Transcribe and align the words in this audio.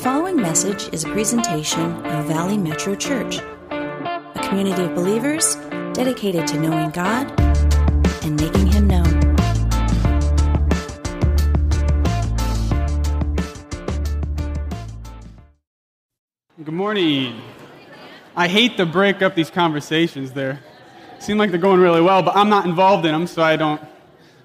following 0.00 0.36
message 0.36 0.88
is 0.94 1.04
a 1.04 1.08
presentation 1.08 1.94
of 2.06 2.24
Valley 2.24 2.56
Metro 2.56 2.94
Church, 2.94 3.36
a 3.70 4.40
community 4.48 4.82
of 4.82 4.94
believers 4.94 5.56
dedicated 5.92 6.46
to 6.46 6.58
knowing 6.58 6.88
God 6.88 7.30
and 8.24 8.40
making 8.40 8.66
Him 8.68 8.86
known. 8.86 9.36
Good 16.64 16.72
morning. 16.72 17.42
I 18.34 18.48
hate 18.48 18.78
to 18.78 18.86
break 18.86 19.20
up 19.20 19.34
these 19.34 19.50
conversations 19.50 20.32
there. 20.32 20.60
Seem 21.18 21.36
like 21.36 21.50
they're 21.50 21.60
going 21.60 21.78
really 21.78 22.00
well, 22.00 22.22
but 22.22 22.34
I'm 22.34 22.48
not 22.48 22.64
involved 22.64 23.04
in 23.04 23.12
them, 23.12 23.26
so 23.26 23.42
I 23.42 23.56
don't 23.56 23.82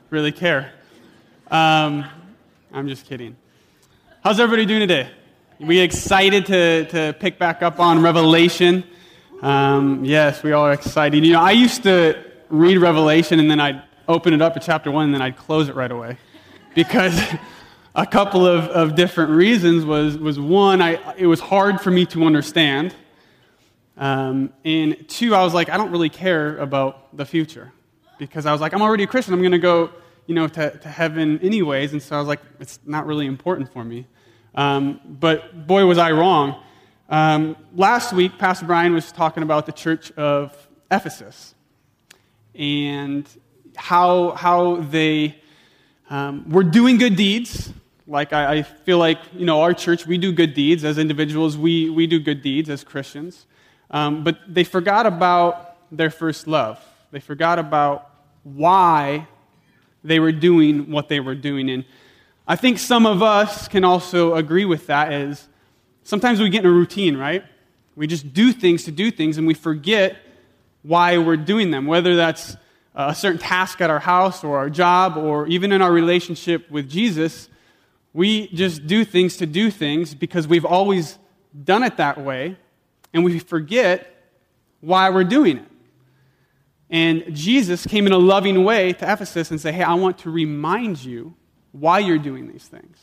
really 0.09 0.33
care. 0.33 0.73
Um, 1.49 2.03
I'm 2.73 2.89
just 2.89 3.05
kidding. 3.05 3.37
How's 4.21 4.41
everybody 4.41 4.65
doing 4.65 4.81
today? 4.81 5.11
We 5.57 5.79
excited 5.79 6.47
to, 6.47 6.85
to 6.87 7.15
pick 7.17 7.39
back 7.39 7.63
up 7.63 7.79
on 7.79 8.01
Revelation? 8.01 8.83
Um, 9.41 10.03
yes, 10.03 10.43
we 10.43 10.51
all 10.51 10.65
are 10.65 10.73
excited. 10.73 11.23
You 11.23 11.31
know, 11.31 11.41
I 11.41 11.51
used 11.51 11.83
to 11.83 12.21
read 12.49 12.77
Revelation 12.77 13.39
and 13.39 13.49
then 13.49 13.61
I'd 13.61 13.81
open 14.05 14.33
it 14.33 14.41
up 14.41 14.57
at 14.57 14.63
chapter 14.63 14.91
one 14.91 15.05
and 15.05 15.13
then 15.13 15.21
I'd 15.21 15.37
close 15.37 15.69
it 15.69 15.75
right 15.75 15.91
away. 15.91 16.17
Because 16.73 17.17
a 17.95 18.05
couple 18.05 18.45
of, 18.45 18.65
of 18.65 18.95
different 18.95 19.31
reasons 19.31 19.85
was, 19.85 20.17
was 20.17 20.37
one, 20.37 20.81
I, 20.81 21.15
it 21.15 21.27
was 21.27 21.39
hard 21.39 21.79
for 21.79 21.89
me 21.89 22.05
to 22.07 22.25
understand. 22.25 22.93
Um, 23.95 24.51
and 24.65 25.07
two, 25.07 25.35
I 25.35 25.43
was 25.45 25.53
like, 25.53 25.69
I 25.69 25.77
don't 25.77 25.91
really 25.91 26.09
care 26.09 26.57
about 26.57 27.15
the 27.15 27.25
future. 27.25 27.71
Because 28.19 28.45
I 28.45 28.51
was 28.51 28.59
like, 28.59 28.73
I'm 28.73 28.81
already 28.81 29.05
a 29.05 29.07
Christian. 29.07 29.33
I'm 29.33 29.39
going 29.39 29.53
to 29.53 29.57
go, 29.57 29.89
you 30.27 30.35
know, 30.35 30.49
to, 30.49 30.77
to 30.79 30.89
heaven 30.89 31.39
anyways. 31.39 31.93
And 31.93 32.03
so 32.03 32.17
I 32.17 32.19
was 32.19 32.27
like, 32.27 32.41
it's 32.59 32.77
not 32.85 33.05
really 33.05 33.25
important 33.25 33.71
for 33.71 33.85
me. 33.85 34.05
Um, 34.55 35.01
but 35.05 35.67
boy, 35.67 35.85
was 35.85 35.97
I 35.97 36.11
wrong. 36.11 36.61
Um, 37.09 37.55
last 37.75 38.13
week, 38.13 38.37
Pastor 38.39 38.65
Brian 38.65 38.93
was 38.93 39.11
talking 39.11 39.43
about 39.43 39.65
the 39.65 39.71
church 39.71 40.11
of 40.13 40.67
Ephesus 40.89 41.53
and 42.55 43.27
how, 43.75 44.31
how 44.31 44.77
they 44.77 45.35
um, 46.09 46.49
were 46.49 46.63
doing 46.63 46.97
good 46.97 47.15
deeds. 47.15 47.71
Like, 48.07 48.33
I, 48.33 48.57
I, 48.57 48.61
feel 48.63 48.97
like, 48.97 49.19
you 49.33 49.45
know, 49.45 49.61
our 49.61 49.73
church, 49.73 50.07
we 50.07 50.17
do 50.17 50.31
good 50.31 50.53
deeds. 50.53 50.83
As 50.83 50.97
individuals, 50.97 51.57
we, 51.57 51.89
we 51.89 52.07
do 52.07 52.19
good 52.19 52.41
deeds 52.41 52.69
as 52.69 52.83
Christians. 52.83 53.45
Um, 53.91 54.23
but 54.23 54.37
they 54.47 54.63
forgot 54.63 55.05
about 55.05 55.77
their 55.95 56.09
first 56.09 56.47
love. 56.47 56.83
They 57.11 57.19
forgot 57.19 57.59
about 57.59 58.09
why 58.43 59.27
they 60.03 60.19
were 60.19 60.31
doing 60.31 60.91
what 60.91 61.09
they 61.09 61.19
were 61.19 61.35
doing. 61.35 61.69
And 61.69 61.85
I 62.47 62.55
think 62.55 62.77
some 62.77 63.05
of 63.07 63.23
us 63.23 63.67
can 63.67 63.83
also 63.83 64.35
agree 64.35 64.65
with 64.65 64.87
that 64.87 65.11
is 65.11 65.47
sometimes 66.03 66.39
we 66.39 66.49
get 66.49 66.63
in 66.63 66.69
a 66.69 66.73
routine, 66.73 67.17
right? 67.17 67.43
We 67.95 68.05
just 68.05 68.33
do 68.33 68.51
things 68.51 68.83
to 68.83 68.91
do 68.91 69.09
things 69.09 69.37
and 69.37 69.47
we 69.47 69.55
forget 69.55 70.17
why 70.83 71.17
we're 71.17 71.37
doing 71.37 71.71
them, 71.71 71.87
whether 71.87 72.15
that's 72.15 72.55
a 72.93 73.15
certain 73.15 73.39
task 73.39 73.81
at 73.81 73.89
our 73.89 73.99
house 73.99 74.43
or 74.43 74.57
our 74.57 74.69
job 74.69 75.17
or 75.17 75.47
even 75.47 75.71
in 75.71 75.81
our 75.81 75.91
relationship 75.91 76.69
with 76.69 76.87
Jesus. 76.87 77.49
We 78.13 78.47
just 78.49 78.85
do 78.85 79.03
things 79.03 79.37
to 79.37 79.47
do 79.47 79.71
things 79.71 80.13
because 80.13 80.47
we've 80.47 80.65
always 80.65 81.17
done 81.63 81.83
it 81.83 81.97
that 81.97 82.21
way 82.21 82.57
and 83.11 83.23
we 83.23 83.39
forget 83.39 84.23
why 84.81 85.09
we're 85.09 85.23
doing 85.23 85.57
it. 85.57 85.65
And 86.91 87.35
Jesus 87.35 87.87
came 87.87 88.05
in 88.05 88.13
a 88.13 88.17
loving 88.17 88.63
way 88.63 88.93
to 88.93 89.11
Ephesus 89.11 89.49
and 89.49 89.59
said, 89.59 89.73
Hey, 89.73 89.81
I 89.81 89.95
want 89.95 90.19
to 90.19 90.29
remind 90.29 91.03
you 91.03 91.33
why 91.79 91.99
you're 91.99 92.17
doing 92.17 92.51
these 92.51 92.67
things. 92.67 92.97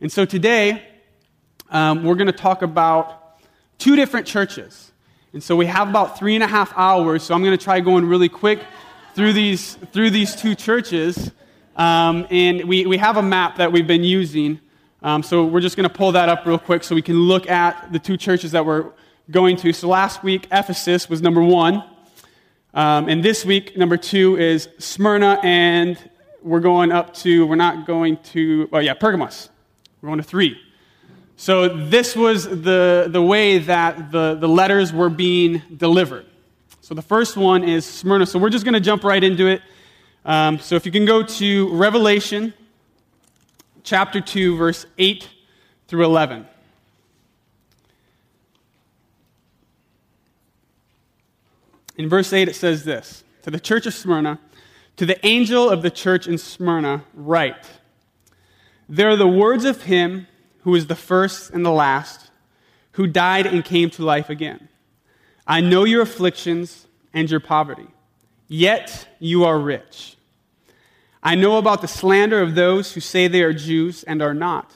And 0.00 0.10
so 0.10 0.24
today, 0.24 0.82
um, 1.70 2.02
we're 2.02 2.16
going 2.16 2.26
to 2.26 2.32
talk 2.32 2.62
about 2.62 3.38
two 3.78 3.94
different 3.94 4.26
churches. 4.26 4.92
And 5.32 5.42
so 5.42 5.54
we 5.56 5.66
have 5.66 5.88
about 5.88 6.18
three 6.18 6.34
and 6.34 6.42
a 6.42 6.46
half 6.46 6.72
hours, 6.76 7.22
so 7.22 7.34
I'm 7.34 7.42
going 7.42 7.56
to 7.56 7.64
try 7.64 7.80
going 7.80 8.04
really 8.04 8.28
quick 8.28 8.60
through 9.14 9.32
these, 9.32 9.74
through 9.92 10.10
these 10.10 10.34
two 10.34 10.54
churches. 10.54 11.30
Um, 11.76 12.26
and 12.30 12.64
we, 12.64 12.86
we 12.86 12.98
have 12.98 13.16
a 13.16 13.22
map 13.22 13.56
that 13.56 13.70
we've 13.72 13.86
been 13.86 14.04
using. 14.04 14.60
Um, 15.02 15.22
so 15.22 15.44
we're 15.44 15.60
just 15.60 15.76
going 15.76 15.88
to 15.88 15.94
pull 15.94 16.12
that 16.12 16.28
up 16.28 16.44
real 16.44 16.58
quick 16.58 16.84
so 16.84 16.94
we 16.94 17.02
can 17.02 17.16
look 17.16 17.48
at 17.48 17.92
the 17.92 17.98
two 17.98 18.16
churches 18.16 18.52
that 18.52 18.66
we're 18.66 18.90
going 19.30 19.56
to. 19.58 19.72
So 19.72 19.88
last 19.88 20.22
week, 20.24 20.48
Ephesus 20.50 21.08
was 21.08 21.22
number 21.22 21.42
one. 21.42 21.84
Um, 22.74 23.08
and 23.08 23.22
this 23.22 23.44
week, 23.44 23.76
number 23.76 23.96
two 23.96 24.36
is 24.36 24.68
Smyrna 24.78 25.38
and 25.42 25.96
we're 26.42 26.60
going 26.60 26.92
up 26.92 27.14
to, 27.14 27.46
we're 27.46 27.56
not 27.56 27.86
going 27.86 28.16
to, 28.18 28.68
oh 28.72 28.78
yeah, 28.78 28.94
Pergamos. 28.94 29.48
We're 30.00 30.08
going 30.08 30.18
to 30.18 30.24
three. 30.24 30.60
So 31.36 31.68
this 31.68 32.14
was 32.14 32.44
the, 32.44 33.08
the 33.08 33.22
way 33.22 33.58
that 33.58 34.12
the, 34.12 34.34
the 34.34 34.48
letters 34.48 34.92
were 34.92 35.10
being 35.10 35.62
delivered. 35.76 36.26
So 36.80 36.94
the 36.94 37.02
first 37.02 37.36
one 37.36 37.64
is 37.64 37.86
Smyrna. 37.86 38.26
So 38.26 38.38
we're 38.38 38.50
just 38.50 38.64
going 38.64 38.74
to 38.74 38.80
jump 38.80 39.04
right 39.04 39.22
into 39.22 39.46
it. 39.46 39.62
Um, 40.24 40.58
so 40.58 40.76
if 40.76 40.86
you 40.86 40.92
can 40.92 41.04
go 41.04 41.22
to 41.22 41.74
Revelation 41.74 42.54
chapter 43.82 44.20
2, 44.20 44.56
verse 44.56 44.86
8 44.98 45.28
through 45.88 46.04
11. 46.04 46.46
In 51.96 52.08
verse 52.08 52.32
8, 52.32 52.48
it 52.48 52.54
says 52.54 52.84
this 52.84 53.24
To 53.42 53.50
the 53.50 53.60
church 53.60 53.86
of 53.86 53.94
Smyrna, 53.94 54.38
to 54.96 55.06
the 55.06 55.24
angel 55.26 55.68
of 55.68 55.82
the 55.82 55.90
church 55.90 56.26
in 56.26 56.38
Smyrna, 56.38 57.04
write 57.14 57.70
There 58.88 59.08
are 59.10 59.16
the 59.16 59.28
words 59.28 59.64
of 59.64 59.82
him 59.82 60.26
who 60.60 60.74
is 60.74 60.86
the 60.86 60.96
first 60.96 61.50
and 61.50 61.64
the 61.64 61.70
last, 61.70 62.30
who 62.92 63.06
died 63.06 63.46
and 63.46 63.64
came 63.64 63.90
to 63.90 64.04
life 64.04 64.30
again. 64.30 64.68
I 65.46 65.60
know 65.60 65.84
your 65.84 66.02
afflictions 66.02 66.86
and 67.12 67.30
your 67.30 67.40
poverty, 67.40 67.88
yet 68.48 69.08
you 69.18 69.44
are 69.44 69.58
rich. 69.58 70.16
I 71.22 71.34
know 71.34 71.56
about 71.56 71.80
the 71.80 71.88
slander 71.88 72.40
of 72.40 72.54
those 72.54 72.94
who 72.94 73.00
say 73.00 73.28
they 73.28 73.42
are 73.42 73.52
Jews 73.52 74.02
and 74.02 74.20
are 74.20 74.34
not, 74.34 74.72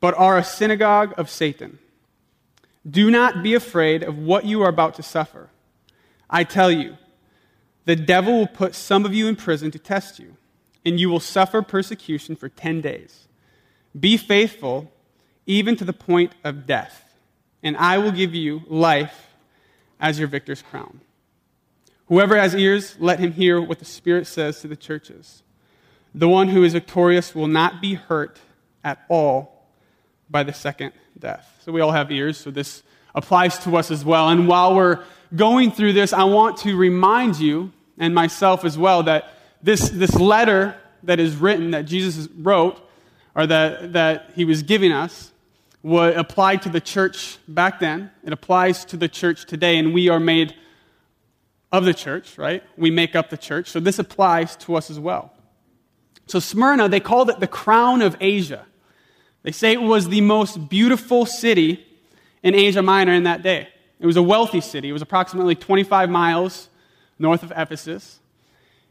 but 0.00 0.14
are 0.14 0.36
a 0.36 0.44
synagogue 0.44 1.14
of 1.16 1.30
Satan. 1.30 1.78
Do 2.88 3.10
not 3.10 3.42
be 3.42 3.54
afraid 3.54 4.02
of 4.02 4.18
what 4.18 4.44
you 4.44 4.62
are 4.62 4.68
about 4.68 4.94
to 4.94 5.02
suffer. 5.02 5.50
I 6.28 6.42
tell 6.44 6.70
you, 6.70 6.96
the 7.84 7.96
devil 7.96 8.38
will 8.38 8.46
put 8.46 8.74
some 8.74 9.04
of 9.04 9.14
you 9.14 9.26
in 9.26 9.36
prison 9.36 9.70
to 9.70 9.78
test 9.78 10.18
you, 10.18 10.36
and 10.84 10.98
you 10.98 11.08
will 11.08 11.20
suffer 11.20 11.62
persecution 11.62 12.36
for 12.36 12.48
10 12.48 12.80
days. 12.80 13.28
Be 13.98 14.16
faithful 14.16 14.90
even 15.46 15.76
to 15.76 15.84
the 15.84 15.92
point 15.92 16.32
of 16.44 16.66
death, 16.66 17.14
and 17.62 17.76
I 17.76 17.98
will 17.98 18.12
give 18.12 18.34
you 18.34 18.62
life 18.68 19.34
as 20.00 20.18
your 20.18 20.28
victor's 20.28 20.62
crown. 20.62 21.00
Whoever 22.06 22.36
has 22.36 22.54
ears, 22.54 22.96
let 22.98 23.20
him 23.20 23.32
hear 23.32 23.60
what 23.60 23.78
the 23.78 23.84
Spirit 23.84 24.26
says 24.26 24.60
to 24.60 24.68
the 24.68 24.76
churches. 24.76 25.42
The 26.14 26.28
one 26.28 26.48
who 26.48 26.62
is 26.62 26.74
victorious 26.74 27.34
will 27.34 27.46
not 27.46 27.80
be 27.80 27.94
hurt 27.94 28.38
at 28.84 29.04
all 29.08 29.66
by 30.28 30.42
the 30.42 30.52
second 30.52 30.92
death. 31.18 31.60
So 31.64 31.72
we 31.72 31.80
all 31.80 31.92
have 31.92 32.10
ears, 32.10 32.36
so 32.36 32.50
this 32.50 32.82
applies 33.14 33.58
to 33.60 33.76
us 33.76 33.90
as 33.90 34.04
well. 34.04 34.28
And 34.28 34.48
while 34.48 34.74
we're 34.74 35.04
going 35.34 35.70
through 35.70 35.92
this, 35.92 36.12
I 36.12 36.24
want 36.24 36.58
to 36.58 36.76
remind 36.76 37.38
you, 37.38 37.72
and 37.98 38.14
myself 38.14 38.64
as 38.64 38.76
well, 38.78 39.02
that 39.04 39.34
this, 39.62 39.90
this 39.90 40.14
letter 40.14 40.74
that 41.04 41.20
is 41.20 41.36
written, 41.36 41.72
that 41.72 41.82
Jesus 41.82 42.28
wrote, 42.36 42.78
or 43.34 43.46
that, 43.46 43.92
that 43.94 44.30
he 44.34 44.44
was 44.44 44.62
giving 44.62 44.92
us, 44.92 45.30
what 45.80 46.16
applied 46.16 46.62
to 46.62 46.68
the 46.68 46.80
church 46.80 47.38
back 47.48 47.80
then. 47.80 48.10
It 48.24 48.32
applies 48.32 48.84
to 48.86 48.96
the 48.96 49.08
church 49.08 49.46
today, 49.46 49.78
and 49.78 49.92
we 49.92 50.08
are 50.08 50.20
made 50.20 50.54
of 51.72 51.84
the 51.84 51.94
church, 51.94 52.38
right? 52.38 52.62
We 52.76 52.90
make 52.90 53.16
up 53.16 53.30
the 53.30 53.36
church. 53.36 53.68
So 53.68 53.80
this 53.80 53.98
applies 53.98 54.56
to 54.56 54.76
us 54.76 54.90
as 54.90 55.00
well. 55.00 55.32
So 56.26 56.38
Smyrna, 56.38 56.88
they 56.88 57.00
called 57.00 57.30
it 57.30 57.40
the 57.40 57.48
crown 57.48 58.00
of 58.00 58.16
Asia. 58.20 58.66
They 59.42 59.52
say 59.52 59.72
it 59.72 59.82
was 59.82 60.08
the 60.08 60.20
most 60.20 60.68
beautiful 60.68 61.26
city 61.26 61.84
in 62.42 62.54
Asia 62.54 62.82
Minor 62.82 63.12
in 63.12 63.24
that 63.24 63.42
day. 63.42 63.68
It 64.00 64.06
was 64.06 64.16
a 64.16 64.22
wealthy 64.22 64.60
city. 64.60 64.88
It 64.88 64.92
was 64.92 65.02
approximately 65.02 65.54
25 65.54 66.10
miles 66.10 66.68
north 67.18 67.42
of 67.42 67.52
Ephesus. 67.52 68.20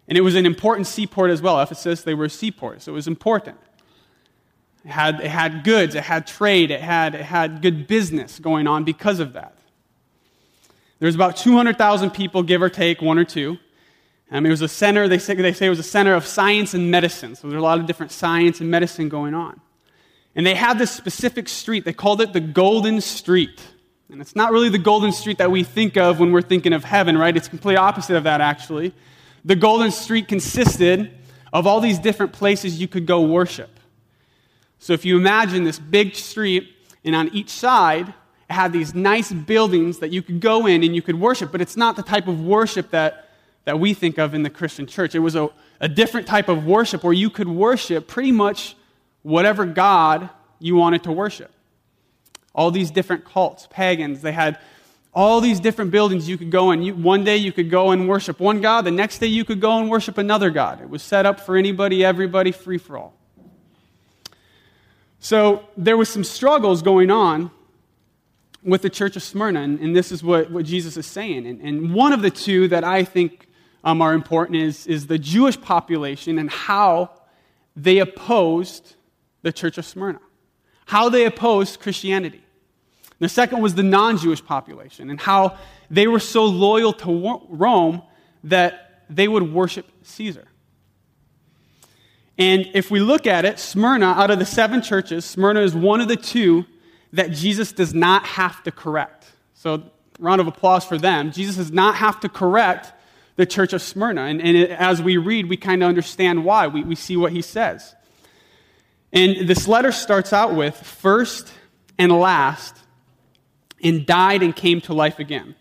And 0.08 0.18
it 0.18 0.22
was 0.22 0.36
an 0.36 0.46
important 0.46 0.88
seaport 0.88 1.32
as 1.32 1.42
well. 1.42 1.60
Ephesus, 1.62 2.04
they 2.04 2.14
were 2.14 2.26
a 2.26 2.30
seaport, 2.30 2.82
so 2.82 2.92
it 2.92 2.96
was 2.96 3.08
important. 3.08 3.58
It 4.84 4.90
had, 4.90 5.20
it 5.22 5.30
had 5.30 5.64
goods, 5.64 5.96
it 5.96 6.04
had 6.04 6.26
trade, 6.26 6.72
it 6.72 6.82
had, 6.82 7.14
it 7.14 7.22
had 7.22 7.62
good 7.62 7.88
business 7.88 8.40
going 8.40 8.68
on 8.68 8.84
because 8.84 9.20
of 9.20 9.34
that. 9.34 9.56
There 11.00 11.08
was 11.08 11.16
about 11.16 11.36
200,000 11.38 12.12
people, 12.12 12.44
give 12.44 12.62
or 12.62 12.70
take, 12.70 13.02
one 13.02 13.18
or 13.18 13.26
two. 13.26 13.58
Um, 14.32 14.46
it 14.46 14.50
was 14.50 14.62
a 14.62 14.68
center, 14.68 15.08
they 15.08 15.18
say, 15.18 15.36
they 15.36 15.54
say 15.54 15.66
it 15.66 15.70
was 15.70 15.80
a 15.80 15.84
center 15.84 16.14
of 16.14 16.26
science 16.26 16.74
and 16.74 16.90
medicine. 16.90 17.36
So 17.36 17.48
there 17.48 17.56
were 17.56 17.60
a 17.60 17.64
lot 17.64 17.80
of 17.80 17.86
different 17.86 18.12
science 18.12 18.62
and 18.62 18.72
medicine 18.72 19.10
going 19.10 19.34
on. 19.34 19.60
And 20.36 20.46
they 20.46 20.56
had 20.56 20.80
this 20.80 20.92
specific 20.92 21.50
street, 21.50 21.86
they 21.86 21.94
called 21.94 22.22
it 22.22 22.34
the 22.34 22.40
Golden 22.40 23.02
Street. 23.02 23.62
And 24.10 24.20
it's 24.20 24.36
not 24.36 24.52
really 24.52 24.70
the 24.70 24.78
golden 24.78 25.14
street 25.14 25.38
that 25.38 25.52
we 25.52 25.64
think 25.64 25.96
of 25.96 26.20
when 26.20 26.34
we're 26.34 26.42
thinking 26.42 26.74
of 26.74 26.84
heaven, 26.84 27.18
right? 27.18 27.36
It's 27.36 27.48
complete 27.48 27.78
opposite 27.78 28.18
of 28.18 28.26
that, 28.26 28.42
actually. 28.42 28.94
The 29.46 29.56
golden 29.56 29.92
street 29.92 30.28
consisted 30.28 31.18
of 31.54 31.66
all 31.66 31.80
these 31.80 31.98
different 31.98 32.34
places 32.34 32.80
you 32.80 32.90
could 32.90 33.06
go 33.06 33.22
worship. 33.22 33.80
So 34.80 34.92
if 34.92 35.06
you 35.06 35.18
imagine 35.18 35.64
this 35.64 35.80
big 35.80 36.16
street, 36.16 36.76
And 37.04 37.16
on 37.16 37.30
each 37.30 37.50
side, 37.50 38.10
it 38.10 38.54
had 38.54 38.74
these 38.74 38.94
nice 38.94 39.32
buildings 39.32 40.00
that 40.00 40.12
you 40.12 40.22
could 40.22 40.40
go 40.40 40.68
in 40.68 40.84
and 40.84 40.96
you 40.96 41.02
could 41.02 41.20
worship, 41.20 41.52
but 41.52 41.62
it's 41.62 41.78
not 41.78 41.96
the 41.96 42.04
type 42.04 42.28
of 42.28 42.42
worship 42.42 42.92
that, 42.92 43.30
that 43.66 43.80
we 43.80 43.94
think 43.94 44.20
of 44.20 44.34
in 44.34 44.44
the 44.44 44.50
Christian 44.50 44.86
church. 44.86 45.16
It 45.16 45.20
was 45.20 45.36
a, 45.36 45.50
a 45.80 45.88
different 45.88 46.28
type 46.28 46.48
of 46.48 46.66
worship 46.66 47.04
where 47.04 47.14
you 47.14 47.30
could 47.30 47.48
worship 47.48 48.08
pretty 48.08 48.32
much 48.32 48.76
whatever 49.24 49.66
God 49.66 50.30
you 50.60 50.76
wanted 50.76 51.04
to 51.04 51.12
worship. 51.12 51.52
All 52.54 52.72
these 52.72 52.92
different 52.92 53.26
cults, 53.26 53.68
pagans, 53.70 54.22
they 54.22 54.32
had 54.32 54.60
all 55.14 55.42
these 55.42 55.60
different 55.60 55.92
buildings 55.92 56.30
you 56.30 56.38
could 56.38 56.52
go 56.52 56.72
in. 56.72 56.82
You, 56.84 56.96
one 56.96 57.24
day 57.24 57.38
you 57.38 57.52
could 57.52 57.70
go 57.70 57.92
and 57.92 58.08
worship 58.08 58.40
one 58.40 58.62
God, 58.62 58.86
the 58.86 58.92
next 58.92 59.20
day 59.20 59.28
you 59.28 59.44
could 59.44 59.60
go 59.60 59.78
and 59.78 59.90
worship 59.90 60.18
another 60.18 60.50
God. 60.50 60.82
It 60.82 60.90
was 60.90 61.04
set 61.04 61.26
up 61.26 61.40
for 61.40 61.58
anybody, 61.58 62.04
everybody, 62.04 62.52
free 62.52 62.78
for 62.78 62.98
all. 62.98 63.14
So 65.20 65.68
there 65.78 65.98
was 65.98 66.10
some 66.10 66.24
struggles 66.24 66.82
going 66.82 67.12
on 67.12 67.52
with 68.64 68.82
the 68.82 68.90
church 68.90 69.16
of 69.16 69.24
Smyrna, 69.24 69.62
and, 69.62 69.80
and 69.80 69.96
this 69.96 70.12
is 70.12 70.24
what, 70.24 70.50
what 70.52 70.66
Jesus 70.66 70.98
is 70.98 71.06
saying. 71.06 71.46
And, 71.46 71.62
and 71.62 71.94
one 71.94 72.14
of 72.14 72.22
the 72.22 72.30
two 72.32 72.68
that 72.70 72.84
I 72.84 73.04
think 73.04 73.48
um, 73.84 74.02
are 74.02 74.14
important 74.14 74.58
is, 74.58 74.88
is 74.88 75.08
the 75.08 75.18
Jewish 75.18 75.60
population 75.60 76.38
and 76.38 76.50
how 76.50 77.12
they 77.76 78.00
opposed 78.00 78.96
the 79.42 79.52
church 79.52 79.78
of 79.78 79.86
Smyrna, 79.86 80.20
how 80.86 81.10
they 81.10 81.26
opposed 81.26 81.80
Christianity. 81.80 82.44
The 83.20 83.30
second 83.30 83.62
was 83.62 83.76
the 83.76 83.84
non 83.84 84.18
Jewish 84.18 84.44
population 84.44 85.10
and 85.10 85.20
how 85.20 85.58
they 85.90 86.08
were 86.08 86.20
so 86.20 86.46
loyal 86.46 86.94
to 86.94 87.40
Rome 87.50 88.02
that 88.46 89.04
they 89.10 89.28
would 89.28 89.54
worship 89.54 89.86
Caesar. 90.04 90.48
And 92.38 92.68
if 92.74 92.90
we 92.90 93.00
look 93.00 93.28
at 93.28 93.46
it, 93.46 93.60
Smyrna, 93.60 94.08
out 94.08 94.32
of 94.32 94.40
the 94.40 94.46
seven 94.46 94.82
churches, 94.82 95.26
Smyrna 95.26 95.62
is 95.62 95.76
one 95.76 96.02
of 96.02 96.08
the 96.08 96.16
two 96.16 96.66
that 97.14 97.32
Jesus 97.32 97.72
does 97.72 97.94
not 97.94 98.26
have 98.26 98.64
to 98.64 98.72
correct. 98.72 99.32
So, 99.54 99.84
round 100.18 100.42
of 100.42 100.48
applause 100.48 100.86
for 100.86 100.98
them. 100.98 101.32
Jesus 101.32 101.58
does 101.58 101.72
not 101.72 101.96
have 101.96 102.20
to 102.22 102.30
correct 102.30 102.94
the 103.36 103.46
church 103.46 103.74
of 103.74 103.82
Smyrna. 103.82 104.24
And, 104.24 104.42
and 104.42 104.58
as 104.72 105.02
we 105.02 105.18
read, 105.18 105.50
we 105.50 105.58
kind 105.58 105.84
of 105.84 105.90
understand 105.90 106.46
why. 106.46 106.68
We, 106.68 106.84
we 106.84 106.96
see 106.96 107.18
what 107.18 107.32
he 107.32 107.42
says. 107.42 107.96
And 109.14 109.48
this 109.48 109.68
letter 109.68 109.92
starts 109.92 110.32
out 110.32 110.56
with 110.56 110.76
first 110.76 111.52
and 111.98 112.12
last, 112.12 112.78
and 113.84 114.06
died 114.06 114.44
and 114.44 114.56
came 114.56 114.82
to 114.82 114.94
life 114.94 115.20
again. 115.20 115.56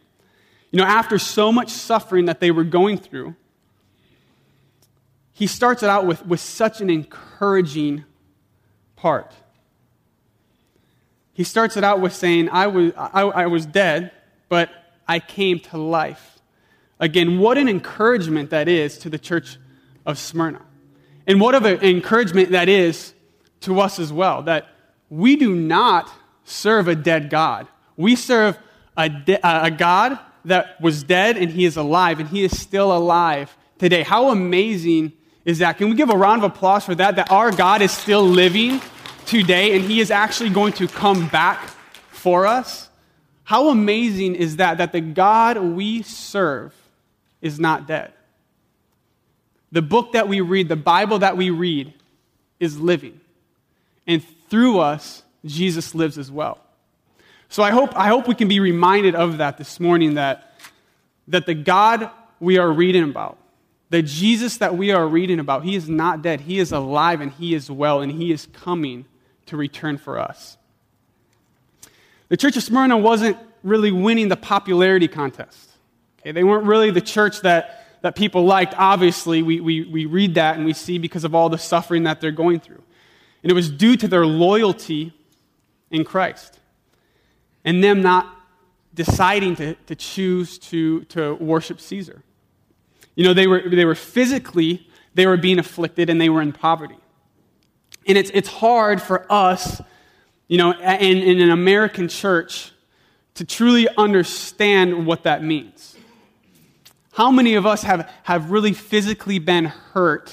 You 0.71 0.79
know, 0.79 0.85
after 0.85 1.19
so 1.19 1.51
much 1.51 1.71
suffering 1.71 2.27
that 2.27 2.41
they 2.41 2.51
were 2.51 2.65
going 2.65 2.99
through, 2.99 3.35
he 5.33 5.47
starts 5.47 5.83
it 5.83 5.89
out 5.89 6.07
with, 6.07 6.25
with 6.27 6.41
such 6.41 6.81
an 6.81 6.91
encouraging 6.91 8.05
part. 8.95 9.33
He 11.33 11.45
starts 11.45 11.77
it 11.77 11.85
out 11.85 12.01
with 12.01 12.13
saying, 12.15 12.51
I 12.51 12.67
was, 12.67 12.93
I, 12.97 13.23
I 13.23 13.47
was 13.47 13.65
dead, 13.65 14.13
but 14.49 14.71
I 15.09 15.19
came 15.19 15.59
to 15.61 15.79
life. 15.79 16.39
Again, 16.99 17.39
what 17.39 17.57
an 17.57 17.69
encouragement 17.69 18.51
that 18.51 18.69
is 18.69 18.99
to 18.99 19.09
the 19.09 19.19
church 19.19 19.57
of 20.05 20.19
Smyrna. 20.19 20.61
And 21.27 21.41
what 21.41 21.55
of 21.55 21.65
an 21.65 21.83
encouragement 21.83 22.51
that 22.51 22.69
is 22.69 23.15
to 23.61 23.81
us 23.81 23.99
as 23.99 24.13
well, 24.13 24.43
that 24.43 24.69
we 25.09 25.37
do 25.37 25.55
not 25.55 26.11
serve 26.45 26.89
a 26.89 26.95
dead 26.95 27.31
God. 27.31 27.67
We 27.97 28.17
serve 28.17 28.59
a, 28.97 29.09
de- 29.09 29.41
a 29.43 29.71
God 29.71 30.19
that 30.45 30.81
was 30.81 31.03
dead 31.03 31.37
and 31.37 31.51
he 31.51 31.65
is 31.65 31.77
alive, 31.77 32.21
and 32.21 32.29
he 32.29 32.45
is 32.45 32.59
still 32.59 32.97
alive 32.97 33.55
today. 33.79 34.03
How 34.03 34.31
amazing 34.31 35.13
is 35.45 35.59
that? 35.59 35.79
Can 35.79 35.91
we 35.91 35.97
give 35.97 36.11
a 36.11 36.17
round 36.17 36.43
of 36.45 36.53
applause 36.53 36.85
for 36.85 36.95
that? 36.95 37.17
That 37.17 37.31
our 37.31 37.51
God 37.51 37.83
is 37.83 37.93
still 37.93 38.23
living 38.23 38.81
today 39.27 39.77
and 39.77 39.85
he 39.85 40.01
is 40.01 40.11
actually 40.11 40.51
going 40.51 40.73
to 40.75 40.89
come 40.89 41.29
back 41.29 41.71
for 42.11 42.47
us? 42.47 42.89
How 43.45 43.69
amazing 43.69 44.37
is 44.37 44.57
that? 44.57 44.79
That 44.79 44.93
the 44.93 45.01
God 45.01 45.59
we 45.59 46.03
serve 46.03 46.75
is 47.41 47.59
not 47.59 47.87
dead. 47.87 48.13
The 49.73 49.83
book 49.83 50.13
that 50.13 50.29
we 50.29 50.41
read, 50.41 50.69
the 50.69 50.77
Bible 50.77 51.21
that 51.21 51.37
we 51.37 51.51
read, 51.51 51.93
is 52.59 52.79
living. 52.79 53.21
And 54.07 54.25
through 54.49 54.81
us, 54.81 55.23
Jesus 55.45 55.95
lives 55.95 56.19
as 56.19 56.31
well. 56.31 56.59
So 57.49 57.63
I 57.63 57.71
hope, 57.71 57.97
I 57.97 58.09
hope 58.09 58.29
we 58.29 58.35
can 58.35 58.49
be 58.49 58.61
reminded 58.61 59.15
of 59.15 59.39
that 59.39 59.59
this 59.59 59.81
morning 59.81 60.15
that, 60.15 60.55
that 61.29 61.47
the 61.47 61.55
God 61.55 62.11
we 62.39 62.59
are 62.59 62.71
reading 62.71 63.05
about, 63.05 63.39
the 63.91 64.03
Jesus 64.03 64.59
that 64.59 64.77
we 64.77 64.93
are 64.93 65.07
reading 65.07 65.41
about, 65.41 65.65
he 65.65 65.75
is 65.75 65.89
not 65.89 66.23
dead. 66.23 66.43
He 66.43 66.61
is 66.61 66.71
alive 66.71 67.21
and 67.21 67.33
he 67.33 67.55
is 67.55 67.71
well 67.71 68.01
and 68.01 68.13
he 68.13 68.31
is 68.33 68.47
coming 68.53 69.05
to 69.47 69.57
return 69.57 69.99
for 69.99 70.19
us. 70.19 70.57
The 72.29 72.37
church 72.37 72.57
of 72.57 72.63
Smyrna 72.63 72.97
wasn't 72.97 73.37
really 73.65 73.91
winning 73.91 74.29
the 74.29 74.37
popularity 74.37 75.09
contest. 75.09 75.71
Okay, 76.21 76.31
they 76.33 76.45
weren't 76.45 76.65
really 76.65 76.93
the 76.93 77.01
church 77.01 77.41
that, 77.41 77.99
that 78.03 78.15
people 78.15 78.45
liked. 78.45 78.75
Obviously, 78.77 79.43
we, 79.43 79.61
we, 79.61 79.85
we 79.85 80.07
read 80.07 80.35
that 80.35 80.57
and 80.57 80.65
we 80.65 80.73
see 80.73 80.99
because 80.99 81.25
of 81.25 81.35
all 81.35 81.49
the 81.49 81.59
suffering 81.59 82.05
that 82.05 82.21
they're 82.21 82.31
going 82.31 82.61
through. 82.61 82.83
And 83.43 83.51
it 83.51 83.55
was 83.55 83.71
due 83.71 83.97
to 83.97 84.09
their 84.09 84.27
loyalty 84.27 85.13
in 85.91 86.05
Christ 86.05 86.59
and 87.65 87.83
them 87.83 88.03
not 88.03 88.37
deciding 88.95 89.57
to, 89.57 89.75
to 89.75 89.95
choose 89.95 90.59
to, 90.59 91.05
to 91.05 91.35
worship 91.35 91.81
Caesar. 91.81 92.23
You 93.15 93.25
know, 93.25 93.35
they 93.35 93.47
were, 93.47 93.63
they 93.69 93.85
were 93.85 93.95
physically, 93.95 94.89
they 95.15 95.27
were 95.27 95.37
being 95.37 95.59
afflicted 95.59 96.11
and 96.11 96.21
they 96.21 96.29
were 96.29 96.43
in 96.43 96.53
poverty. 96.53 96.97
And 98.07 98.17
it's, 98.17 98.31
it's 98.33 98.49
hard 98.49 99.01
for 99.01 99.31
us, 99.31 99.81
you 100.49 100.59
know, 100.59 100.73
in, 100.73 101.19
in 101.19 101.41
an 101.41 101.51
American 101.51 102.09
church 102.09 102.73
to 103.35 103.45
truly 103.45 103.89
understand 103.97 105.07
what 105.07 105.23
that 105.23 105.43
means. 105.43 105.97
How 107.13 107.31
many 107.31 107.55
of 107.55 107.67
us 107.67 107.83
have, 107.83 108.11
have 108.23 108.51
really 108.51 108.73
physically 108.73 109.39
been 109.39 109.67
hurt 109.67 110.33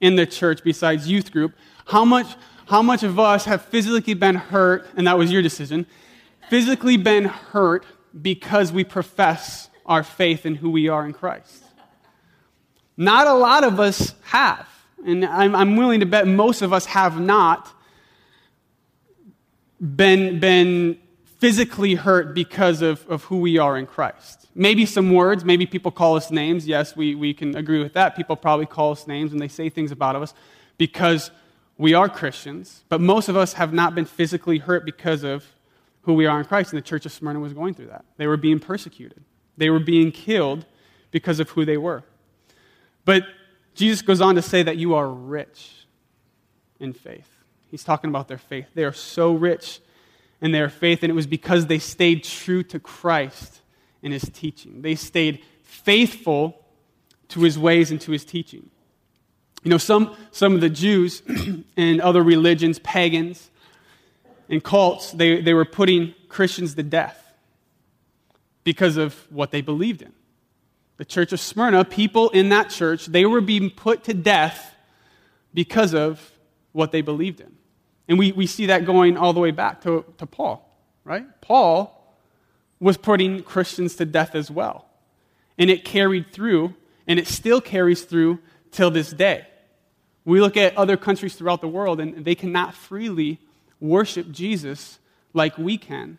in 0.00 0.16
the 0.16 0.26
church 0.26 0.62
besides 0.64 1.08
youth 1.08 1.32
group? 1.32 1.54
How 1.86 2.04
much, 2.04 2.26
how 2.66 2.82
much 2.82 3.02
of 3.02 3.18
us 3.18 3.44
have 3.44 3.62
physically 3.62 4.14
been 4.14 4.36
hurt, 4.36 4.88
and 4.96 5.06
that 5.06 5.18
was 5.18 5.30
your 5.30 5.42
decision, 5.42 5.86
physically 6.48 6.96
been 6.96 7.24
hurt 7.24 7.84
because 8.20 8.72
we 8.72 8.84
profess 8.84 9.70
our 9.86 10.02
faith 10.02 10.46
in 10.46 10.54
who 10.54 10.70
we 10.70 10.88
are 10.88 11.04
in 11.04 11.12
Christ. 11.12 11.64
Not 12.96 13.26
a 13.26 13.34
lot 13.34 13.64
of 13.64 13.80
us 13.80 14.14
have. 14.24 14.68
And 15.04 15.24
I'm, 15.24 15.54
I'm 15.56 15.76
willing 15.76 16.00
to 16.00 16.06
bet 16.06 16.26
most 16.26 16.62
of 16.62 16.72
us 16.72 16.86
have 16.86 17.18
not 17.18 17.68
been, 19.80 20.38
been 20.38 20.98
physically 21.38 21.94
hurt 21.94 22.34
because 22.34 22.82
of, 22.82 23.04
of 23.08 23.24
who 23.24 23.38
we 23.40 23.58
are 23.58 23.76
in 23.76 23.86
Christ. 23.86 24.46
Maybe 24.54 24.86
some 24.86 25.12
words, 25.12 25.44
maybe 25.44 25.66
people 25.66 25.90
call 25.90 26.14
us 26.16 26.30
names. 26.30 26.68
Yes, 26.68 26.94
we, 26.94 27.14
we 27.14 27.34
can 27.34 27.56
agree 27.56 27.82
with 27.82 27.94
that. 27.94 28.14
People 28.14 28.36
probably 28.36 28.66
call 28.66 28.92
us 28.92 29.06
names 29.06 29.32
and 29.32 29.40
they 29.40 29.48
say 29.48 29.68
things 29.68 29.90
about 29.90 30.14
us 30.14 30.34
because 30.78 31.30
we 31.78 31.94
are 31.94 32.08
Christians. 32.08 32.84
But 32.88 33.00
most 33.00 33.28
of 33.28 33.36
us 33.36 33.54
have 33.54 33.72
not 33.72 33.94
been 33.94 34.04
physically 34.04 34.58
hurt 34.58 34.84
because 34.84 35.22
of 35.22 35.44
who 36.02 36.14
we 36.14 36.26
are 36.26 36.38
in 36.38 36.44
Christ. 36.44 36.72
And 36.72 36.78
the 36.78 36.86
church 36.86 37.06
of 37.06 37.12
Smyrna 37.12 37.40
was 37.40 37.52
going 37.52 37.74
through 37.74 37.86
that. 37.86 38.04
They 38.16 38.26
were 38.26 38.36
being 38.36 38.58
persecuted, 38.58 39.22
they 39.56 39.70
were 39.70 39.80
being 39.80 40.12
killed 40.12 40.64
because 41.10 41.40
of 41.40 41.50
who 41.50 41.64
they 41.64 41.76
were. 41.76 42.02
But 43.04 43.24
Jesus 43.74 44.02
goes 44.02 44.20
on 44.20 44.36
to 44.36 44.42
say 44.42 44.62
that 44.62 44.76
you 44.76 44.94
are 44.94 45.08
rich 45.08 45.86
in 46.78 46.92
faith. 46.92 47.28
He's 47.70 47.84
talking 47.84 48.10
about 48.10 48.28
their 48.28 48.38
faith. 48.38 48.66
They 48.74 48.84
are 48.84 48.92
so 48.92 49.32
rich 49.32 49.80
in 50.40 50.52
their 50.52 50.68
faith, 50.68 51.02
and 51.02 51.10
it 51.10 51.14
was 51.14 51.26
because 51.26 51.66
they 51.66 51.78
stayed 51.78 52.24
true 52.24 52.62
to 52.64 52.78
Christ 52.78 53.60
and 54.02 54.12
his 54.12 54.28
teaching. 54.34 54.82
They 54.82 54.94
stayed 54.94 55.44
faithful 55.62 56.64
to 57.28 57.40
his 57.40 57.58
ways 57.58 57.90
and 57.90 58.00
to 58.02 58.12
his 58.12 58.24
teaching. 58.24 58.68
You 59.62 59.70
know, 59.70 59.78
some, 59.78 60.16
some 60.32 60.54
of 60.54 60.60
the 60.60 60.70
Jews 60.70 61.22
and 61.76 62.00
other 62.00 62.22
religions, 62.22 62.78
pagans, 62.80 63.50
and 64.48 64.62
cults, 64.62 65.12
they, 65.12 65.40
they 65.40 65.54
were 65.54 65.64
putting 65.64 66.14
Christians 66.28 66.74
to 66.74 66.82
death 66.82 67.18
because 68.64 68.96
of 68.96 69.14
what 69.30 69.50
they 69.50 69.60
believed 69.60 70.02
in. 70.02 70.12
The 70.96 71.04
church 71.04 71.32
of 71.32 71.40
Smyrna, 71.40 71.84
people 71.84 72.30
in 72.30 72.50
that 72.50 72.70
church, 72.70 73.06
they 73.06 73.24
were 73.24 73.40
being 73.40 73.70
put 73.70 74.04
to 74.04 74.14
death 74.14 74.74
because 75.54 75.94
of 75.94 76.32
what 76.72 76.92
they 76.92 77.00
believed 77.00 77.40
in. 77.40 77.52
And 78.08 78.18
we, 78.18 78.32
we 78.32 78.46
see 78.46 78.66
that 78.66 78.84
going 78.84 79.16
all 79.16 79.32
the 79.32 79.40
way 79.40 79.52
back 79.52 79.82
to, 79.82 80.04
to 80.18 80.26
Paul, 80.26 80.68
right? 81.04 81.24
Paul 81.40 81.98
was 82.80 82.96
putting 82.96 83.42
Christians 83.42 83.94
to 83.96 84.04
death 84.04 84.34
as 84.34 84.50
well. 84.50 84.86
And 85.56 85.70
it 85.70 85.84
carried 85.84 86.32
through, 86.32 86.74
and 87.06 87.18
it 87.18 87.26
still 87.26 87.60
carries 87.60 88.02
through 88.02 88.40
till 88.70 88.90
this 88.90 89.10
day. 89.10 89.46
We 90.24 90.40
look 90.40 90.56
at 90.56 90.76
other 90.76 90.96
countries 90.96 91.34
throughout 91.34 91.60
the 91.60 91.68
world, 91.68 92.00
and 92.00 92.24
they 92.24 92.34
cannot 92.34 92.74
freely 92.74 93.40
worship 93.80 94.30
Jesus 94.30 94.98
like 95.34 95.58
we 95.58 95.78
can. 95.78 96.18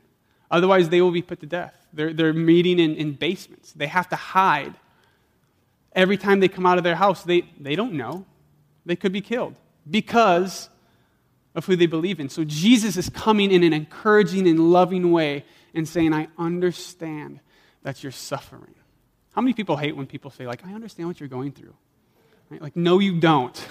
Otherwise, 0.52 0.90
they 0.90 1.02
will 1.02 1.12
be 1.12 1.22
put 1.22 1.40
to 1.40 1.46
death. 1.46 1.76
They're, 1.94 2.14
they're 2.14 2.34
meeting 2.34 2.80
in, 2.80 2.96
in 2.96 3.14
basements. 3.14 3.72
They 3.72 3.88
have 3.88 4.10
to 4.10 4.16
hide. 4.16 4.74
Every 5.94 6.18
time 6.18 6.40
they 6.40 6.48
come 6.48 6.66
out 6.66 6.78
of 6.78 6.84
their 6.84 6.96
house, 6.96 7.24
they, 7.24 7.44
they 7.60 7.76
don't 7.76 7.94
know. 7.94 8.26
They 8.86 8.96
could 8.96 9.14
be 9.14 9.22
killed 9.22 9.56
because 9.90 10.70
of 11.56 11.66
who 11.66 11.76
they 11.76 11.86
believe 11.86 12.20
in. 12.20 12.30
So 12.30 12.44
Jesus 12.44 12.98
is 12.98 13.10
coming 13.10 13.52
in 13.52 13.64
an 13.64 13.74
encouraging 13.74 14.48
and 14.48 14.72
loving 14.72 15.12
way 15.12 15.46
and 15.74 15.88
saying, 15.88 16.14
I 16.14 16.28
understand 16.38 17.40
that 17.84 18.04
you're 18.04 18.12
suffering. 18.12 18.74
How 19.34 19.42
many 19.42 19.54
people 19.54 19.78
hate 19.78 19.96
when 19.96 20.08
people 20.08 20.32
say, 20.32 20.46
like, 20.46 20.66
I 20.66 20.74
understand 20.74 21.08
what 21.08 21.20
you're 21.20 21.30
going 21.30 21.52
through? 21.52 21.74
Right? 22.54 22.62
Like, 22.62 22.76
no, 22.76 23.00
you 23.00 23.20
don't. 23.20 23.68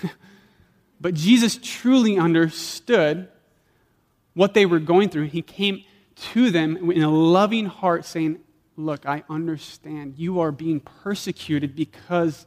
but 1.01 1.15
Jesus 1.15 1.57
truly 1.62 2.19
understood 2.19 3.29
what 4.35 4.55
they 4.55 4.67
were 4.67 4.81
going 4.81 5.09
through. 5.09 5.27
He 5.27 5.41
came 5.41 5.85
to 6.33 6.51
them 6.51 6.91
in 6.91 7.03
a 7.03 7.11
loving 7.11 7.67
heart, 7.67 8.05
saying, 8.05 8.41
Look, 8.77 9.07
I 9.07 9.23
understand. 9.29 10.15
You 10.17 10.41
are 10.41 10.51
being 10.51 10.81
persecuted 10.81 11.77
because 11.77 12.47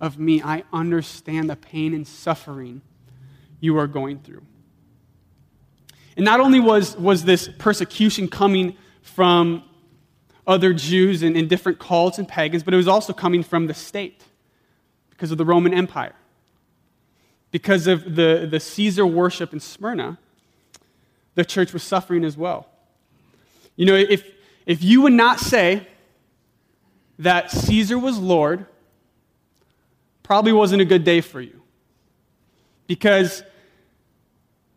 of 0.00 0.18
me. 0.18 0.40
I 0.40 0.62
understand 0.72 1.50
the 1.50 1.56
pain 1.56 1.94
and 1.94 2.06
suffering 2.06 2.82
you 3.58 3.76
are 3.78 3.88
going 3.88 4.20
through. 4.20 4.42
And 6.16 6.24
not 6.24 6.38
only 6.38 6.60
was, 6.60 6.96
was 6.96 7.24
this 7.24 7.48
persecution 7.58 8.28
coming 8.28 8.76
from 9.00 9.64
other 10.46 10.74
Jews 10.74 11.22
and, 11.22 11.36
and 11.36 11.48
different 11.48 11.80
cults 11.80 12.18
and 12.18 12.28
pagans, 12.28 12.62
but 12.62 12.72
it 12.72 12.76
was 12.76 12.88
also 12.88 13.12
coming 13.12 13.42
from 13.42 13.66
the 13.66 13.74
state 13.74 14.22
because 15.22 15.30
of 15.30 15.38
the 15.38 15.44
Roman 15.44 15.72
Empire. 15.72 16.16
Because 17.52 17.86
of 17.86 18.16
the, 18.16 18.48
the 18.50 18.58
Caesar 18.58 19.06
worship 19.06 19.52
in 19.52 19.60
Smyrna, 19.60 20.18
the 21.36 21.44
church 21.44 21.72
was 21.72 21.84
suffering 21.84 22.24
as 22.24 22.36
well. 22.36 22.66
You 23.76 23.86
know, 23.86 23.94
if, 23.94 24.28
if 24.66 24.82
you 24.82 25.00
would 25.02 25.12
not 25.12 25.38
say 25.38 25.86
that 27.20 27.52
Caesar 27.52 27.96
was 27.96 28.18
Lord, 28.18 28.66
probably 30.24 30.52
wasn't 30.52 30.82
a 30.82 30.84
good 30.84 31.04
day 31.04 31.20
for 31.20 31.40
you. 31.40 31.62
Because 32.88 33.44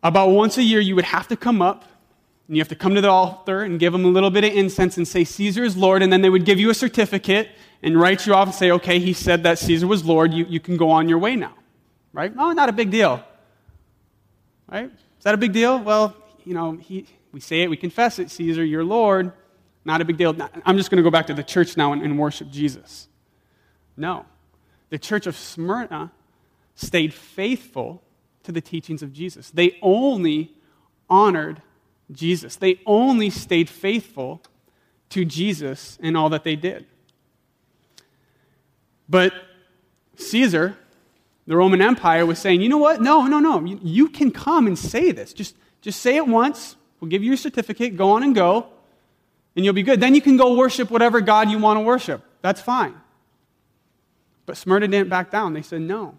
about 0.00 0.28
once 0.28 0.58
a 0.58 0.62
year, 0.62 0.78
you 0.78 0.94
would 0.94 1.06
have 1.06 1.26
to 1.26 1.36
come 1.36 1.60
up 1.60 1.86
and 2.46 2.56
you 2.56 2.60
have 2.60 2.68
to 2.68 2.76
come 2.76 2.94
to 2.94 3.00
the 3.00 3.10
altar 3.10 3.62
and 3.62 3.80
give 3.80 3.92
them 3.92 4.04
a 4.04 4.08
little 4.08 4.30
bit 4.30 4.44
of 4.44 4.52
incense 4.52 4.96
and 4.96 5.06
say, 5.06 5.24
Caesar 5.24 5.64
is 5.64 5.76
Lord. 5.76 6.02
And 6.02 6.12
then 6.12 6.22
they 6.22 6.30
would 6.30 6.44
give 6.44 6.60
you 6.60 6.70
a 6.70 6.74
certificate 6.74 7.48
and 7.82 8.00
write 8.00 8.26
you 8.26 8.34
off 8.34 8.48
and 8.48 8.54
say, 8.54 8.70
okay, 8.72 9.00
he 9.00 9.12
said 9.12 9.42
that 9.42 9.58
Caesar 9.58 9.86
was 9.86 10.04
Lord. 10.04 10.32
You, 10.32 10.44
you 10.48 10.60
can 10.60 10.76
go 10.76 10.90
on 10.90 11.08
your 11.08 11.18
way 11.18 11.34
now. 11.34 11.54
Right? 12.12 12.34
No, 12.34 12.52
not 12.52 12.68
a 12.68 12.72
big 12.72 12.90
deal. 12.90 13.22
Right? 14.68 14.86
Is 14.86 15.24
that 15.24 15.34
a 15.34 15.38
big 15.38 15.52
deal? 15.52 15.78
Well, 15.80 16.16
you 16.44 16.54
know, 16.54 16.72
he, 16.72 17.06
we 17.32 17.40
say 17.40 17.62
it, 17.62 17.70
we 17.70 17.76
confess 17.76 18.18
it. 18.18 18.30
Caesar, 18.30 18.64
you're 18.64 18.84
Lord. 18.84 19.32
Not 19.84 20.00
a 20.00 20.04
big 20.04 20.16
deal. 20.16 20.34
I'm 20.64 20.76
just 20.76 20.90
going 20.90 20.98
to 20.98 21.02
go 21.02 21.10
back 21.10 21.26
to 21.26 21.34
the 21.34 21.44
church 21.44 21.76
now 21.76 21.92
and, 21.92 22.02
and 22.02 22.18
worship 22.18 22.50
Jesus. 22.50 23.08
No. 23.96 24.24
The 24.90 24.98
church 24.98 25.26
of 25.26 25.36
Smyrna 25.36 26.12
stayed 26.76 27.12
faithful 27.12 28.02
to 28.44 28.52
the 28.52 28.60
teachings 28.60 29.02
of 29.02 29.12
Jesus. 29.12 29.50
They 29.50 29.78
only 29.82 30.52
honored 31.10 31.62
Jesus. 32.12 32.56
They 32.56 32.80
only 32.86 33.30
stayed 33.30 33.68
faithful 33.68 34.42
to 35.10 35.24
Jesus 35.24 35.98
in 36.00 36.16
all 36.16 36.28
that 36.30 36.44
they 36.44 36.56
did. 36.56 36.86
But 39.08 39.32
Caesar, 40.16 40.76
the 41.46 41.56
Roman 41.56 41.80
Empire, 41.80 42.26
was 42.26 42.38
saying, 42.38 42.60
you 42.60 42.68
know 42.68 42.78
what? 42.78 43.00
No, 43.00 43.26
no, 43.26 43.38
no. 43.38 43.64
You, 43.64 44.08
can 44.08 44.30
come 44.30 44.66
and 44.66 44.78
say 44.78 45.12
this. 45.12 45.32
Just, 45.32 45.56
just 45.80 46.00
say 46.00 46.16
it 46.16 46.26
once. 46.26 46.76
We'll 47.00 47.08
give 47.08 47.22
you 47.22 47.28
your 47.28 47.36
certificate. 47.36 47.96
Go 47.96 48.12
on 48.12 48.22
and 48.22 48.34
go, 48.34 48.66
and 49.54 49.64
you'll 49.64 49.74
be 49.74 49.82
good. 49.82 50.00
Then 50.00 50.14
you 50.14 50.20
can 50.20 50.36
go 50.36 50.56
worship 50.56 50.90
whatever 50.90 51.20
God 51.20 51.50
you 51.50 51.58
want 51.58 51.76
to 51.76 51.82
worship. 51.82 52.22
That's 52.42 52.60
fine. 52.60 52.94
But 54.44 54.56
Smyrna 54.56 54.88
didn't 54.88 55.08
back 55.08 55.30
down. 55.30 55.52
They 55.52 55.62
said, 55.62 55.82
no. 55.82 56.18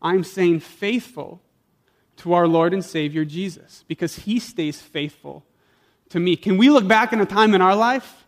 I'm 0.00 0.24
saying 0.24 0.60
faithful 0.60 1.40
to 2.18 2.32
our 2.32 2.48
Lord 2.48 2.72
and 2.72 2.84
Savior 2.84 3.24
Jesus 3.24 3.84
because 3.88 4.16
he 4.16 4.38
stays 4.38 4.80
faithful 4.80 5.44
to 6.10 6.20
me. 6.20 6.36
Can 6.36 6.56
we 6.56 6.70
look 6.70 6.86
back 6.86 7.12
in 7.12 7.20
a 7.20 7.26
time 7.26 7.54
in 7.54 7.60
our 7.60 7.76
life 7.76 8.24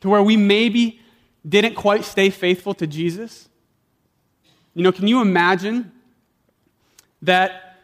to 0.00 0.08
where 0.08 0.22
we 0.22 0.36
maybe 0.36 1.00
didn't 1.46 1.74
quite 1.74 2.04
stay 2.04 2.30
faithful 2.30 2.74
to 2.74 2.86
Jesus? 2.86 3.48
You 4.74 4.82
know, 4.82 4.92
can 4.92 5.06
you 5.06 5.20
imagine 5.20 5.92
that 7.22 7.78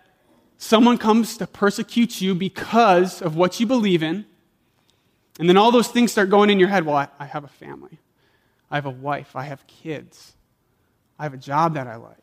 someone 0.59 0.99
comes 0.99 1.37
to 1.39 1.47
persecute 1.47 2.21
you 2.21 2.35
because 2.35 3.23
of 3.23 3.37
what 3.37 3.59
you 3.61 3.67
believe 3.67 4.03
in, 4.03 4.27
and 5.39 5.49
then 5.49 5.57
all 5.57 5.71
those 5.71 5.89
things 5.89 6.13
start 6.13 6.29
going 6.29 6.51
in 6.51 6.59
your 6.59 6.69
head? 6.69 6.85
Well, 6.85 6.97
I, 6.97 7.09
I 7.19 7.27
have 7.27 7.45
a 7.45 7.49
family, 7.49 7.99
I 8.71 8.75
have 8.75 8.87
a 8.87 8.91
wife, 8.91 9.35
I 9.35 9.45
have 9.45 9.67
kids, 9.67 10.35
I 11.19 11.23
have 11.23 11.33
a 11.33 11.39
job 11.39 11.75
that 11.75 11.87
I 11.87 11.97
like, 11.97 12.17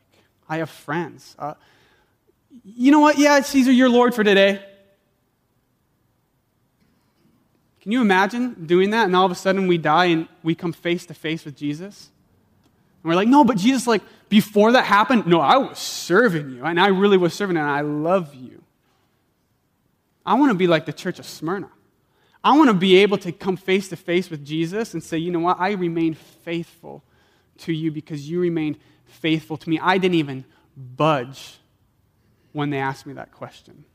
I 0.48 0.58
have 0.58 0.70
friends. 0.70 1.36
Uh, 1.40 1.56
you 2.64 2.92
know 2.92 3.00
what? 3.00 3.18
Yeah, 3.18 3.42
Caesar, 3.42 3.72
you're 3.72 3.90
Lord 3.90 4.14
for 4.14 4.24
today. 4.24 4.64
Can 7.82 7.92
you 7.92 8.02
imagine 8.02 8.66
doing 8.66 8.90
that 8.90 9.06
and 9.06 9.16
all 9.16 9.26
of 9.26 9.32
a 9.32 9.36
sudden 9.36 9.68
we 9.68 9.78
die 9.78 10.06
and 10.06 10.28
we 10.44 10.56
come 10.56 10.74
face 10.74 11.06
to 11.06 11.14
face 11.14 11.46
with 11.46 11.56
Jesus? 11.56 12.10
And 13.02 13.10
we're 13.10 13.16
like, 13.16 13.30
no, 13.30 13.46
but 13.46 13.58
Jesus, 13.58 13.88
like, 13.88 14.02
before 14.28 14.74
that 14.74 14.84
happened, 14.84 15.26
no, 15.26 15.40
I 15.40 15.56
was 15.56 15.80
serving 15.80 16.50
you. 16.50 16.66
And 16.66 16.80
I 16.80 16.88
really 16.88 17.18
was 17.18 17.34
serving, 17.34 17.56
and 17.56 17.66
I 17.66 17.82
love 17.82 18.36
you. 18.36 18.62
I 20.26 20.34
want 20.34 20.52
to 20.52 20.56
be 20.56 20.68
like 20.68 20.86
the 20.86 20.92
church 20.92 21.20
of 21.20 21.26
Smyrna. 21.26 21.70
I 22.44 22.58
want 22.58 22.70
to 22.70 22.74
be 22.74 22.98
able 22.98 23.18
to 23.20 23.32
come 23.32 23.56
face 23.56 23.88
to 23.90 23.96
face 23.96 24.30
with 24.30 24.46
Jesus 24.46 24.94
and 24.94 25.02
say, 25.02 25.18
you 25.18 25.32
know 25.32 25.40
what? 25.40 25.58
I 25.60 25.72
remained 25.72 26.18
faithful 26.18 27.04
to 27.60 27.72
you 27.72 27.92
because 27.92 28.30
you 28.30 28.42
remained 28.42 28.78
faithful 29.06 29.56
to 29.56 29.70
me. 29.70 29.80
I 29.82 29.98
didn't 29.98 30.16
even 30.16 30.44
budge 30.76 31.60
when 32.58 32.72
they 32.72 32.80
ask 32.80 33.06
me 33.06 33.14
that 33.14 33.32
question. 33.32 33.86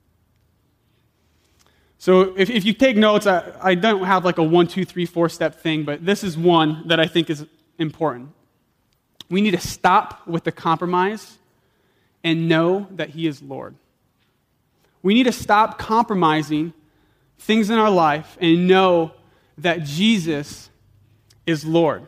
So 1.98 2.34
if, 2.36 2.48
if 2.48 2.64
you 2.64 2.72
take 2.72 2.96
notes, 2.96 3.26
I, 3.26 3.52
I 3.60 3.74
don't 3.74 4.04
have 4.04 4.24
like 4.24 4.38
a 4.38 4.42
one, 4.42 4.68
two, 4.68 4.84
three, 4.84 5.04
four 5.04 5.28
step 5.28 5.60
thing, 5.60 5.82
but 5.82 6.06
this 6.06 6.22
is 6.22 6.38
one 6.38 6.86
that 6.86 7.00
I 7.00 7.06
think 7.06 7.28
is 7.28 7.44
important. 7.76 8.30
We 9.28 9.40
need 9.40 9.50
to 9.50 9.60
stop 9.60 10.28
with 10.28 10.44
the 10.44 10.52
compromise 10.52 11.38
and 12.22 12.48
know 12.48 12.86
that 12.92 13.10
He 13.10 13.26
is 13.26 13.42
Lord. 13.42 13.74
We 15.02 15.12
need 15.12 15.24
to 15.24 15.32
stop 15.32 15.76
compromising 15.76 16.72
things 17.38 17.68
in 17.68 17.78
our 17.78 17.90
life 17.90 18.38
and 18.40 18.68
know 18.68 19.10
that 19.58 19.82
Jesus 19.82 20.70
is 21.46 21.64
Lord. 21.64 22.06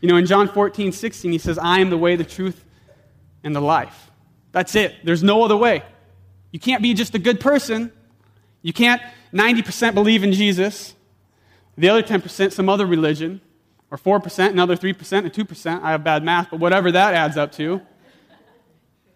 You 0.00 0.08
know, 0.08 0.16
in 0.16 0.26
John 0.26 0.48
14, 0.48 0.90
16, 0.90 1.30
he 1.30 1.38
says, 1.38 1.58
I 1.58 1.78
am 1.78 1.90
the 1.90 1.98
way, 1.98 2.16
the 2.16 2.24
truth, 2.24 2.64
and 3.44 3.54
the 3.54 3.60
life. 3.60 4.09
That's 4.52 4.74
it. 4.74 4.96
There's 5.04 5.22
no 5.22 5.42
other 5.42 5.56
way. 5.56 5.82
You 6.50 6.58
can't 6.58 6.82
be 6.82 6.94
just 6.94 7.14
a 7.14 7.18
good 7.18 7.40
person. 7.40 7.92
You 8.62 8.72
can't 8.72 9.00
90% 9.32 9.94
believe 9.94 10.24
in 10.24 10.32
Jesus, 10.32 10.94
the 11.78 11.88
other 11.88 12.02
10% 12.02 12.52
some 12.52 12.68
other 12.68 12.86
religion, 12.86 13.40
or 13.90 13.98
4%, 13.98 14.50
another 14.50 14.76
3%, 14.76 15.18
and 15.18 15.32
2%. 15.32 15.82
I 15.82 15.92
have 15.92 16.04
bad 16.04 16.22
math, 16.22 16.50
but 16.50 16.60
whatever 16.60 16.92
that 16.92 17.14
adds 17.14 17.36
up 17.36 17.52
to. 17.52 17.80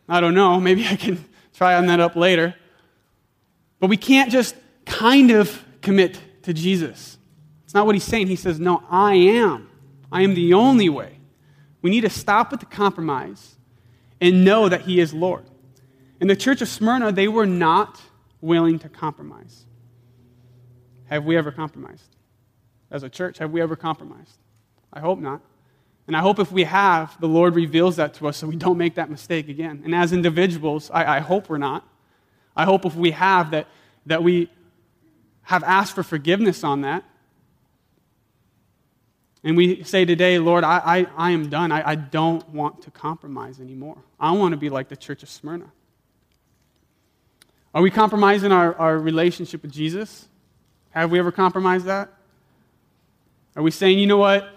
I 0.09 0.21
don't 0.21 0.35
know. 0.35 0.61
Maybe 0.61 0.87
I 0.87 0.97
can 0.97 1.25
try 1.55 1.75
on 1.75 1.87
that 1.87 2.01
up 2.01 2.17
later. 2.17 2.55
But 3.81 3.89
we 3.89 3.97
can't 3.97 4.31
just 4.31 4.55
kind 4.87 5.31
of 5.31 5.63
commit 5.83 6.19
to 6.43 6.53
Jesus. 6.53 7.19
It's 7.65 7.75
not 7.75 7.87
what 7.87 7.95
he's 7.95 8.05
saying. 8.05 8.29
He 8.29 8.37
says, 8.37 8.61
No, 8.61 8.83
I 8.89 9.15
am. 9.15 9.69
I 10.11 10.23
am 10.23 10.35
the 10.35 10.55
only 10.55 10.89
way. 10.89 11.19
We 11.83 11.91
need 11.91 12.03
to 12.03 12.11
stop 12.11 12.51
with 12.51 12.61
the 12.61 12.67
compromise 12.67 13.54
and 14.25 14.43
know 14.43 14.71
that 14.71 14.83
He 14.83 15.01
is 15.01 15.13
Lord. 15.13 15.45
In 16.19 16.29
the 16.29 16.37
church 16.37 16.63
of 16.63 16.69
Smyrna, 16.69 17.13
they 17.13 17.29
were 17.29 17.45
not 17.45 18.01
willing 18.41 18.79
to 18.79 18.89
compromise. 18.89 19.67
Have 21.11 21.25
we 21.27 21.37
ever 21.37 21.53
compromised? 21.53 22.17
As 22.91 23.03
a 23.03 23.11
church, 23.11 23.37
have 23.39 23.51
we 23.51 23.61
ever 23.61 23.77
compromised? 23.77 24.39
I 24.91 25.01
hope 25.01 25.19
not. 25.19 25.43
And 26.07 26.17
I 26.17 26.21
hope 26.21 26.39
if 26.39 26.51
we 26.51 26.65
have, 26.65 27.19
the 27.21 27.29
Lord 27.29 27.55
reveals 27.55 27.97
that 27.97 28.15
to 28.15 28.29
us 28.29 28.39
so 28.39 28.47
we 28.47 28.57
don't 28.57 28.79
make 28.79 28.95
that 28.95 29.11
mistake 29.11 29.49
again. 29.49 29.83
And 29.85 29.95
as 29.95 30.13
individuals, 30.13 30.91
I, 30.91 31.17
I 31.17 31.21
hope 31.21 31.51
we're 31.51 31.59
not. 31.59 31.87
I 32.57 32.65
hope 32.65 32.87
if 32.87 32.95
we 32.95 33.11
have, 33.11 33.51
that, 33.51 33.69
that 34.07 34.23
we 34.23 34.51
have 35.43 35.63
asked 35.65 35.95
for 35.95 36.03
forgiveness 36.03 36.65
on 36.65 36.81
that 36.81 37.05
and 39.45 39.59
we 39.59 39.85
say 39.85 40.07
today, 40.07 40.39
Lord, 40.39 40.65
I, 40.65 40.79
I, 40.79 41.07
I 41.17 41.31
am 41.33 41.51
done. 41.51 41.71
I, 41.71 41.91
I 41.91 41.95
don't 41.97 42.49
want 42.49 42.81
to 42.83 42.91
compromise 42.91 43.61
anymore. 43.61 43.99
I 44.19 44.33
want 44.33 44.53
to 44.53 44.57
be 44.57 44.71
like 44.71 44.89
the 44.89 44.97
church 44.97 45.23
of 45.23 45.29
Smyrna. 45.29 45.71
Are 47.75 47.83
we 47.83 47.91
compromising 47.91 48.53
our, 48.53 48.75
our 48.77 48.99
relationship 48.99 49.61
with 49.61 49.71
Jesus? 49.71 50.27
Have 50.91 51.11
we 51.11 51.19
ever 51.19 51.31
compromised 51.31 51.85
that? 51.85 52.09
Are 53.55 53.63
we 53.63 53.71
saying, 53.71 53.99
you 53.99 54.07
know 54.07 54.17
what? 54.17 54.49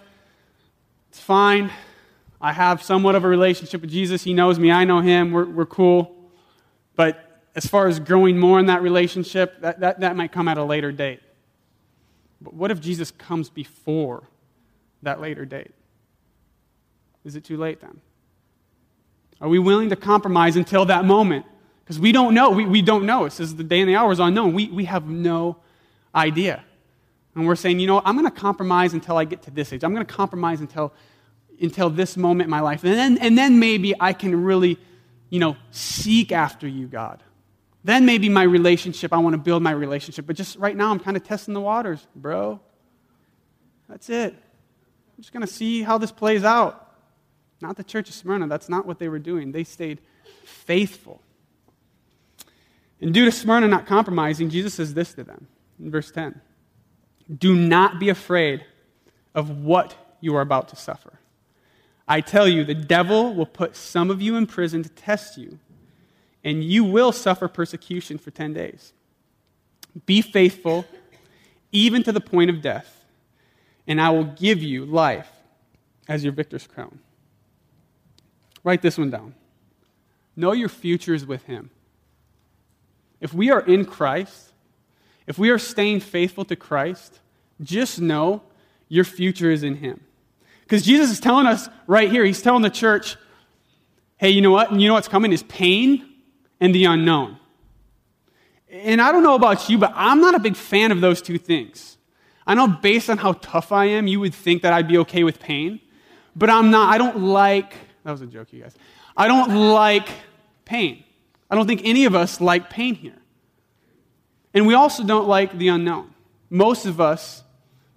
It's 1.09 1.19
fine. 1.19 1.69
I 2.39 2.53
have 2.53 2.81
somewhat 2.81 3.15
of 3.15 3.25
a 3.25 3.27
relationship 3.27 3.81
with 3.81 3.89
Jesus. 3.89 4.23
He 4.23 4.33
knows 4.33 4.57
me. 4.57 4.71
I 4.71 4.85
know 4.85 5.01
him. 5.01 5.33
We're, 5.33 5.45
we're 5.45 5.65
cool. 5.65 6.15
But 6.95 7.41
as 7.55 7.65
far 7.65 7.87
as 7.87 7.99
growing 7.99 8.39
more 8.39 8.57
in 8.57 8.67
that 8.67 8.81
relationship, 8.81 9.59
that, 9.61 9.81
that, 9.81 9.99
that 9.99 10.15
might 10.15 10.31
come 10.31 10.47
at 10.47 10.57
a 10.57 10.63
later 10.63 10.93
date. 10.93 11.19
But 12.39 12.53
what 12.53 12.71
if 12.71 12.79
Jesus 12.79 13.11
comes 13.11 13.49
before 13.49 14.23
that 15.03 15.21
later 15.21 15.45
date? 15.45 15.71
Is 17.23 17.35
it 17.35 17.43
too 17.43 17.57
late 17.57 17.81
then? 17.81 18.01
Are 19.39 19.49
we 19.49 19.59
willing 19.59 19.89
to 19.89 19.95
compromise 19.95 20.55
until 20.55 20.85
that 20.85 21.05
moment? 21.05 21.45
Because 21.83 21.99
we 21.99 22.11
don't 22.11 22.33
know. 22.33 22.49
We, 22.49 22.65
we 22.65 22.81
don't 22.81 23.05
know. 23.05 23.25
It 23.25 23.33
says 23.33 23.55
the 23.55 23.63
day 23.63 23.79
and 23.79 23.89
the 23.89 23.95
hour 23.95 24.11
is 24.11 24.19
unknown. 24.19 24.53
We, 24.53 24.67
we 24.69 24.85
have 24.85 25.07
no 25.07 25.57
idea. 26.13 26.63
And 27.35 27.45
we're 27.45 27.55
saying, 27.55 27.79
you 27.79 27.87
know, 27.87 28.01
I'm 28.03 28.17
going 28.17 28.29
to 28.29 28.39
compromise 28.39 28.93
until 28.93 29.17
I 29.17 29.25
get 29.25 29.43
to 29.43 29.51
this 29.51 29.71
age. 29.71 29.83
I'm 29.83 29.93
going 29.93 30.05
to 30.05 30.13
compromise 30.13 30.59
until, 30.59 30.91
until 31.61 31.89
this 31.89 32.17
moment 32.17 32.47
in 32.47 32.49
my 32.49 32.61
life. 32.61 32.83
And 32.83 32.93
then, 32.93 33.17
and 33.19 33.37
then 33.37 33.59
maybe 33.59 33.93
I 33.99 34.13
can 34.13 34.43
really, 34.43 34.79
you 35.29 35.39
know, 35.39 35.55
seek 35.71 36.31
after 36.31 36.67
you, 36.67 36.87
God. 36.87 37.21
Then 37.83 38.05
maybe 38.05 38.27
my 38.27 38.43
relationship, 38.43 39.13
I 39.13 39.17
want 39.19 39.33
to 39.33 39.37
build 39.37 39.61
my 39.61 39.71
relationship. 39.71 40.25
But 40.25 40.35
just 40.35 40.57
right 40.57 40.75
now, 40.75 40.91
I'm 40.91 40.99
kind 40.99 41.15
of 41.15 41.23
testing 41.23 41.53
the 41.53 41.61
waters, 41.61 42.05
bro. 42.15 42.59
That's 43.87 44.09
it. 44.09 44.35
I'm 45.17 45.23
just 45.23 45.33
going 45.33 45.45
to 45.45 45.51
see 45.51 45.81
how 45.81 45.97
this 45.97 46.11
plays 46.11 46.43
out. 46.43 46.95
Not 47.59 47.75
the 47.75 47.83
church 47.83 48.07
of 48.07 48.15
Smyrna. 48.15 48.47
That's 48.47 48.69
not 48.69 48.85
what 48.85 48.99
they 48.99 49.09
were 49.09 49.19
doing. 49.19 49.51
They 49.51 49.63
stayed 49.63 49.99
faithful. 50.43 51.21
And 53.01 53.13
due 53.13 53.25
to 53.25 53.31
Smyrna 53.31 53.67
not 53.67 53.87
compromising, 53.87 54.49
Jesus 54.49 54.75
says 54.75 54.93
this 54.93 55.13
to 55.15 55.23
them 55.23 55.47
in 55.79 55.91
verse 55.91 56.11
10 56.11 56.39
Do 57.35 57.55
not 57.55 57.99
be 57.99 58.09
afraid 58.09 58.63
of 59.33 59.63
what 59.63 59.95
you 60.21 60.35
are 60.35 60.41
about 60.41 60.67
to 60.69 60.75
suffer. 60.75 61.19
I 62.07 62.21
tell 62.21 62.47
you, 62.47 62.63
the 62.63 62.73
devil 62.73 63.33
will 63.33 63.45
put 63.45 63.75
some 63.75 64.09
of 64.09 64.21
you 64.21 64.35
in 64.35 64.47
prison 64.47 64.81
to 64.83 64.89
test 64.89 65.37
you, 65.37 65.59
and 66.43 66.63
you 66.63 66.83
will 66.83 67.11
suffer 67.11 67.47
persecution 67.47 68.17
for 68.17 68.31
10 68.31 68.53
days. 68.53 68.93
Be 70.05 70.21
faithful, 70.21 70.85
even 71.71 72.03
to 72.03 72.11
the 72.11 72.21
point 72.21 72.49
of 72.49 72.61
death, 72.61 73.05
and 73.87 74.01
I 74.01 74.09
will 74.09 74.25
give 74.25 74.61
you 74.61 74.85
life 74.85 75.29
as 76.07 76.23
your 76.23 76.33
victor's 76.33 76.67
crown. 76.67 76.99
Write 78.63 78.81
this 78.81 78.97
one 78.97 79.09
down. 79.09 79.33
Know 80.35 80.51
your 80.51 80.69
future 80.69 81.13
is 81.13 81.25
with 81.25 81.43
Him. 81.43 81.69
If 83.21 83.33
we 83.33 83.49
are 83.49 83.61
in 83.61 83.85
Christ, 83.85 84.51
if 85.25 85.37
we 85.37 85.49
are 85.49 85.57
staying 85.57 86.01
faithful 86.01 86.45
to 86.45 86.55
Christ, 86.55 87.19
just 87.61 87.99
know 87.99 88.43
your 88.87 89.03
future 89.03 89.49
is 89.49 89.63
in 89.63 89.75
Him. 89.75 90.01
Because 90.63 90.83
Jesus 90.83 91.09
is 91.09 91.19
telling 91.19 91.47
us 91.47 91.69
right 91.87 92.11
here, 92.11 92.25
He's 92.25 92.41
telling 92.41 92.61
the 92.61 92.69
church, 92.69 93.15
hey, 94.17 94.29
you 94.29 94.41
know 94.41 94.51
what? 94.51 94.71
And 94.71 94.81
you 94.81 94.87
know 94.87 94.93
what's 94.93 95.07
coming 95.07 95.31
is 95.31 95.43
pain 95.43 96.05
and 96.59 96.75
the 96.75 96.85
unknown. 96.85 97.37
And 98.69 99.01
I 99.01 99.11
don't 99.11 99.23
know 99.23 99.35
about 99.35 99.69
you, 99.69 99.77
but 99.77 99.93
I'm 99.95 100.19
not 100.19 100.35
a 100.35 100.39
big 100.39 100.55
fan 100.55 100.91
of 100.91 101.01
those 101.01 101.21
two 101.21 101.37
things. 101.37 101.96
I 102.47 102.55
know 102.55 102.67
based 102.67 103.09
on 103.09 103.17
how 103.17 103.33
tough 103.33 103.71
I 103.71 103.85
am, 103.85 104.07
you 104.07 104.19
would 104.21 104.33
think 104.33 104.63
that 104.63 104.73
I'd 104.73 104.87
be 104.87 104.97
okay 104.99 105.23
with 105.23 105.39
pain, 105.39 105.79
but 106.35 106.49
I'm 106.49 106.71
not. 106.71 106.93
I 106.93 106.97
don't 106.97 107.19
like 107.19 107.75
that 108.07 108.13
was 108.13 108.21
a 108.21 108.25
joke, 108.25 108.53
you 108.53 108.61
guys. 108.61 108.73
I 109.17 109.27
don't 109.27 109.73
like 109.73 110.07
pain. 110.63 111.03
I 111.51 111.55
don't 111.55 111.67
think 111.67 111.81
any 111.83 112.05
of 112.05 112.15
us 112.15 112.39
like 112.39 112.69
pain 112.69 112.95
here. 112.95 113.17
And 114.53 114.65
we 114.65 114.75
also 114.75 115.03
don't 115.03 115.27
like 115.27 115.57
the 115.57 115.67
unknown. 115.67 116.13
Most 116.49 116.85
of 116.85 117.01
us, 117.01 117.43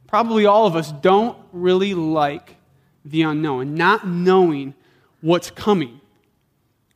probably 0.09 0.47
all 0.47 0.67
of 0.67 0.75
us, 0.75 0.91
don't 0.91 1.39
really 1.53 1.95
like 1.95 2.57
the 3.05 3.23
unknown, 3.23 3.77
not 3.77 4.05
knowing 4.05 4.75
what's 5.21 5.53
coming. 5.53 6.01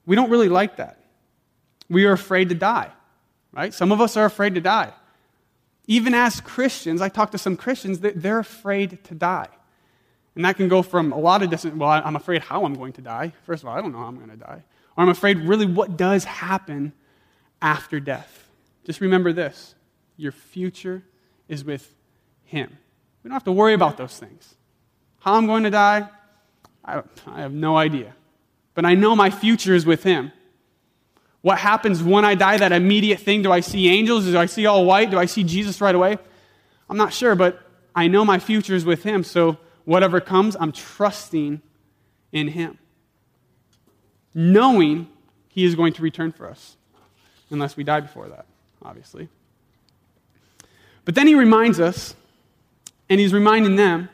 We 0.07 0.17
don't 0.17 0.29
really 0.29 0.49
like 0.49 0.79
that. 0.79 0.99
We 1.89 2.05
are 2.07 2.13
afraid 2.13 2.49
to 2.49 2.57
die, 2.57 2.91
right? 3.53 3.73
Some 3.73 3.93
of 3.93 4.01
us 4.01 4.17
are 4.17 4.25
afraid 4.25 4.57
to 4.57 4.61
die. 4.61 4.93
Even 5.87 6.15
as 6.15 6.41
Christians, 6.41 7.01
I 7.01 7.09
talk 7.09 7.31
to 7.33 7.39
some 7.39 7.57
Christians, 7.57 8.01
they're 8.01 8.39
afraid 8.39 9.05
to 9.05 9.15
die. 9.15 9.49
And 10.35 10.45
that 10.45 10.57
can 10.57 10.69
go 10.69 10.83
from 10.83 11.13
a 11.13 11.19
lot 11.19 11.43
of 11.43 11.51
different, 11.51 11.77
well, 11.77 11.91
I'm 11.91 12.17
afraid 12.17 12.43
how 12.43 12.65
I'm 12.65 12.75
going 12.75 12.93
to 12.95 13.03
die. 13.03 13.33
First 13.45 13.63
of 13.63 13.69
all, 13.69 13.77
I 13.77 13.81
don't 13.81 13.93
know 13.93 13.99
how 13.99 14.07
I'm 14.07 14.17
going 14.17 14.31
to 14.31 14.37
die. 14.37 14.65
Or 14.97 15.03
I'm 15.03 15.09
afraid 15.09 15.39
really 15.39 15.67
what 15.67 15.97
does 15.97 16.25
happen 16.25 16.93
after 17.63 18.01
death. 18.01 18.49
Just 18.85 19.01
remember 19.01 19.33
this 19.33 19.75
your 20.17 20.33
future 20.33 21.03
is 21.49 21.65
with 21.65 21.95
Him. 22.45 22.79
We 23.23 23.29
don't 23.29 23.35
have 23.35 23.45
to 23.45 23.53
worry 23.53 23.75
about 23.75 23.97
those 23.97 24.19
things. 24.19 24.55
How 25.21 25.35
I'm 25.35 25.47
going 25.47 25.65
to 25.65 25.71
die, 25.71 26.09
I, 26.85 27.03
I 27.27 27.41
have 27.41 27.53
no 27.53 27.77
idea. 27.77 28.15
But 28.75 28.85
I 28.85 28.95
know 28.95 29.17
my 29.17 29.31
future 29.31 29.75
is 29.75 29.87
with 29.87 30.03
Him. 30.03 30.33
What 31.45 31.59
happens 31.59 32.03
when 32.03 32.25
I 32.25 32.37
die, 32.37 32.57
that 32.57 32.73
immediate 32.73 33.21
thing? 33.21 33.43
Do 33.43 33.53
I 33.53 33.61
see 33.61 33.91
angels? 33.91 34.25
Do 34.25 34.39
I 34.39 34.47
see 34.47 34.65
all 34.65 34.87
white? 34.87 35.11
Do 35.11 35.19
I 35.19 35.27
see 35.27 35.45
Jesus 35.45 35.79
right 35.79 35.95
away? 35.95 36.17
I'm 36.89 36.97
not 36.97 37.13
sure, 37.13 37.35
but 37.35 37.61
I 37.95 38.09
know 38.09 38.25
my 38.25 38.39
future 38.39 38.75
is 38.75 38.87
with 38.87 39.03
Him. 39.03 39.23
So 39.25 39.59
whatever 39.85 40.23
comes, 40.23 40.57
I'm 40.59 40.73
trusting 40.73 41.61
in 42.33 42.49
Him, 42.49 42.79
knowing 44.33 45.07
He 45.49 45.67
is 45.67 45.75
going 45.75 45.93
to 45.93 46.03
return 46.03 46.33
for 46.33 46.49
us, 46.49 46.79
unless 47.51 47.77
we 47.77 47.85
die 47.85 48.01
before 48.01 48.27
that, 48.29 48.47
obviously. 48.83 49.29
But 51.05 51.15
then 51.15 51.27
He 51.27 51.35
reminds 51.35 51.79
us, 51.79 52.15
and 53.11 53.21
He's 53.21 53.35
reminding 53.35 53.77
them 53.77 54.09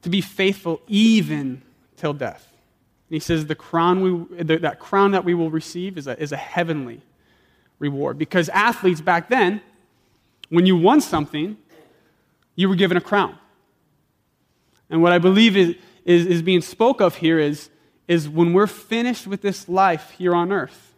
to 0.00 0.08
be 0.08 0.22
faithful 0.22 0.80
even 0.86 1.60
till 1.98 2.14
death. 2.14 2.50
And 3.08 3.14
he 3.14 3.20
says 3.20 3.46
the 3.46 3.54
crown 3.54 4.00
we, 4.02 4.42
that 4.42 4.78
crown 4.78 5.12
that 5.12 5.24
we 5.24 5.34
will 5.34 5.50
receive 5.50 5.96
is 5.96 6.06
a, 6.06 6.20
is 6.20 6.32
a 6.32 6.36
heavenly 6.36 7.02
reward. 7.78 8.18
Because 8.18 8.48
athletes 8.50 9.00
back 9.00 9.28
then, 9.30 9.62
when 10.50 10.66
you 10.66 10.76
won 10.76 11.00
something, 11.00 11.56
you 12.54 12.68
were 12.68 12.74
given 12.74 12.96
a 12.96 13.00
crown. 13.00 13.38
And 14.90 15.02
what 15.02 15.12
I 15.12 15.18
believe 15.18 15.56
is, 15.56 15.76
is, 16.04 16.26
is 16.26 16.42
being 16.42 16.60
spoke 16.60 17.00
of 17.00 17.16
here 17.16 17.38
is, 17.38 17.70
is 18.06 18.28
when 18.28 18.52
we're 18.52 18.66
finished 18.66 19.26
with 19.26 19.42
this 19.42 19.68
life 19.68 20.10
here 20.12 20.34
on 20.34 20.50
earth 20.52 20.94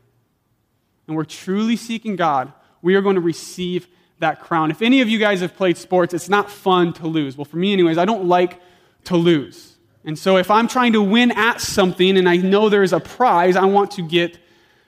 and 1.07 1.17
we're 1.17 1.25
truly 1.25 1.77
seeking 1.77 2.15
God, 2.17 2.53
we 2.83 2.95
are 2.95 3.01
going 3.01 3.17
to 3.17 3.21
receive 3.21 3.89
that 4.21 4.41
crown. 4.41 4.71
If 4.71 4.81
any 4.83 5.01
of 5.01 5.09
you 5.09 5.19
guys 5.19 5.41
have 5.41 5.57
played 5.57 5.77
sports, 5.77 6.15
it's 6.15 6.29
not 6.29 6.51
fun 6.51 6.93
to 6.95 7.07
lose. 7.07 7.37
Well, 7.37 7.45
for 7.45 7.57
me, 7.57 7.73
anyways, 7.73 7.99
I 7.99 8.05
don't 8.05 8.27
like 8.27 8.61
to 9.05 9.17
lose. 9.17 9.77
And 10.05 10.19
so 10.19 10.37
if 10.37 10.51
I'm 10.51 10.67
trying 10.67 10.95
to 10.95 11.03
win 11.03 11.31
at 11.33 11.61
something 11.61 12.17
and 12.17 12.29
I 12.29 12.37
know 12.37 12.69
there's 12.69 12.93
a 12.93 13.01
prize, 13.01 13.57
I 13.57 13.67
want 13.67 13.93
to 13.93 14.03
get 14.03 14.39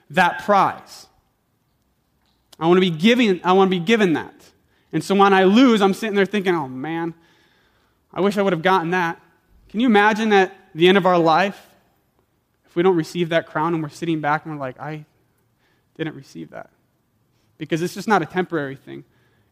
that 0.09 0.43
prize. 0.43 1.07
I 2.59 2.67
want 2.67 2.77
to 2.77 2.81
be 2.81 2.89
giving, 2.89 3.41
I 3.43 3.53
want 3.53 3.71
to 3.71 3.79
be 3.79 3.83
given 3.83 4.13
that. 4.13 4.33
And 4.91 5.03
so 5.03 5.15
when 5.15 5.33
I 5.33 5.43
lose, 5.43 5.81
I'm 5.81 5.93
sitting 5.93 6.15
there 6.15 6.25
thinking, 6.25 6.55
oh 6.55 6.67
man, 6.67 7.13
I 8.13 8.21
wish 8.21 8.37
I 8.37 8.41
would 8.41 8.53
have 8.53 8.61
gotten 8.61 8.91
that. 8.91 9.19
Can 9.69 9.79
you 9.79 9.87
imagine 9.87 10.31
at 10.33 10.55
the 10.75 10.87
end 10.87 10.97
of 10.97 11.05
our 11.05 11.17
life, 11.17 11.69
if 12.65 12.75
we 12.75 12.83
don't 12.83 12.95
receive 12.95 13.29
that 13.29 13.47
crown 13.47 13.73
and 13.73 13.83
we're 13.83 13.89
sitting 13.89 14.21
back 14.21 14.45
and 14.45 14.53
we're 14.53 14.59
like, 14.59 14.79
I 14.79 15.05
didn't 15.97 16.15
receive 16.15 16.51
that? 16.51 16.69
Because 17.57 17.81
it's 17.81 17.93
just 17.93 18.07
not 18.07 18.21
a 18.21 18.25
temporary 18.25 18.75
thing, 18.75 19.03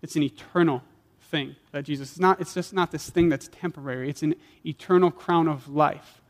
it's 0.02 0.16
an 0.16 0.24
eternal 0.24 0.84
thing 1.32 1.56
that 1.72 1.84
Jesus 1.84 2.12
is 2.12 2.20
not, 2.20 2.40
it's 2.40 2.54
just 2.54 2.74
not 2.74 2.92
this 2.92 3.10
thing 3.10 3.30
that's 3.30 3.48
temporary. 3.48 4.10
It's 4.10 4.22
an 4.22 4.36
eternal 4.66 5.10
crown 5.10 5.48
of 5.48 5.68
life 5.70 6.22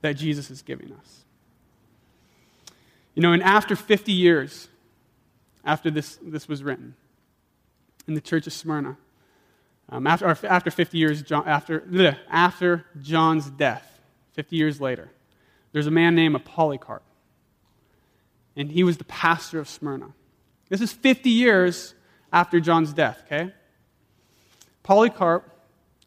that 0.00 0.12
Jesus 0.12 0.50
is 0.50 0.62
giving 0.62 0.92
us. 0.92 1.24
You 3.14 3.22
know, 3.22 3.32
and 3.32 3.42
after 3.42 3.76
50 3.76 4.12
years, 4.12 4.68
after 5.64 5.90
this, 5.90 6.18
this 6.22 6.48
was 6.48 6.62
written, 6.62 6.94
in 8.06 8.14
the 8.14 8.20
church 8.20 8.46
of 8.46 8.52
Smyrna, 8.52 8.96
um, 9.88 10.06
after, 10.06 10.26
after 10.46 10.70
50 10.70 10.98
years, 10.98 11.22
John, 11.22 11.46
after, 11.46 11.80
bleh, 11.80 12.16
after 12.30 12.84
John's 13.02 13.50
death, 13.50 14.00
50 14.32 14.56
years 14.56 14.80
later, 14.80 15.10
there's 15.72 15.86
a 15.86 15.90
man 15.90 16.14
named 16.14 16.42
Polycarp. 16.44 17.02
And 18.56 18.70
he 18.70 18.84
was 18.84 18.98
the 18.98 19.04
pastor 19.04 19.58
of 19.58 19.68
Smyrna. 19.68 20.12
This 20.68 20.80
is 20.80 20.92
50 20.92 21.28
years 21.28 21.94
after 22.32 22.60
John's 22.60 22.92
death, 22.92 23.22
okay? 23.26 23.52
Polycarp 24.84 25.50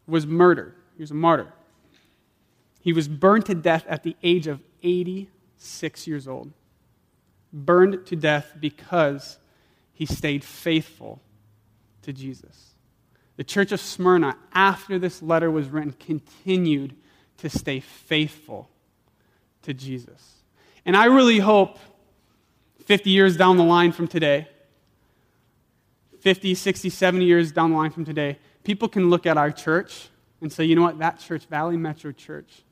was 0.08 0.26
murdered. 0.26 0.74
He 0.96 1.04
was 1.04 1.12
a 1.12 1.16
martyr. 1.16 1.52
He 2.80 2.94
was 2.94 3.10
burned 3.10 3.46
to 3.48 3.56
death 3.56 3.84
at 3.90 4.04
the 4.04 4.16
age 4.24 4.48
of 4.48 4.62
86 4.82 6.08
years 6.08 6.28
old. 6.28 6.54
Burned 7.52 8.06
to 8.06 8.16
death 8.16 8.54
because 8.58 9.38
he 9.92 10.06
stayed 10.06 10.46
faithful 10.46 11.22
to 12.04 12.14
Jesus. 12.14 12.76
The 13.36 13.44
church 13.44 13.72
of 13.72 13.82
Smyrna, 13.82 14.38
after 14.54 14.98
this 14.98 15.22
letter 15.22 15.52
was 15.52 15.68
written, 15.68 15.94
continued 15.94 16.96
to 17.38 17.50
stay 17.50 17.80
faithful 17.80 18.70
to 19.64 19.74
Jesus. 19.74 20.44
And 20.86 20.96
I 20.96 21.06
really 21.06 21.40
hope 21.40 21.78
50 22.86 23.10
years 23.10 23.36
down 23.36 23.58
the 23.58 23.64
line 23.64 23.92
from 23.92 24.08
today, 24.08 24.48
50, 26.22 26.56
60, 26.56 26.90
70 26.90 27.26
years 27.26 27.52
down 27.52 27.72
the 27.72 27.78
line 27.78 27.92
from 27.92 28.06
today, 28.06 28.40
people 28.68 28.90
can 28.90 29.10
look 29.10 29.26
at 29.26 29.38
our 29.38 29.50
church 29.50 30.10
and 30.42 30.52
say, 30.52 30.66
you 30.66 30.76
know 30.76 30.82
what, 30.82 31.00
that 31.00 31.20
church, 31.20 31.46
Valley 31.46 31.78
Metro 31.78 32.12
Church, 32.12 32.64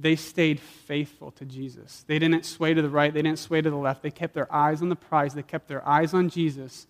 they 0.00 0.16
stayed 0.16 0.58
faithful 0.58 1.30
to 1.32 1.44
Jesus. 1.44 2.06
They 2.06 2.18
didn't 2.18 2.46
sway 2.46 2.72
to 2.72 2.80
the 2.80 2.88
right, 2.88 3.12
they 3.12 3.20
didn't 3.20 3.38
sway 3.38 3.60
to 3.60 3.68
the 3.68 3.76
left. 3.76 4.02
They 4.02 4.10
kept 4.10 4.32
their 4.32 4.50
eyes 4.50 4.80
on 4.80 4.88
the 4.88 4.96
prize, 4.96 5.34
they 5.34 5.42
kept 5.42 5.68
their 5.68 5.86
eyes 5.86 6.14
on 6.14 6.30
Jesus, 6.30 6.86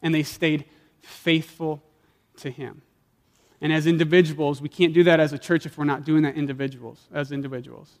and 0.00 0.14
they 0.14 0.22
stayed 0.22 0.64
faithful 1.02 1.82
to 2.38 2.50
Him. 2.50 2.80
And 3.60 3.74
as 3.74 3.86
individuals, 3.86 4.62
we 4.62 4.70
can't 4.70 4.94
do 4.94 5.04
that 5.04 5.20
as 5.20 5.34
a 5.34 5.38
church 5.38 5.66
if 5.66 5.76
we're 5.76 5.84
not 5.84 6.06
doing 6.06 6.22
that 6.22 6.34
individuals, 6.34 7.08
as 7.12 7.30
individuals. 7.30 7.98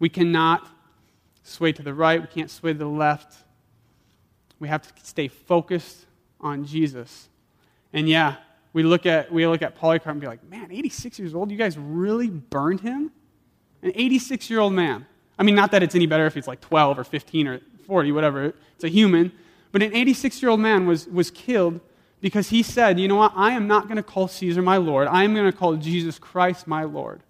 We 0.00 0.08
cannot 0.08 0.66
sway 1.44 1.70
to 1.70 1.84
the 1.84 1.94
right, 1.94 2.20
we 2.20 2.26
can't 2.26 2.50
sway 2.50 2.72
to 2.72 2.78
the 2.80 2.86
left. 2.86 3.32
We 4.58 4.66
have 4.66 4.82
to 4.82 5.06
stay 5.06 5.28
focused 5.28 6.04
on 6.40 6.64
Jesus. 6.64 7.28
And 7.92 8.08
yeah, 8.08 8.38
we 8.72 8.82
look 8.82 9.06
at, 9.06 9.30
we 9.30 9.46
look 9.46 9.62
at 9.62 9.76
Polycarp 9.76 10.12
and 10.12 10.20
be 10.20 10.26
like, 10.26 10.42
man, 10.48 10.70
86 10.70 11.18
years 11.18 11.34
old, 11.34 11.50
you 11.50 11.58
guys 11.58 11.76
really 11.76 12.30
burned 12.30 12.80
him? 12.80 13.10
An 13.82 13.92
86 13.94 14.48
year 14.48 14.60
old 14.60 14.72
man. 14.72 15.06
I 15.38 15.42
mean, 15.42 15.54
not 15.54 15.72
that 15.72 15.82
it's 15.82 15.94
any 15.94 16.06
better 16.06 16.26
if 16.26 16.34
he's 16.34 16.46
like 16.46 16.60
12 16.60 16.98
or 16.98 17.04
15 17.04 17.48
or 17.48 17.60
40, 17.86 18.12
whatever. 18.12 18.54
It's 18.74 18.84
a 18.84 18.88
human. 18.88 19.32
But 19.72 19.82
an 19.82 19.94
86 19.94 20.40
year 20.40 20.50
old 20.50 20.60
man 20.60 20.86
was, 20.86 21.06
was 21.08 21.30
killed 21.30 21.80
because 22.20 22.50
he 22.50 22.62
said, 22.62 23.00
you 23.00 23.08
know 23.08 23.16
what? 23.16 23.32
I 23.34 23.52
am 23.52 23.66
not 23.66 23.84
going 23.84 23.96
to 23.96 24.02
call 24.02 24.28
Caesar 24.28 24.62
my 24.62 24.76
Lord. 24.76 25.08
I 25.08 25.24
am 25.24 25.34
going 25.34 25.50
to 25.50 25.56
call 25.56 25.74
Jesus 25.76 26.18
Christ 26.18 26.66
my 26.66 26.84
Lord. 26.84 27.20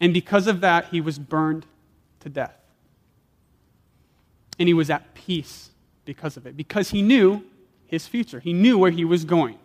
And 0.00 0.12
because 0.12 0.46
of 0.46 0.60
that, 0.60 0.86
he 0.86 1.00
was 1.00 1.18
burned 1.18 1.66
to 2.20 2.28
death. 2.28 2.54
And 4.58 4.68
he 4.68 4.74
was 4.74 4.90
at 4.90 5.14
peace 5.14 5.70
because 6.04 6.36
of 6.36 6.46
it, 6.46 6.56
because 6.56 6.90
he 6.90 7.02
knew 7.02 7.42
his 7.86 8.06
future. 8.06 8.40
He 8.40 8.52
knew 8.52 8.76
where 8.78 8.90
he 8.90 9.04
was 9.04 9.24
going. 9.24 9.58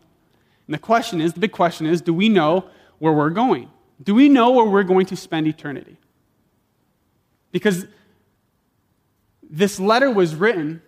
And 0.67 0.73
the 0.73 0.80
question 0.80 1.21
is 1.21 1.34
the 1.34 1.39
big 1.39 1.52
question 1.52 1.86
is 1.86 2.02
do 2.02 2.13
we 2.13 2.30
know 2.30 2.65
where 2.99 3.13
we're 3.13 3.30
going? 3.30 3.69
Do 4.02 4.15
we 4.15 4.30
know 4.30 4.52
where 4.52 4.65
we're 4.65 4.84
going 4.84 5.06
to 5.08 5.15
spend 5.15 5.47
eternity? 5.47 5.97
Because 7.52 7.86
this 9.49 9.80
letter 9.80 10.10
was 10.10 10.36
written 10.36 10.82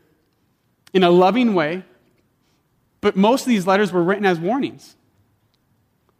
in 0.94 1.04
a 1.04 1.10
loving 1.10 1.54
way, 1.54 1.84
but 3.02 3.16
most 3.16 3.42
of 3.42 3.48
these 3.48 3.68
letters 3.68 3.92
were 3.92 4.02
written 4.02 4.26
as 4.26 4.40
warnings. 4.40 4.96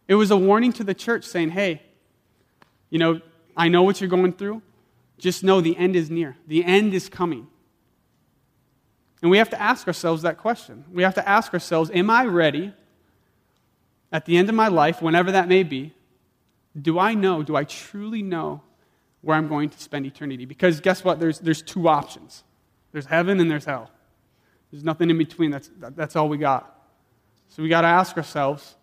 It 0.06 0.14
was 0.14 0.30
a 0.30 0.36
warning 0.36 0.72
to 0.74 0.84
the 0.84 0.94
church 0.94 1.24
saying, 1.24 1.50
hey, 1.50 1.82
you 2.90 2.98
know, 2.98 3.20
I 3.56 3.68
know 3.68 3.82
what 3.82 4.00
you're 4.00 4.10
going 4.10 4.32
through. 4.32 4.62
Just 5.18 5.42
know 5.42 5.60
the 5.60 5.76
end 5.76 5.96
is 5.96 6.10
near, 6.10 6.36
the 6.46 6.64
end 6.64 6.94
is 6.94 7.08
coming. 7.08 7.48
And 9.22 9.30
we 9.30 9.38
have 9.38 9.50
to 9.50 9.60
ask 9.60 9.86
ourselves 9.86 10.22
that 10.22 10.38
question. 10.38 10.84
We 10.92 11.02
have 11.02 11.14
to 11.14 11.28
ask 11.28 11.52
ourselves, 11.52 11.90
am 11.92 12.10
I 12.10 12.26
ready 12.26 12.72
at 14.16 14.24
the 14.24 14.38
end 14.38 14.48
of 14.48 14.54
my 14.54 14.68
life, 14.68 15.02
whenever 15.02 15.32
that 15.32 15.46
may 15.46 15.62
be? 15.62 15.92
Do 16.80 16.98
I 16.98 17.12
know, 17.12 17.42
do 17.42 17.54
I 17.54 17.64
truly 17.64 18.22
know 18.22 18.62
where 19.20 19.36
I'm 19.36 19.46
going 19.46 19.68
to 19.68 19.78
spend 19.78 20.06
eternity? 20.06 20.46
Because 20.46 20.80
guess 20.80 21.04
what? 21.04 21.20
There's, 21.20 21.38
there's 21.38 21.60
two 21.60 21.86
options 21.86 22.42
there's 22.92 23.04
heaven 23.04 23.40
and 23.40 23.50
there's 23.50 23.66
hell. 23.66 23.90
There's 24.70 24.82
nothing 24.82 25.10
in 25.10 25.18
between. 25.18 25.50
That's, 25.50 25.70
that's 25.78 26.16
all 26.16 26.30
we 26.30 26.38
got. 26.38 26.88
So 27.50 27.62
we 27.62 27.68
got 27.68 27.82
to 27.82 27.88
ask 27.88 28.16
ourselves 28.16 28.76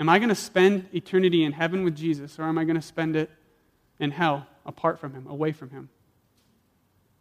Am 0.00 0.08
I 0.08 0.18
going 0.18 0.30
to 0.30 0.34
spend 0.34 0.88
eternity 0.92 1.44
in 1.44 1.52
heaven 1.52 1.84
with 1.84 1.94
Jesus, 1.94 2.36
or 2.40 2.42
am 2.42 2.58
I 2.58 2.64
going 2.64 2.74
to 2.74 2.82
spend 2.82 3.14
it 3.14 3.30
in 4.00 4.10
hell 4.10 4.48
apart 4.66 4.98
from 4.98 5.14
Him, 5.14 5.28
away 5.28 5.52
from 5.52 5.70
Him? 5.70 5.88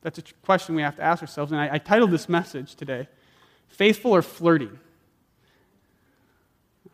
That's 0.02 0.18
a 0.18 0.24
question 0.42 0.74
we 0.74 0.82
have 0.82 0.96
to 0.96 1.04
ask 1.04 1.22
ourselves. 1.22 1.52
And 1.52 1.62
I, 1.62 1.76
I 1.76 1.78
titled 1.78 2.10
this 2.10 2.28
message 2.28 2.74
today 2.74 3.08
Faithful 3.68 4.16
or 4.16 4.24
Flirting? 4.24 4.80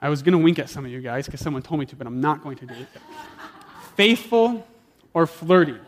I 0.02 0.10
was 0.10 0.22
going 0.22 0.34
to 0.34 0.44
wink 0.44 0.60
at 0.60 0.70
some 0.70 0.86
of 0.86 0.92
you 0.92 1.02
guys 1.02 1.26
because 1.26 1.42
someone 1.42 1.64
told 1.64 1.80
me 1.80 1.86
to, 1.88 1.96
but 1.96 2.06
I'm 2.06 2.22
not 2.22 2.44
going 2.44 2.58
to 2.58 2.66
do 2.66 2.74
it. 2.74 2.88
faithful 3.96 4.66
or 5.14 5.26
flirting? 5.26 5.80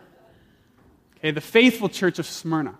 Okay, 1.18 1.30
the 1.30 1.40
faithful 1.40 1.88
church 1.88 2.18
of 2.18 2.26
Smyrna. 2.26 2.74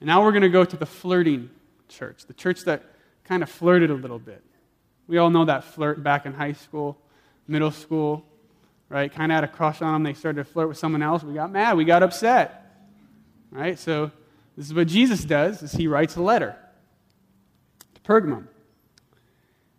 And 0.00 0.06
now 0.06 0.24
we're 0.24 0.32
going 0.32 0.42
to 0.42 0.48
go 0.48 0.64
to 0.64 0.76
the 0.76 0.86
flirting 0.86 1.50
church, 1.88 2.26
the 2.26 2.34
church 2.34 2.62
that 2.62 2.82
kind 3.24 3.42
of 3.42 3.50
flirted 3.50 3.90
a 3.90 3.94
little 3.94 4.18
bit. 4.18 4.42
We 5.06 5.18
all 5.18 5.30
know 5.30 5.44
that 5.44 5.64
flirt 5.64 6.02
back 6.02 6.24
in 6.24 6.32
high 6.32 6.54
school, 6.54 6.96
middle 7.46 7.70
school, 7.70 8.24
right? 8.88 9.12
Kind 9.12 9.30
of 9.30 9.36
had 9.36 9.44
a 9.44 9.48
crush 9.48 9.82
on 9.82 9.92
them. 9.92 10.02
They 10.02 10.14
started 10.14 10.44
to 10.44 10.50
flirt 10.50 10.68
with 10.68 10.78
someone 10.78 11.02
else. 11.02 11.22
We 11.22 11.34
got 11.34 11.50
mad. 11.50 11.76
We 11.76 11.84
got 11.84 12.02
upset, 12.02 12.74
right? 13.50 13.78
So 13.78 14.10
this 14.56 14.66
is 14.66 14.74
what 14.74 14.86
Jesus 14.86 15.24
does: 15.24 15.62
is 15.62 15.72
he 15.72 15.86
writes 15.86 16.16
a 16.16 16.22
letter 16.22 16.56
to 17.94 18.00
Pergamum. 18.00 18.46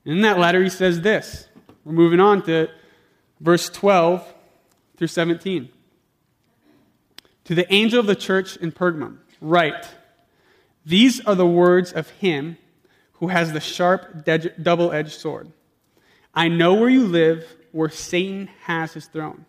In 0.05 0.21
that 0.21 0.39
letter, 0.39 0.61
he 0.61 0.69
says 0.69 1.01
this. 1.01 1.47
We're 1.85 1.93
moving 1.93 2.19
on 2.19 2.43
to 2.43 2.69
verse 3.39 3.69
12 3.69 4.33
through 4.97 5.07
17. 5.07 5.69
To 7.45 7.55
the 7.55 7.71
angel 7.73 7.99
of 7.99 8.05
the 8.05 8.15
church 8.15 8.55
in 8.57 8.71
Pergamum, 8.71 9.17
write, 9.41 9.87
These 10.85 11.25
are 11.25 11.35
the 11.35 11.45
words 11.45 11.91
of 11.91 12.09
him 12.11 12.57
who 13.13 13.27
has 13.27 13.53
the 13.53 13.59
sharp, 13.59 14.25
double 14.61 14.91
edged 14.91 15.19
sword. 15.19 15.51
I 16.33 16.47
know 16.47 16.73
where 16.73 16.89
you 16.89 17.05
live, 17.05 17.45
where 17.71 17.89
Satan 17.89 18.47
has 18.63 18.93
his 18.93 19.05
throne. 19.05 19.45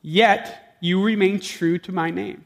Yet 0.00 0.76
you 0.80 1.02
remain 1.02 1.40
true 1.40 1.78
to 1.78 1.92
my 1.92 2.10
name. 2.10 2.44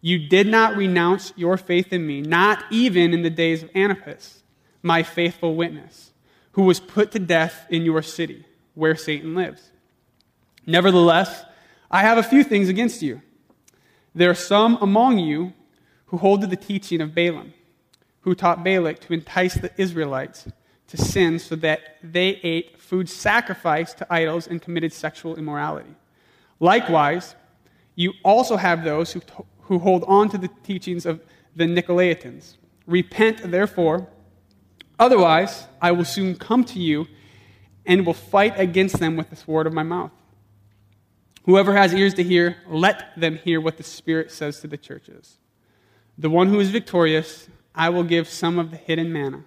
You 0.00 0.28
did 0.28 0.46
not 0.46 0.76
renounce 0.76 1.32
your 1.36 1.56
faith 1.56 1.92
in 1.92 2.06
me, 2.06 2.20
not 2.22 2.64
even 2.70 3.12
in 3.12 3.22
the 3.22 3.30
days 3.30 3.62
of 3.62 3.70
Antipas, 3.74 4.42
my 4.82 5.02
faithful 5.02 5.54
witness, 5.54 6.12
who 6.58 6.64
was 6.64 6.80
put 6.80 7.12
to 7.12 7.20
death 7.20 7.66
in 7.70 7.84
your 7.84 8.02
city, 8.02 8.44
where 8.74 8.96
Satan 8.96 9.32
lives. 9.36 9.70
Nevertheless, 10.66 11.44
I 11.88 12.02
have 12.02 12.18
a 12.18 12.22
few 12.24 12.42
things 12.42 12.68
against 12.68 13.00
you. 13.00 13.22
There 14.12 14.28
are 14.28 14.34
some 14.34 14.76
among 14.80 15.20
you 15.20 15.52
who 16.06 16.16
hold 16.16 16.40
to 16.40 16.48
the 16.48 16.56
teaching 16.56 17.00
of 17.00 17.14
Balaam 17.14 17.54
who 18.22 18.34
taught 18.34 18.64
Balak 18.64 18.98
to 19.02 19.12
entice 19.12 19.54
the 19.54 19.70
Israelites 19.80 20.48
to 20.88 20.96
sin 20.96 21.38
so 21.38 21.54
that 21.54 21.98
they 22.02 22.40
ate 22.42 22.80
food 22.80 23.08
sacrificed 23.08 23.98
to 23.98 24.12
idols 24.12 24.48
and 24.48 24.60
committed 24.60 24.92
sexual 24.92 25.36
immorality. 25.36 25.94
Likewise, 26.58 27.36
you 27.94 28.14
also 28.24 28.56
have 28.56 28.82
those 28.82 29.12
who, 29.12 29.22
who 29.60 29.78
hold 29.78 30.02
on 30.08 30.28
to 30.30 30.36
the 30.36 30.50
teachings 30.64 31.06
of 31.06 31.20
the 31.54 31.66
Nicolaitans. 31.66 32.56
Repent, 32.88 33.48
therefore, 33.48 34.08
otherwise, 34.98 35.66
I 35.80 35.92
will 35.92 36.04
soon 36.04 36.36
come 36.36 36.64
to 36.64 36.78
you 36.78 37.06
and 37.86 38.04
will 38.04 38.14
fight 38.14 38.58
against 38.58 38.98
them 38.98 39.16
with 39.16 39.30
the 39.30 39.36
sword 39.36 39.66
of 39.66 39.72
my 39.72 39.82
mouth. 39.82 40.12
Whoever 41.44 41.74
has 41.74 41.94
ears 41.94 42.14
to 42.14 42.22
hear, 42.22 42.56
let 42.68 43.18
them 43.18 43.36
hear 43.36 43.60
what 43.60 43.78
the 43.78 43.82
Spirit 43.82 44.30
says 44.30 44.60
to 44.60 44.66
the 44.66 44.76
churches. 44.76 45.38
The 46.18 46.28
one 46.28 46.48
who 46.48 46.60
is 46.60 46.70
victorious 46.70 47.48
I 47.74 47.90
will 47.90 48.02
give 48.02 48.28
some 48.28 48.58
of 48.58 48.72
the 48.72 48.76
hidden 48.76 49.12
manna. 49.12 49.44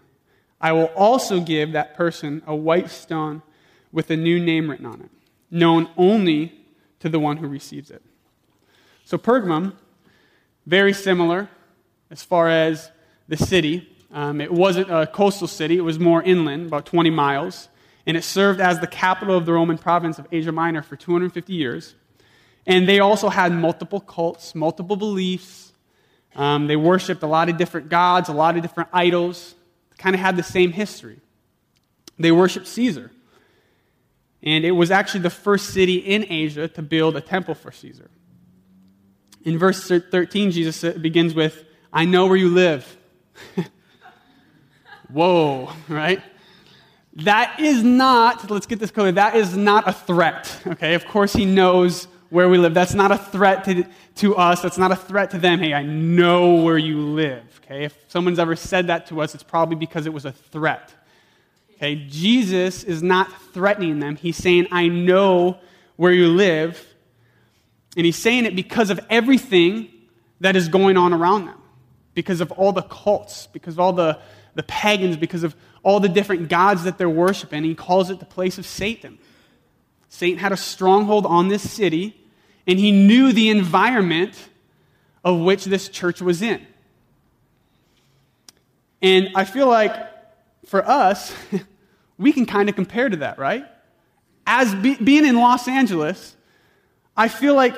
I 0.60 0.72
will 0.72 0.92
also 0.96 1.42
give 1.42 1.74
that 1.74 1.96
person 1.96 2.42
a 2.48 2.56
white 2.56 2.90
stone 2.90 3.42
with 3.92 4.10
a 4.10 4.16
new 4.16 4.40
name 4.40 4.70
written 4.70 4.86
on 4.86 5.02
it, 5.02 5.10
known 5.50 5.90
only 5.98 6.54
to 7.02 7.10
the 7.10 7.20
one 7.20 7.38
who 7.38 7.48
receives 7.48 7.92
it. 7.92 8.02
So, 9.04 9.18
Pergamum, 9.18 9.74
very 10.66 10.94
similar 10.94 11.50
as 12.10 12.24
far 12.24 12.48
as 12.48 12.90
the 13.28 13.36
city. 13.36 13.91
Um, 14.14 14.42
it 14.42 14.52
wasn't 14.52 14.92
a 14.92 15.08
coastal 15.08 15.48
city, 15.48 15.78
it 15.78 15.82
was 15.82 16.00
more 16.00 16.22
inland, 16.22 16.68
about 16.68 16.86
20 16.86 17.10
miles. 17.10 17.70
And 18.06 18.18
it 18.18 18.24
served 18.24 18.60
as 18.60 18.80
the 18.80 18.88
capital 18.88 19.38
of 19.38 19.46
the 19.46 19.54
Roman 19.54 19.78
province 19.78 20.18
of 20.20 20.28
Asia 20.32 20.52
Minor 20.52 20.82
for 20.82 20.96
250 20.96 21.54
years. 21.54 21.96
And 22.66 22.90
they 22.90 23.00
also 23.00 23.30
had 23.30 23.52
multiple 23.52 24.00
cults, 24.00 24.54
multiple 24.56 24.96
beliefs, 24.96 25.72
um, 26.36 26.68
they 26.68 26.76
worshiped 26.76 27.24
a 27.24 27.28
lot 27.28 27.50
of 27.50 27.58
different 27.58 27.90
gods, 27.90 28.30
a 28.30 28.34
lot 28.34 28.56
of 28.56 28.62
different 28.62 28.90
idols, 28.94 29.56
kind 29.98 30.16
of 30.16 30.20
had 30.20 30.38
the 30.38 30.44
same 30.44 30.72
history. 30.72 31.20
They 32.18 32.32
worshiped 32.32 32.68
Caesar. 32.68 33.12
And 34.44 34.66
it 34.66 34.72
was 34.72 34.92
actually 34.92 35.22
the 35.22 35.30
first 35.30 35.72
city 35.72 35.98
in 35.98 36.26
Asia 36.30 36.68
to 36.70 36.82
build 36.82 37.16
a 37.16 37.22
temple 37.22 37.54
for 37.54 37.72
Caesar. 37.72 38.10
In 39.44 39.58
verse 39.58 39.88
13, 39.88 40.52
Jesus 40.52 40.98
begins 40.98 41.34
with, 41.34 41.64
I 41.92 42.06
know 42.06 42.28
where 42.28 42.38
you 42.38 42.50
live. 42.50 42.98
Whoa, 45.12 45.72
right? 45.90 46.22
That 47.18 47.60
is 47.60 47.84
not, 47.84 48.50
let's 48.50 48.66
get 48.66 48.80
this 48.80 48.92
clear, 48.92 49.12
that 49.12 49.36
is 49.36 49.58
not 49.58 49.88
a 49.88 49.94
threat, 49.94 50.62
okay? 50.66 50.94
Of 50.94 51.06
course, 51.08 51.34
he 51.34 51.46
knows 51.46 52.08
where 52.32 52.48
we 52.48 52.58
live. 52.58 52.74
That's 52.74 52.94
not 52.94 53.12
a 53.12 53.18
threat 53.18 53.66
to, 53.66 53.84
to 54.16 54.36
us. 54.38 54.62
That's 54.62 54.78
not 54.78 54.92
a 54.92 54.96
threat 54.96 55.32
to 55.32 55.38
them. 55.38 55.60
Hey, 55.60 55.74
I 55.74 55.84
know 55.84 56.56
where 56.56 56.78
you 56.78 57.02
live. 57.02 57.62
Okay? 57.64 57.84
If 57.84 58.06
someone's 58.08 58.40
ever 58.40 58.56
said 58.56 58.88
that 58.88 59.08
to 59.08 59.22
us, 59.22 59.36
it's 59.36 59.44
probably 59.44 59.76
because 59.76 60.06
it 60.06 60.14
was 60.14 60.26
a 60.26 60.32
threat. 60.32 60.94
Okay? 61.76 61.96
Jesus 61.96 62.86
is 62.86 63.04
not 63.04 63.30
threatening 63.54 64.00
them. 64.00 64.16
He's 64.16 64.38
saying, 64.38 64.68
I 64.72 64.88
know 64.88 65.60
where 65.98 66.14
you 66.14 66.30
live. 66.30 66.82
And 67.98 68.06
he's 68.06 68.16
saying 68.16 68.46
it 68.46 68.56
because 68.56 68.90
of 68.90 69.00
everything 69.10 69.90
that 70.40 70.56
is 70.56 70.70
going 70.70 70.96
on 70.96 71.14
around 71.14 71.46
them. 71.46 71.58
Because 72.14 72.40
of 72.40 72.52
all 72.54 72.72
the 72.72 72.82
cults, 72.82 73.48
because 73.48 73.76
of 73.76 73.82
all 73.82 73.94
the, 73.94 74.20
the 74.56 74.64
pagans, 74.64 75.18
because 75.18 75.44
of 75.44 75.56
all 75.84 76.00
the 76.00 76.10
different 76.10 76.50
gods 76.50 76.84
that 76.84 76.98
they're 76.98 77.10
worshiping. 77.10 77.64
He 77.64 77.76
calls 77.76 78.10
it 78.10 78.20
the 78.20 78.26
place 78.26 78.58
of 78.58 78.66
Satan. 78.66 79.18
Satan 80.10 80.40
had 80.40 80.52
a 80.52 80.58
stronghold 80.58 81.26
on 81.26 81.48
this 81.48 81.70
city 81.70 82.18
and 82.68 82.78
he 82.78 82.92
knew 82.92 83.34
the 83.34 83.50
environment 83.50 84.50
of 85.24 85.40
which 85.40 85.66
this 85.66 85.90
church 85.90 86.22
was 86.22 86.42
in. 86.42 86.66
And 89.02 89.30
I 89.36 89.46
feel 89.46 89.68
like 89.68 89.96
for 90.66 90.88
us, 90.88 91.34
we 92.18 92.32
can 92.32 92.46
kind 92.46 92.70
of 92.70 92.76
compare 92.76 93.10
to 93.10 93.18
that, 93.18 93.40
right? 93.40 93.66
As 94.46 94.76
be, 94.76 94.96
being 94.96 95.26
in 95.26 95.38
Los 95.38 95.68
Angeles, 95.68 96.36
I 97.16 97.28
feel 97.28 97.56
like 97.56 97.76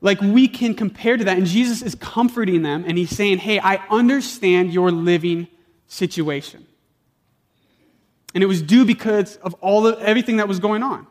like 0.00 0.20
we 0.20 0.48
can 0.48 0.74
compare 0.74 1.16
to 1.16 1.24
that. 1.24 1.38
And 1.38 1.46
Jesus 1.46 1.80
is 1.80 1.94
comforting 1.94 2.62
them 2.62 2.84
and 2.86 2.98
he's 2.98 3.10
saying, 3.10 3.38
Hey, 3.38 3.60
I 3.60 3.76
understand 3.88 4.72
your 4.72 4.90
living 4.90 5.46
situation. 5.92 6.66
And 8.34 8.42
it 8.42 8.46
was 8.46 8.62
due 8.62 8.84
because 8.84 9.36
of 9.36 9.54
all 9.54 9.82
the, 9.82 9.98
everything 9.98 10.38
that 10.38 10.48
was 10.48 10.58
going 10.58 10.82
on. 10.82 11.06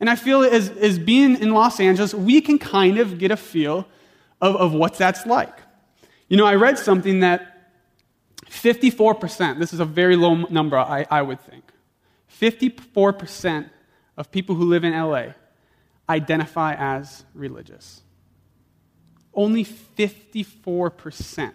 And 0.00 0.08
I 0.08 0.16
feel 0.16 0.42
as, 0.42 0.70
as 0.70 0.98
being 0.98 1.38
in 1.38 1.52
Los 1.52 1.78
Angeles, 1.78 2.14
we 2.14 2.40
can 2.40 2.58
kind 2.58 2.98
of 2.98 3.18
get 3.18 3.30
a 3.30 3.36
feel 3.36 3.86
of, 4.40 4.56
of 4.56 4.72
what 4.72 4.94
that's 4.94 5.26
like. 5.26 5.54
You 6.28 6.38
know, 6.38 6.46
I 6.46 6.54
read 6.54 6.78
something 6.78 7.20
that 7.20 7.70
54%, 8.46 9.58
this 9.58 9.74
is 9.74 9.80
a 9.80 9.84
very 9.84 10.16
low 10.16 10.34
number, 10.34 10.78
I, 10.78 11.06
I 11.10 11.22
would 11.22 11.40
think. 11.40 11.64
54% 12.40 13.68
of 14.16 14.30
people 14.30 14.56
who 14.56 14.64
live 14.64 14.82
in 14.82 14.92
LA 14.92 15.34
identify 16.08 16.74
as 16.74 17.24
religious. 17.34 18.02
Only 19.34 19.64
54% 19.64 21.52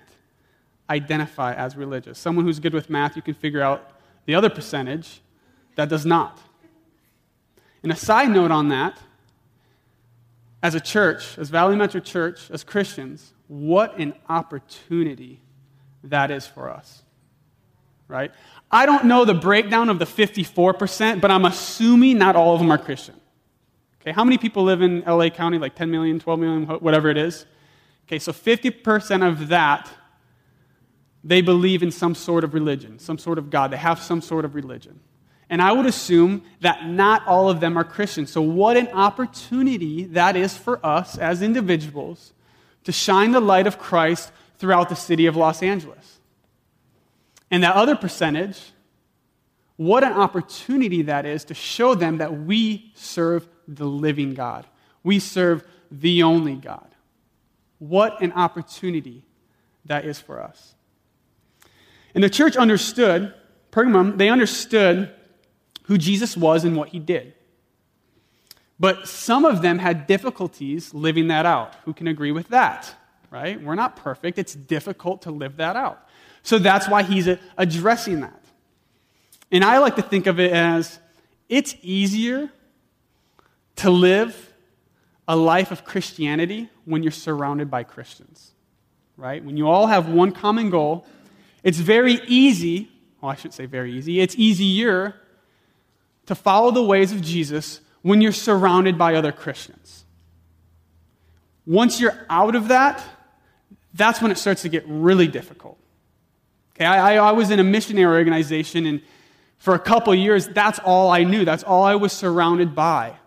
identify 0.89 1.53
as 1.53 1.75
religious. 1.75 2.17
Someone 2.17 2.45
who's 2.45 2.59
good 2.59 2.73
with 2.73 2.89
math, 2.89 3.15
you 3.15 3.21
can 3.21 3.33
figure 3.33 3.61
out 3.61 3.91
the 4.25 4.35
other 4.35 4.49
percentage 4.49 5.21
that 5.75 5.89
does 5.89 6.05
not. 6.05 6.39
And 7.83 7.91
a 7.91 7.95
side 7.95 8.29
note 8.29 8.51
on 8.51 8.69
that, 8.69 8.97
as 10.63 10.75
a 10.75 10.79
church, 10.79 11.37
as 11.37 11.49
Valley 11.49 11.75
Metro 11.75 11.99
Church, 11.99 12.49
as 12.49 12.63
Christians, 12.63 13.33
what 13.47 13.97
an 13.97 14.13
opportunity 14.27 15.39
that 16.03 16.31
is 16.31 16.47
for 16.47 16.69
us. 16.69 17.03
Right? 18.07 18.31
I 18.71 18.85
don't 18.85 19.05
know 19.05 19.25
the 19.25 19.33
breakdown 19.33 19.89
of 19.89 19.99
the 19.99 20.05
54%, 20.05 21.21
but 21.21 21.29
I'm 21.29 21.45
assuming 21.45 22.17
not 22.17 22.35
all 22.35 22.53
of 22.53 22.59
them 22.59 22.71
are 22.71 22.77
Christian. 22.77 23.15
Okay, 24.01 24.11
how 24.11 24.23
many 24.23 24.37
people 24.37 24.63
live 24.63 24.81
in 24.81 25.01
LA 25.01 25.29
County? 25.29 25.57
Like 25.57 25.75
10 25.75 25.91
million, 25.91 26.19
12 26.19 26.39
million, 26.39 26.65
whatever 26.65 27.09
it 27.09 27.17
is? 27.17 27.45
Okay, 28.07 28.19
so 28.19 28.31
50% 28.31 29.27
of 29.27 29.49
that 29.49 29.89
they 31.23 31.41
believe 31.41 31.83
in 31.83 31.91
some 31.91 32.15
sort 32.15 32.43
of 32.43 32.53
religion, 32.53 32.99
some 32.99 33.17
sort 33.17 33.37
of 33.37 33.49
God. 33.49 33.71
They 33.71 33.77
have 33.77 33.99
some 33.99 34.21
sort 34.21 34.45
of 34.45 34.55
religion. 34.55 34.99
And 35.49 35.61
I 35.61 35.71
would 35.71 35.85
assume 35.85 36.43
that 36.61 36.87
not 36.87 37.25
all 37.25 37.49
of 37.49 37.59
them 37.59 37.77
are 37.77 37.83
Christians. 37.83 38.31
So, 38.31 38.41
what 38.41 38.75
an 38.75 38.89
opportunity 38.89 40.05
that 40.05 40.35
is 40.35 40.57
for 40.57 40.85
us 40.85 41.17
as 41.17 41.41
individuals 41.41 42.33
to 42.83 42.91
shine 42.91 43.31
the 43.31 43.39
light 43.39 43.67
of 43.67 43.79
Christ 43.79 44.31
throughout 44.57 44.89
the 44.89 44.95
city 44.95 45.25
of 45.25 45.35
Los 45.35 45.63
Angeles. 45.63 46.19
And 47.49 47.63
that 47.63 47.75
other 47.75 47.95
percentage, 47.95 48.59
what 49.77 50.03
an 50.03 50.13
opportunity 50.13 51.03
that 51.03 51.25
is 51.25 51.45
to 51.45 51.53
show 51.53 51.95
them 51.95 52.17
that 52.17 52.41
we 52.41 52.91
serve 52.95 53.47
the 53.67 53.85
living 53.85 54.33
God. 54.33 54.65
We 55.03 55.19
serve 55.19 55.63
the 55.89 56.23
only 56.23 56.55
God. 56.55 56.87
What 57.79 58.21
an 58.21 58.33
opportunity 58.33 59.23
that 59.85 60.03
is 60.03 60.19
for 60.19 60.41
us. 60.41 60.75
And 62.17 62.23
the 62.23 62.31
church 62.31 62.57
understood, 62.57 63.31
Pergamum, 63.71 64.17
they 64.17 64.29
understood 64.29 65.13
who 65.83 65.99
Jesus 65.99 66.35
was 66.35 66.63
and 66.63 66.75
what 66.75 66.89
he 66.89 66.97
did. 66.97 67.35
But 68.79 69.07
some 69.07 69.45
of 69.45 69.61
them 69.61 69.77
had 69.77 70.07
difficulties 70.07 70.95
living 70.95 71.27
that 71.27 71.45
out. 71.45 71.75
Who 71.85 71.93
can 71.93 72.07
agree 72.07 72.31
with 72.31 72.47
that? 72.47 72.91
Right? 73.29 73.61
We're 73.61 73.75
not 73.75 73.97
perfect. 73.97 74.39
It's 74.39 74.55
difficult 74.55 75.21
to 75.21 75.31
live 75.31 75.57
that 75.57 75.75
out. 75.75 76.09
So 76.41 76.57
that's 76.57 76.89
why 76.89 77.03
he's 77.03 77.29
addressing 77.55 78.21
that. 78.21 78.43
And 79.51 79.63
I 79.63 79.77
like 79.77 79.97
to 79.97 80.01
think 80.01 80.25
of 80.25 80.39
it 80.39 80.51
as 80.51 80.97
it's 81.47 81.75
easier 81.83 82.49
to 83.75 83.91
live 83.91 84.55
a 85.27 85.35
life 85.35 85.69
of 85.71 85.85
Christianity 85.85 86.67
when 86.83 87.03
you're 87.03 87.11
surrounded 87.11 87.69
by 87.69 87.83
Christians. 87.83 88.53
Right? 89.17 89.45
When 89.45 89.55
you 89.55 89.67
all 89.67 89.85
have 89.85 90.09
one 90.09 90.31
common 90.31 90.71
goal 90.71 91.05
it's 91.67 91.79
very 91.79 92.21
easy, 92.27 92.89
well, 93.19 93.29
I 93.29 93.35
shouldn't 93.35 93.53
say 93.53 93.65
very 93.65 93.91
easy, 93.91 94.21
it's 94.21 94.35
easier 94.35 95.15
to 96.25 96.33
follow 96.33 96.71
the 96.71 96.81
ways 96.81 97.11
of 97.11 97.21
Jesus 97.21 97.81
when 98.01 98.21
you're 98.21 98.31
surrounded 98.31 98.97
by 98.97 99.15
other 99.15 99.33
Christians. 99.33 100.05
Once 101.65 101.99
you're 101.99 102.25
out 102.29 102.55
of 102.55 102.69
that, 102.69 103.03
that's 103.93 104.21
when 104.21 104.31
it 104.31 104.37
starts 104.37 104.61
to 104.61 104.69
get 104.69 104.85
really 104.87 105.27
difficult. 105.27 105.77
Okay, 106.73 106.85
I, 106.85 107.15
I, 107.15 107.27
I 107.27 107.31
was 107.33 107.51
in 107.51 107.59
a 107.59 107.65
missionary 107.65 108.17
organization, 108.17 108.85
and 108.85 109.01
for 109.57 109.75
a 109.75 109.79
couple 109.79 110.15
years, 110.15 110.47
that's 110.47 110.79
all 110.79 111.11
I 111.11 111.25
knew. 111.25 111.43
That's 111.43 111.63
all 111.63 111.83
I 111.83 111.95
was 111.95 112.13
surrounded 112.13 112.75
by 112.75 113.17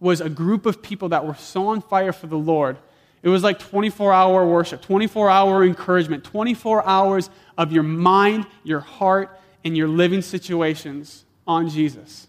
was 0.00 0.20
a 0.20 0.28
group 0.28 0.66
of 0.66 0.82
people 0.82 1.10
that 1.10 1.24
were 1.24 1.36
so 1.36 1.68
on 1.68 1.80
fire 1.80 2.12
for 2.12 2.26
the 2.26 2.38
Lord 2.38 2.76
it 3.22 3.28
was 3.28 3.42
like 3.42 3.58
24 3.58 4.12
hour 4.12 4.46
worship, 4.46 4.82
24 4.82 5.30
hour 5.30 5.64
encouragement, 5.64 6.24
24 6.24 6.86
hours 6.86 7.30
of 7.56 7.72
your 7.72 7.82
mind, 7.82 8.46
your 8.62 8.80
heart, 8.80 9.38
and 9.64 9.76
your 9.76 9.88
living 9.88 10.22
situations 10.22 11.24
on 11.46 11.68
Jesus. 11.68 12.28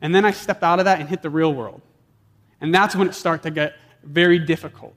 And 0.00 0.14
then 0.14 0.24
I 0.24 0.32
stepped 0.32 0.62
out 0.62 0.78
of 0.78 0.86
that 0.86 1.00
and 1.00 1.08
hit 1.08 1.22
the 1.22 1.30
real 1.30 1.54
world. 1.54 1.80
And 2.60 2.74
that's 2.74 2.96
when 2.96 3.08
it 3.08 3.14
started 3.14 3.42
to 3.44 3.50
get 3.50 3.76
very 4.02 4.38
difficult 4.38 4.94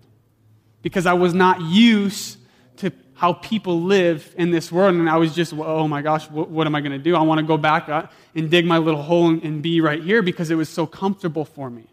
because 0.81 1.05
I 1.05 1.13
was 1.13 1.33
not 1.33 1.61
used 1.61 2.37
to 2.77 2.91
how 3.13 3.33
people 3.33 3.81
live 3.81 4.33
in 4.37 4.49
this 4.51 4.71
world. 4.71 4.95
And 4.95 5.09
I 5.09 5.17
was 5.17 5.35
just, 5.35 5.53
oh 5.53 5.87
my 5.87 6.01
gosh, 6.01 6.29
what, 6.29 6.49
what 6.49 6.67
am 6.67 6.75
I 6.75 6.81
going 6.81 6.93
to 6.93 6.97
do? 6.97 7.15
I 7.15 7.21
want 7.21 7.39
to 7.39 7.45
go 7.45 7.57
back 7.57 7.89
uh, 7.89 8.07
and 8.33 8.49
dig 8.49 8.65
my 8.65 8.77
little 8.77 9.01
hole 9.01 9.29
and, 9.29 9.43
and 9.43 9.61
be 9.61 9.81
right 9.81 10.01
here 10.01 10.21
because 10.21 10.49
it 10.51 10.55
was 10.55 10.69
so 10.69 10.87
comfortable 10.87 11.45
for 11.45 11.69
me. 11.69 11.87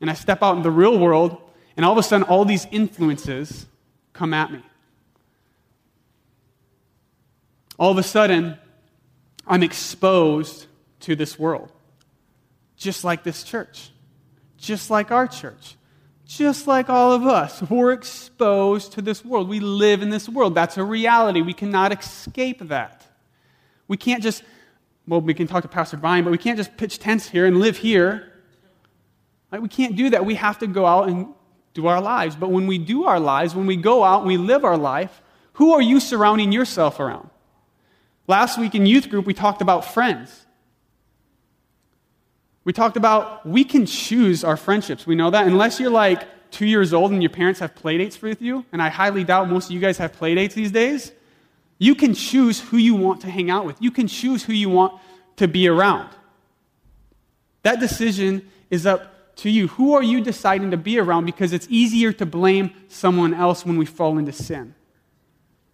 And 0.00 0.10
I 0.10 0.14
step 0.14 0.42
out 0.42 0.56
in 0.56 0.62
the 0.62 0.70
real 0.70 0.98
world 0.98 1.40
and 1.76 1.84
all 1.84 1.92
of 1.92 1.98
a 1.98 2.02
sudden, 2.02 2.26
all 2.26 2.44
these 2.44 2.66
influences 2.70 3.66
come 4.12 4.32
at 4.32 4.50
me. 4.50 4.62
All 7.78 7.90
of 7.90 7.98
a 7.98 8.02
sudden, 8.02 8.56
I'm 9.46 9.62
exposed 9.62 10.66
to 11.00 11.14
this 11.14 11.38
world. 11.38 11.70
Just 12.76 13.04
like 13.04 13.22
this 13.22 13.44
church. 13.44 13.90
Just 14.56 14.90
like 14.90 15.10
our 15.10 15.26
church. 15.26 15.76
Just 16.24 16.66
like 16.66 16.88
all 16.88 17.12
of 17.12 17.26
us. 17.26 17.62
We're 17.62 17.92
exposed 17.92 18.92
to 18.92 19.02
this 19.02 19.24
world. 19.24 19.48
We 19.48 19.60
live 19.60 20.02
in 20.02 20.10
this 20.10 20.28
world. 20.28 20.54
That's 20.54 20.76
a 20.76 20.84
reality. 20.84 21.42
We 21.42 21.52
cannot 21.52 21.92
escape 21.98 22.60
that. 22.68 23.06
We 23.86 23.96
can't 23.96 24.22
just, 24.22 24.42
well, 25.06 25.20
we 25.20 25.34
can 25.34 25.46
talk 25.46 25.62
to 25.62 25.68
Pastor 25.68 25.96
Brian, 25.96 26.24
but 26.24 26.30
we 26.30 26.38
can't 26.38 26.56
just 26.56 26.76
pitch 26.76 26.98
tents 26.98 27.28
here 27.28 27.46
and 27.46 27.58
live 27.58 27.76
here. 27.76 28.32
Like, 29.52 29.60
we 29.60 29.68
can't 29.68 29.94
do 29.94 30.10
that. 30.10 30.24
We 30.24 30.34
have 30.34 30.58
to 30.58 30.66
go 30.66 30.84
out 30.84 31.08
and 31.08 31.28
do 31.76 31.86
our 31.86 32.00
lives. 32.00 32.34
But 32.34 32.50
when 32.50 32.66
we 32.66 32.78
do 32.78 33.04
our 33.04 33.20
lives, 33.20 33.54
when 33.54 33.66
we 33.66 33.76
go 33.76 34.02
out 34.02 34.20
and 34.20 34.26
we 34.26 34.36
live 34.36 34.64
our 34.64 34.76
life, 34.76 35.22
who 35.54 35.72
are 35.72 35.82
you 35.82 36.00
surrounding 36.00 36.50
yourself 36.50 36.98
around? 36.98 37.30
Last 38.26 38.58
week 38.58 38.74
in 38.74 38.86
youth 38.86 39.08
group, 39.08 39.26
we 39.26 39.34
talked 39.34 39.62
about 39.62 39.84
friends. 39.84 40.46
We 42.64 42.72
talked 42.72 42.96
about 42.96 43.46
we 43.46 43.62
can 43.62 43.86
choose 43.86 44.42
our 44.42 44.56
friendships. 44.56 45.06
We 45.06 45.14
know 45.14 45.30
that. 45.30 45.46
Unless 45.46 45.78
you're 45.78 45.90
like 45.90 46.26
two 46.50 46.66
years 46.66 46.92
old 46.92 47.12
and 47.12 47.22
your 47.22 47.30
parents 47.30 47.60
have 47.60 47.74
playdates 47.74 48.20
with 48.20 48.42
you, 48.42 48.64
and 48.72 48.82
I 48.82 48.88
highly 48.88 49.22
doubt 49.22 49.48
most 49.48 49.66
of 49.66 49.70
you 49.70 49.80
guys 49.80 49.98
have 49.98 50.18
playdates 50.18 50.54
these 50.54 50.72
days, 50.72 51.12
you 51.78 51.94
can 51.94 52.14
choose 52.14 52.58
who 52.58 52.76
you 52.76 52.94
want 52.94 53.20
to 53.20 53.30
hang 53.30 53.50
out 53.50 53.66
with. 53.66 53.76
You 53.80 53.90
can 53.90 54.08
choose 54.08 54.42
who 54.42 54.52
you 54.52 54.68
want 54.68 55.00
to 55.36 55.46
be 55.46 55.68
around. 55.68 56.08
That 57.62 57.80
decision 57.80 58.50
is 58.70 58.86
up 58.86 59.15
to 59.36 59.50
you. 59.50 59.68
Who 59.68 59.94
are 59.94 60.02
you 60.02 60.20
deciding 60.20 60.70
to 60.70 60.76
be 60.76 60.98
around? 60.98 61.26
Because 61.26 61.52
it's 61.52 61.66
easier 61.70 62.12
to 62.14 62.26
blame 62.26 62.72
someone 62.88 63.34
else 63.34 63.64
when 63.64 63.76
we 63.76 63.86
fall 63.86 64.18
into 64.18 64.32
sin. 64.32 64.74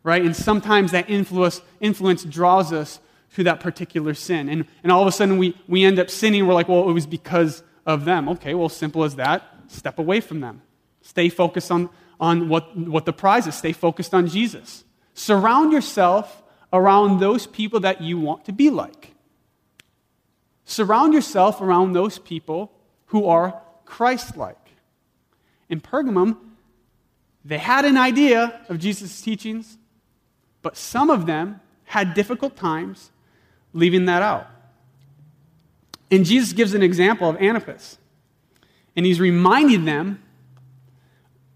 Right? 0.02 0.22
And 0.24 0.34
sometimes 0.34 0.90
that 0.90 1.08
influence, 1.08 1.62
influence 1.80 2.24
draws 2.24 2.72
us 2.72 3.00
to 3.34 3.44
that 3.44 3.60
particular 3.60 4.14
sin. 4.14 4.48
And, 4.48 4.66
and 4.82 4.92
all 4.92 5.00
of 5.00 5.08
a 5.08 5.12
sudden 5.12 5.38
we, 5.38 5.56
we 5.68 5.84
end 5.84 5.98
up 5.98 6.10
sinning. 6.10 6.46
We're 6.46 6.54
like, 6.54 6.68
well, 6.68 6.88
it 6.88 6.92
was 6.92 7.06
because 7.06 7.62
of 7.86 8.04
them. 8.04 8.28
Okay, 8.28 8.54
well, 8.54 8.68
simple 8.68 9.04
as 9.04 9.16
that. 9.16 9.42
Step 9.68 9.98
away 9.98 10.20
from 10.20 10.40
them. 10.40 10.62
Stay 11.00 11.28
focused 11.28 11.70
on, 11.70 11.88
on 12.20 12.48
what, 12.48 12.76
what 12.76 13.06
the 13.06 13.12
prize 13.12 13.46
is. 13.46 13.54
Stay 13.54 13.72
focused 13.72 14.12
on 14.12 14.26
Jesus. 14.26 14.84
Surround 15.14 15.72
yourself 15.72 16.42
around 16.72 17.20
those 17.20 17.46
people 17.46 17.80
that 17.80 18.00
you 18.00 18.18
want 18.18 18.44
to 18.46 18.52
be 18.52 18.70
like. 18.70 19.14
Surround 20.64 21.14
yourself 21.14 21.60
around 21.60 21.92
those 21.92 22.18
people 22.18 22.72
who 23.12 23.26
are 23.26 23.60
Christ 23.84 24.38
like. 24.38 24.56
In 25.68 25.82
Pergamum, 25.82 26.38
they 27.44 27.58
had 27.58 27.84
an 27.84 27.98
idea 27.98 28.64
of 28.70 28.78
Jesus' 28.78 29.20
teachings, 29.20 29.76
but 30.62 30.78
some 30.78 31.10
of 31.10 31.26
them 31.26 31.60
had 31.84 32.14
difficult 32.14 32.56
times 32.56 33.10
leaving 33.74 34.06
that 34.06 34.22
out. 34.22 34.46
And 36.10 36.24
Jesus 36.24 36.54
gives 36.54 36.72
an 36.72 36.82
example 36.82 37.28
of 37.28 37.36
Antipas. 37.36 37.98
And 38.96 39.04
he's 39.04 39.20
reminding 39.20 39.84
them 39.84 40.22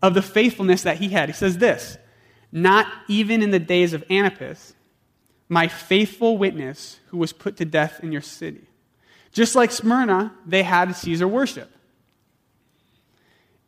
of 0.02 0.12
the 0.12 0.22
faithfulness 0.22 0.82
that 0.82 0.98
he 0.98 1.08
had. 1.08 1.30
He 1.30 1.34
says 1.34 1.56
this 1.56 1.96
Not 2.52 2.86
even 3.08 3.42
in 3.42 3.50
the 3.50 3.58
days 3.58 3.94
of 3.94 4.04
Antipas, 4.10 4.74
my 5.48 5.68
faithful 5.68 6.36
witness 6.36 7.00
who 7.06 7.16
was 7.16 7.32
put 7.32 7.56
to 7.56 7.64
death 7.64 8.00
in 8.02 8.12
your 8.12 8.20
city. 8.20 8.66
Just 9.36 9.54
like 9.54 9.70
Smyrna, 9.70 10.32
they 10.46 10.62
had 10.62 10.96
Caesar 10.96 11.28
worship. 11.28 11.70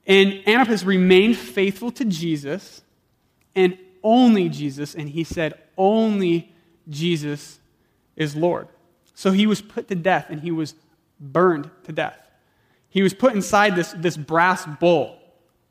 And 0.07 0.43
Antipas 0.49 0.83
remained 0.83 1.37
faithful 1.37 1.91
to 1.91 2.07
Jesus 2.07 2.81
and 3.55 3.77
only 4.03 4.49
Jesus, 4.49 4.95
and 4.95 5.11
he 5.11 5.25
said, 5.25 5.59
Only 5.77 6.51
Jesus 6.89 7.59
is 8.17 8.35
Lord. 8.35 8.69
So 9.13 9.31
he 9.31 9.47
was 9.47 9.61
put 9.61 9.89
to 9.89 9.95
death 9.95 10.31
and 10.31 10.41
he 10.41 10.51
was 10.51 10.75
burned 11.21 11.71
to 11.85 11.93
death. 11.93 12.19
He 12.89 13.03
was 13.03 13.13
put 13.13 13.35
inside 13.35 13.77
this, 13.77 13.93
this 13.93 14.17
brass 14.17 14.65
bowl. 14.65 15.19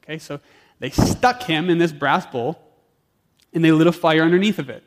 Okay, 0.03 0.19
so 0.19 0.39
they 0.77 0.91
stuck 0.91 1.41
him 1.41 1.71
in 1.71 1.79
this 1.79 1.91
brass 1.91 2.27
bowl 2.27 2.61
and 3.51 3.65
they 3.65 3.71
lit 3.71 3.87
a 3.87 3.91
fire 3.91 4.21
underneath 4.21 4.59
of 4.59 4.69
it. 4.69 4.83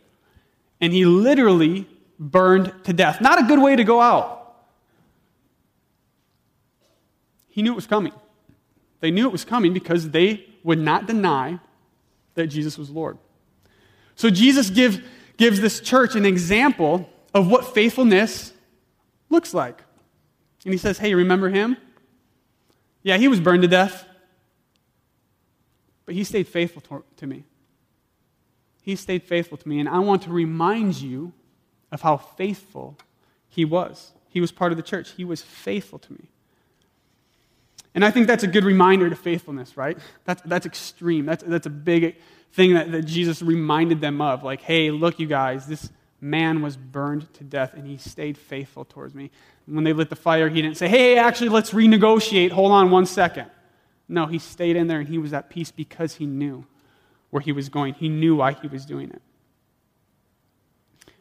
And 0.81 0.93
he 0.93 1.05
literally 1.05 1.89
burned 2.17 2.73
to 2.85 2.93
death. 2.93 3.21
Not 3.21 3.41
a 3.41 3.49
good 3.49 3.59
way 3.59 3.75
to 3.75 3.83
go 3.83 4.01
out. 4.01 4.40
He 7.51 7.63
knew 7.63 7.73
it 7.73 7.77
was 7.77 7.87
coming. 7.87 8.13
They 9.01 9.11
knew 9.11 9.27
it 9.27 9.33
was 9.33 9.45
coming 9.45 9.73
because 9.73 10.11
they 10.11 10.47
would 10.63 10.79
not 10.79 11.07
deny 11.07 11.59
that 12.35 12.47
Jesus 12.47 12.79
was 12.79 12.91
Lord. 12.91 13.19
So 14.15 14.31
Jesus 14.31 14.71
give, 14.71 15.03
gives 15.37 15.61
this 15.61 15.81
church 15.81 16.15
an 16.15 16.27
example 16.27 17.09
of 17.35 17.51
what 17.51 17.75
faithfulness 17.75 18.53
looks 19.29 19.55
like. 19.55 19.83
And 20.65 20.75
he 20.75 20.79
says, 20.79 20.99
Hey, 20.99 21.15
remember 21.15 21.49
him? 21.49 21.77
Yeah, 23.03 23.17
he 23.17 23.29
was 23.29 23.41
burned 23.41 23.63
to 23.63 23.69
death, 23.69 24.05
but 26.05 26.15
he 26.15 26.23
stayed 26.23 26.49
faithful 26.49 26.83
to, 26.83 27.05
to 27.17 27.27
me. 27.27 27.45
He 28.83 28.97
stayed 28.97 29.23
faithful 29.23 29.57
to 29.57 29.69
me, 29.69 29.81
and 29.81 29.89
I 29.89 30.01
want 30.01 30.23
to 30.23 30.31
remind 30.31 30.97
you 31.01 31.33
of 31.91 32.03
how 32.03 32.19
faithful 32.19 32.99
he 33.49 33.65
was. 33.65 34.13
He 34.29 34.41
was 34.41 34.53
part 34.53 34.73
of 34.73 34.77
the 34.77 34.83
church, 34.83 35.13
he 35.13 35.25
was 35.25 35.43
faithful 35.43 35.99
to 35.99 36.13
me. 36.13 36.29
And 37.95 38.05
I 38.05 38.11
think 38.11 38.27
that's 38.27 38.45
a 38.45 38.49
good 38.49 38.65
reminder 38.65 39.11
to 39.11 39.17
faithfulness, 39.17 39.77
right? 39.77 39.99
That's, 40.25 40.43
that's 40.43 40.67
extreme. 40.67 41.27
That's, 41.27 41.43
that's 41.43 41.67
a 41.67 41.71
big 41.71 42.17
thing 42.53 42.75
that, 42.75 42.93
that 42.93 43.03
Jesus 43.05 43.43
reminded 43.43 44.01
them 44.01 44.21
of. 44.21 44.43
Like, 44.43 44.61
hey, 44.61 44.91
look, 44.91 45.19
you 45.19 45.27
guys, 45.27 45.67
this 45.67 45.91
man 46.21 46.63
was 46.63 46.77
burned 46.77 47.33
to 47.35 47.45
death 47.45 47.75
and 47.75 47.87
he 47.87 47.97
stayed 47.97 48.39
faithful 48.39 48.85
towards 48.85 49.15
me. 49.15 49.31
And 49.67 49.75
when 49.75 49.85
they 49.85 49.93
lit 49.93 50.11
the 50.11 50.17
fire, 50.17 50.49
he 50.49 50.63
didn't 50.63 50.77
say, 50.77 50.89
hey, 50.89 51.19
actually, 51.19 51.49
let's 51.49 51.71
renegotiate. 51.71 52.53
Hold 52.53 52.73
on 52.73 52.91
one 52.91 53.07
second. 53.07 53.51
No, 54.09 54.27
he 54.27 54.39
stayed 54.39 54.77
in 54.77 54.87
there 54.87 55.01
and 55.01 55.09
he 55.09 55.19
was 55.19 55.33
at 55.33 55.51
peace 55.51 55.71
because 55.71 56.17
he 56.17 56.27
knew 56.27 56.67
where 57.31 57.41
he 57.41 57.53
was 57.53 57.69
going. 57.69 57.95
He 57.95 58.09
knew 58.09 58.37
why 58.37 58.53
he 58.53 58.69
was 58.69 58.85
doing 58.85 59.11
it. 59.11 59.23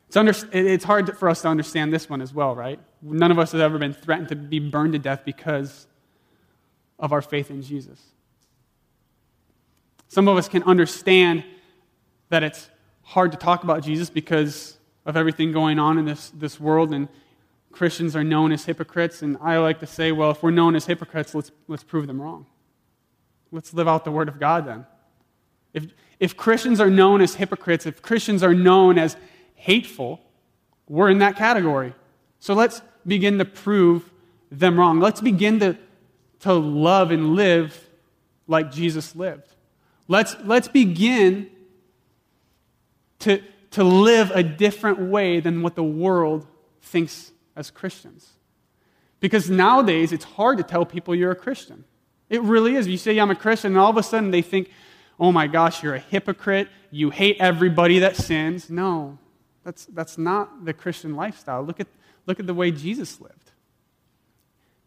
It's, 0.07 0.17
under, 0.17 0.33
it's 0.51 0.83
hard 0.83 1.17
for 1.19 1.29
us 1.29 1.43
to 1.43 1.47
understand 1.47 1.93
this 1.93 2.09
one 2.09 2.19
as 2.19 2.33
well, 2.33 2.55
right? 2.55 2.79
None 3.03 3.29
of 3.29 3.37
us 3.37 3.51
has 3.51 3.61
ever 3.61 3.77
been 3.77 3.93
threatened 3.93 4.29
to 4.29 4.35
be 4.35 4.59
burned 4.59 4.93
to 4.93 4.99
death 4.99 5.21
because 5.23 5.85
of 6.99 7.13
our 7.13 7.21
faith 7.21 7.49
in 7.49 7.61
Jesus. 7.61 7.99
Some 10.07 10.27
of 10.27 10.37
us 10.37 10.47
can 10.47 10.63
understand 10.63 11.43
that 12.29 12.43
it's 12.43 12.69
hard 13.01 13.31
to 13.31 13.37
talk 13.37 13.63
about 13.63 13.83
Jesus 13.83 14.09
because 14.09 14.77
of 15.05 15.15
everything 15.15 15.51
going 15.51 15.79
on 15.79 15.97
in 15.97 16.05
this, 16.05 16.31
this 16.31 16.59
world, 16.59 16.93
and 16.93 17.07
Christians 17.71 18.15
are 18.15 18.23
known 18.23 18.51
as 18.51 18.65
hypocrites. 18.65 19.21
And 19.21 19.37
I 19.41 19.57
like 19.57 19.79
to 19.79 19.87
say, 19.87 20.11
well, 20.11 20.31
if 20.31 20.43
we're 20.43 20.51
known 20.51 20.75
as 20.75 20.85
hypocrites, 20.85 21.33
let's, 21.33 21.51
let's 21.67 21.83
prove 21.83 22.07
them 22.07 22.21
wrong. 22.21 22.45
Let's 23.51 23.73
live 23.73 23.87
out 23.87 24.03
the 24.03 24.11
Word 24.11 24.27
of 24.27 24.39
God 24.39 24.65
then. 24.65 24.85
If, 25.73 25.87
if 26.19 26.35
Christians 26.35 26.79
are 26.79 26.89
known 26.89 27.21
as 27.21 27.35
hypocrites, 27.35 27.85
if 27.85 28.01
Christians 28.01 28.43
are 28.43 28.53
known 28.53 28.97
as 28.97 29.15
hateful, 29.55 30.21
we're 30.87 31.09
in 31.09 31.19
that 31.19 31.35
category. 31.35 31.93
So 32.39 32.53
let's 32.53 32.81
begin 33.05 33.37
to 33.37 33.45
prove 33.45 34.11
them 34.51 34.79
wrong. 34.79 34.99
Let's 34.99 35.21
begin 35.21 35.59
to 35.59 35.77
to 36.41 36.53
love 36.53 37.11
and 37.11 37.35
live 37.35 37.89
like 38.47 38.71
Jesus 38.71 39.15
lived. 39.15 39.47
Let's, 40.07 40.35
let's 40.43 40.67
begin 40.67 41.49
to, 43.19 43.41
to 43.71 43.83
live 43.83 44.31
a 44.31 44.41
different 44.41 44.99
way 44.99 45.39
than 45.39 45.61
what 45.61 45.75
the 45.75 45.83
world 45.83 46.47
thinks 46.81 47.31
as 47.55 47.69
Christians. 47.69 48.29
Because 49.19 49.49
nowadays, 49.49 50.11
it's 50.11 50.23
hard 50.23 50.57
to 50.57 50.63
tell 50.63 50.85
people 50.85 51.13
you're 51.13 51.31
a 51.31 51.35
Christian. 51.35 51.83
It 52.29 52.41
really 52.41 52.75
is. 52.75 52.87
You 52.87 52.97
say, 52.97 53.17
I'm 53.19 53.31
a 53.31 53.35
Christian, 53.35 53.73
and 53.73 53.79
all 53.79 53.89
of 53.89 53.97
a 53.97 54.03
sudden 54.03 54.31
they 54.31 54.41
think, 54.41 54.71
oh 55.19 55.31
my 55.31 55.47
gosh, 55.47 55.83
you're 55.83 55.95
a 55.95 55.99
hypocrite. 55.99 56.69
You 56.89 57.09
hate 57.09 57.37
everybody 57.39 57.99
that 57.99 58.15
sins. 58.15 58.69
No, 58.69 59.17
that's, 59.63 59.85
that's 59.85 60.17
not 60.17 60.65
the 60.65 60.73
Christian 60.73 61.15
lifestyle. 61.15 61.63
Look 61.63 61.79
at, 61.79 61.87
look 62.25 62.39
at 62.39 62.47
the 62.47 62.53
way 62.53 62.71
Jesus 62.71 63.19
lived. 63.19 63.48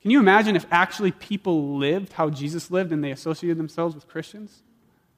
Can 0.03 0.11
you 0.11 0.19
imagine 0.19 0.57
if 0.57 0.67
actually 0.71 1.13
people 1.13 1.77
lived 1.79 2.13
how 2.13 2.29
Jesus 2.29 2.71
lived 2.71 2.93
and 2.93 3.03
they 3.03 3.13
associated 3.13 3.57
themselves 3.57 3.95
with 3.95 4.09
Christians? 4.09 4.63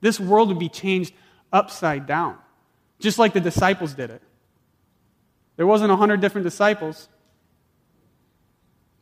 This 0.02 0.20
world 0.20 0.48
would 0.48 0.58
be 0.58 0.68
changed 0.68 1.14
upside 1.50 2.06
down, 2.06 2.36
just 2.98 3.18
like 3.18 3.32
the 3.32 3.40
disciples 3.40 3.94
did 3.94 4.10
it. 4.10 4.20
There 5.56 5.66
wasn't 5.66 5.90
100 5.90 6.20
different 6.20 6.44
disciples. 6.44 7.08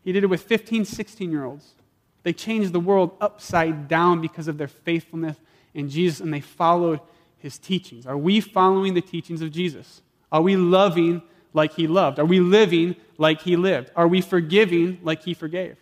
He 0.05 0.12
did 0.12 0.23
it 0.23 0.29
with 0.29 0.42
15, 0.42 0.85
16 0.85 1.31
year 1.31 1.45
olds. 1.45 1.75
They 2.23 2.33
changed 2.33 2.73
the 2.73 2.81
world 2.81 3.16
upside 3.21 3.88
down 3.88 4.21
because 4.21 4.47
of 4.47 4.59
their 4.59 4.68
faithfulness 4.68 5.37
in 5.75 5.88
Jesus 5.88 6.21
and 6.21 6.33
they 6.33 6.40
followed 6.40 7.01
his 7.38 7.59
teachings. 7.59 8.07
Are 8.07 8.16
we 8.16 8.40
following 8.40 8.95
the 8.95 9.01
teachings 9.01 9.42
of 9.42 9.51
Jesus? 9.51 10.03
Are 10.31 10.42
we 10.42 10.55
loving 10.55 11.23
like 11.53 11.75
he 11.75 11.88
loved? 11.88 12.21
Are 12.21 12.25
we 12.25 12.38
living 12.38 12.95
like 13.23 13.41
he 13.41 13.57
lived? 13.57 13.91
Are 13.97 14.09
we 14.09 14.21
forgiving 14.21 14.99
like 15.03 15.23
he 15.23 15.33
forgave? 15.33 15.79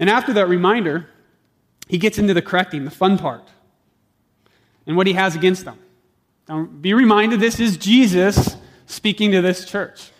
And 0.00 0.10
after 0.10 0.32
that 0.32 0.48
reminder, 0.48 1.06
he 1.86 1.98
gets 1.98 2.18
into 2.18 2.34
the 2.34 2.42
correcting, 2.42 2.84
the 2.84 2.90
fun 2.90 3.18
part, 3.18 3.46
and 4.86 4.96
what 4.96 5.06
he 5.06 5.12
has 5.12 5.36
against 5.36 5.64
them. 5.64 5.78
Now, 6.48 6.64
be 6.64 6.94
reminded 6.94 7.40
this 7.40 7.60
is 7.60 7.76
Jesus 7.76 8.56
speaking 8.86 9.30
to 9.32 9.42
this 9.42 9.64
church. 9.66 10.10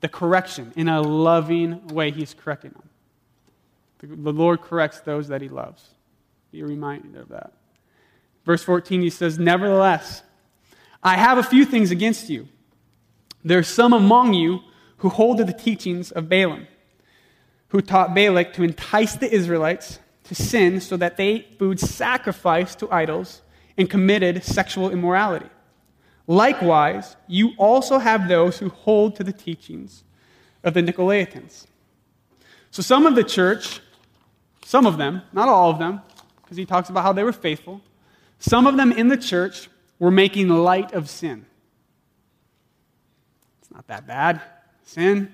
The 0.00 0.08
correction 0.08 0.72
in 0.76 0.88
a 0.88 1.02
loving 1.02 1.88
way, 1.88 2.12
he's 2.12 2.32
correcting 2.32 2.70
them. 2.70 4.22
The 4.22 4.32
Lord 4.32 4.62
corrects 4.62 5.00
those 5.00 5.26
that 5.28 5.42
he 5.42 5.48
loves. 5.48 5.84
Be 6.52 6.62
reminded 6.62 7.16
of 7.16 7.28
that. 7.30 7.52
Verse 8.44 8.62
14, 8.62 9.02
he 9.02 9.10
says, 9.10 9.40
Nevertheless, 9.40 10.22
I 11.02 11.16
have 11.16 11.36
a 11.36 11.42
few 11.42 11.64
things 11.64 11.90
against 11.90 12.30
you. 12.30 12.48
There 13.44 13.58
are 13.58 13.62
some 13.62 13.92
among 13.92 14.34
you 14.34 14.60
who 14.98 15.08
hold 15.08 15.38
to 15.38 15.44
the 15.44 15.52
teachings 15.52 16.10
of 16.10 16.28
Balaam, 16.28 16.66
who 17.68 17.80
taught 17.80 18.14
Balak 18.14 18.52
to 18.54 18.62
entice 18.62 19.14
the 19.14 19.32
Israelites 19.32 20.00
to 20.24 20.34
sin 20.34 20.80
so 20.80 20.96
that 20.96 21.16
they 21.16 21.28
ate 21.28 21.58
food 21.58 21.78
to 21.78 22.88
idols 22.90 23.42
and 23.76 23.88
committed 23.88 24.44
sexual 24.44 24.90
immorality. 24.90 25.48
Likewise, 26.26 27.16
you 27.26 27.52
also 27.56 27.98
have 27.98 28.28
those 28.28 28.58
who 28.58 28.68
hold 28.68 29.16
to 29.16 29.24
the 29.24 29.32
teachings 29.32 30.04
of 30.62 30.74
the 30.74 30.82
Nicolaitans. 30.82 31.66
So 32.70 32.82
some 32.82 33.06
of 33.06 33.14
the 33.14 33.24
church, 33.24 33.80
some 34.64 34.84
of 34.84 34.98
them, 34.98 35.22
not 35.32 35.48
all 35.48 35.70
of 35.70 35.78
them, 35.78 36.02
because 36.42 36.58
he 36.58 36.66
talks 36.66 36.90
about 36.90 37.02
how 37.02 37.12
they 37.12 37.22
were 37.22 37.32
faithful, 37.32 37.80
some 38.38 38.66
of 38.66 38.76
them 38.76 38.92
in 38.92 39.08
the 39.08 39.16
church 39.16 39.70
we're 39.98 40.10
making 40.10 40.48
light 40.48 40.92
of 40.92 41.08
sin. 41.08 41.46
It's 43.68 43.74
not 43.74 43.86
that 43.88 44.06
bad. 44.06 44.40
Sin, 44.84 45.32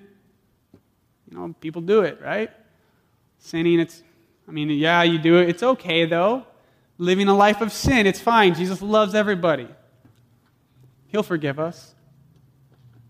you 1.31 1.39
know, 1.39 1.55
people 1.61 1.83
do 1.83 2.03
it, 2.03 2.21
right? 2.21 2.51
Sinning, 3.39 3.79
it's, 3.79 4.03
I 4.49 4.51
mean, 4.51 4.71
yeah, 4.71 5.03
you 5.03 5.19
do 5.19 5.39
it. 5.39 5.49
It's 5.49 5.63
okay, 5.63 6.05
though. 6.05 6.45
Living 6.99 7.29
a 7.29 7.35
life 7.35 7.61
of 7.61 7.73
sin, 7.73 8.07
it's 8.07 8.21
fine. 8.21 8.55
Jesus 8.55 8.83
loves 8.83 9.15
everybody. 9.15 9.69
He'll 11.09 11.23
forgive 11.23 11.59
us. 11.59 11.95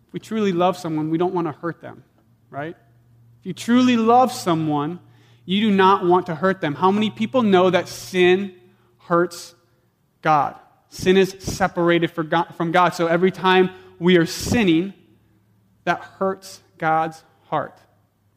If 0.09 0.13
we 0.13 0.21
truly 0.21 0.53
love 0.53 0.77
someone, 0.77 1.11
we 1.11 1.19
don't 1.19 1.35
want 1.35 1.47
to 1.47 1.53
hurt 1.53 1.81
them, 1.81 2.05
right? 2.51 2.77
If 3.41 3.47
you 3.47 3.53
truly 3.53 3.97
love 3.97 4.33
someone, 4.33 5.01
you 5.47 5.61
do 5.61 5.71
not 5.75 6.05
want 6.05 6.27
to 6.27 6.35
hurt 6.35 6.61
them. 6.61 6.75
How 6.75 6.91
many 6.91 7.11
people 7.11 7.43
know 7.43 7.71
that 7.71 7.89
sin 7.89 8.55
hurts 8.99 9.55
God? 10.23 10.57
Sin 10.89 11.17
is 11.17 11.37
separated 11.41 12.11
from 12.11 12.73
God. 12.73 12.91
So 12.91 13.07
every 13.07 13.31
time 13.31 13.71
we 13.99 14.17
are 14.17 14.27
sinning, 14.27 14.95
that 15.85 16.01
hurts 16.01 16.63
God's 16.79 17.23
heart 17.45 17.79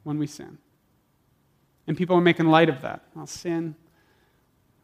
when 0.03 0.19
we 0.19 0.27
sin. 0.27 0.57
And 1.87 1.97
people 1.97 2.17
are 2.17 2.21
making 2.21 2.47
light 2.47 2.69
of 2.69 2.81
that. 2.81 3.03
Well, 3.15 3.27
sin, 3.27 3.75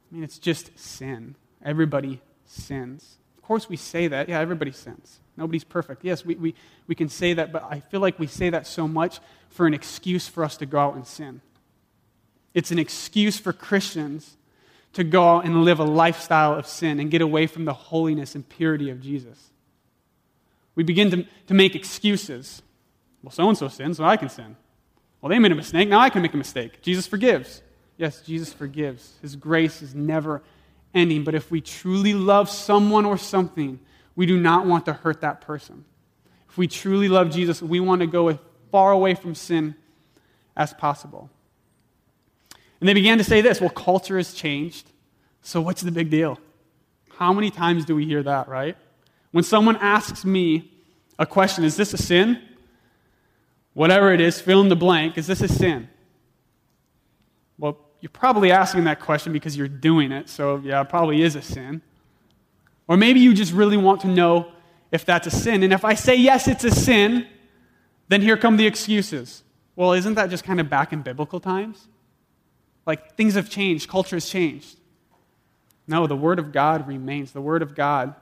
I 0.10 0.16
mean, 0.16 0.24
it's 0.24 0.40
just 0.40 0.78
sin. 0.80 1.36
Everybody 1.64 2.22
sins. 2.46 3.18
Of 3.38 3.44
course, 3.44 3.68
we 3.68 3.76
say 3.76 4.08
that. 4.08 4.30
Yeah, 4.30 4.40
everybody 4.40 4.72
sins. 4.72 5.20
Nobody's 5.36 5.64
perfect. 5.64 6.06
Yes, 6.06 6.24
we, 6.24 6.36
we, 6.36 6.56
we 6.88 6.96
can 6.96 7.10
say 7.10 7.34
that, 7.34 7.52
but 7.52 7.64
I 7.64 7.80
feel 7.80 8.00
like 8.00 8.20
we 8.20 8.28
say 8.28 8.50
that 8.50 8.68
so 8.68 8.88
much 8.88 9.20
for 9.50 9.68
an 9.68 9.74
excuse 9.74 10.28
for 10.28 10.44
us 10.44 10.58
to 10.58 10.66
go 10.66 10.80
out 10.80 10.96
and 10.96 11.06
sin. 11.06 11.42
It's 12.54 12.72
an 12.72 12.80
excuse 12.80 13.40
for 13.40 13.52
Christians 13.52 14.38
to 14.94 15.04
go 15.04 15.28
out 15.28 15.46
and 15.46 15.64
live 15.64 15.80
a 15.80 15.84
lifestyle 15.84 16.54
of 16.54 16.68
sin 16.68 17.00
and 17.00 17.10
get 17.10 17.22
away 17.22 17.48
from 17.48 17.66
the 17.66 17.74
holiness 17.74 18.36
and 18.36 18.48
purity 18.48 18.90
of 18.90 19.02
Jesus. 19.02 19.50
We 20.76 20.84
begin 20.84 21.12
to, 21.12 21.26
to 21.48 21.54
make 21.54 21.76
excuses. 21.76 22.62
Well, 23.22 23.32
so 23.32 23.48
and 23.48 23.58
so 23.58 23.68
sins, 23.68 23.98
so 23.98 24.04
I 24.04 24.18
can 24.18 24.30
sin. 24.30 24.56
Well, 25.22 25.30
they 25.30 25.40
made 25.40 25.52
a 25.52 25.56
mistake. 25.56 25.88
Now 25.88 26.00
I 26.00 26.10
can 26.10 26.22
make 26.22 26.34
a 26.34 26.38
mistake. 26.38 26.82
Jesus 26.82 27.08
forgives. 27.08 27.62
Yes, 27.98 28.22
Jesus 28.22 28.52
forgives. 28.52 29.14
His 29.22 29.36
grace 29.36 29.82
is 29.82 29.96
never 29.96 30.42
ending. 30.94 31.24
But 31.24 31.36
if 31.36 31.52
we 31.52 31.62
truly 31.62 32.14
love 32.14 32.50
someone 32.50 33.06
or 33.06 33.18
something, 33.18 33.80
we 34.16 34.26
do 34.26 34.40
not 34.40 34.66
want 34.66 34.86
to 34.86 34.94
hurt 34.94 35.22
that 35.22 35.42
person. 35.42 35.86
If 36.50 36.58
we 36.58 36.68
truly 36.68 37.08
love 37.08 37.32
Jesus, 37.32 37.62
we 37.62 37.80
want 37.80 38.02
to 38.02 38.08
go 38.08 38.28
as 38.28 38.38
far 38.72 38.92
away 38.92 39.16
from 39.16 39.36
sin 39.36 39.76
as 40.56 40.74
possible. 40.74 41.30
And 42.80 42.90
they 42.90 42.94
began 42.94 43.18
to 43.18 43.24
say 43.24 43.42
this 43.42 43.62
well, 43.62 43.70
culture 43.70 44.18
has 44.18 44.34
changed, 44.34 44.92
so 45.42 45.62
what's 45.62 45.82
the 45.82 45.92
big 45.92 46.10
deal? 46.10 46.40
How 47.18 47.32
many 47.32 47.50
times 47.50 47.86
do 47.86 47.96
we 47.96 48.06
hear 48.06 48.24
that, 48.24 48.48
right? 48.48 48.76
When 49.34 49.44
someone 49.44 49.78
asks 49.78 50.24
me 50.24 50.72
a 51.18 51.26
question, 51.26 51.64
is 51.64 51.76
this 51.76 51.92
a 51.92 51.98
sin? 51.98 52.40
Whatever 53.74 54.14
it 54.14 54.22
is, 54.22 54.40
fill 54.40 54.62
in 54.62 54.70
the 54.70 54.76
blank, 54.76 55.18
is 55.18 55.26
this 55.26 55.42
a 55.42 55.48
sin? 55.48 55.90
Well, 57.58 57.80
you're 58.00 58.12
probably 58.12 58.52
asking 58.52 58.84
that 58.84 59.00
question 59.00 59.34
because 59.34 59.58
you're 59.58 59.68
doing 59.68 60.12
it, 60.12 60.30
so 60.30 60.62
yeah, 60.64 60.82
it 60.82 60.90
probably 60.90 61.24
is 61.24 61.36
a 61.36 61.42
sin. 61.42 61.82
Or 62.88 62.96
maybe 62.96 63.22
you 63.22 63.34
just 63.34 63.54
really 63.54 63.76
want 63.76 64.02
to 64.02 64.08
know 64.08 64.52
if 64.92 65.04
that's 65.04 65.26
a 65.26 65.32
sin. 65.32 65.64
And 65.64 65.74
if 65.74 65.84
I 65.84 65.96
say 65.96 66.16
yes, 66.16 66.48
it's 66.48 66.64
a 66.64 66.70
sin, 66.70 67.26
then 68.10 68.22
here 68.22 68.38
come 68.38 68.58
the 68.58 68.68
excuses. 68.68 69.42
Well, 69.76 69.94
isn't 69.94 70.14
that 70.14 70.30
just 70.30 70.44
kind 70.44 70.60
of 70.60 70.70
back 70.70 70.94
in 70.94 71.02
biblical 71.02 71.40
times? 71.40 71.88
Like 72.86 73.16
things 73.16 73.34
have 73.34 73.50
changed, 73.50 73.90
culture 73.90 74.16
has 74.16 74.30
changed. 74.30 74.78
No, 75.88 76.06
the 76.06 76.16
Word 76.16 76.38
of 76.38 76.52
God 76.52 76.88
remains. 76.88 77.32
The 77.32 77.42
Word 77.42 77.64
of 77.64 77.74
God 77.74 78.14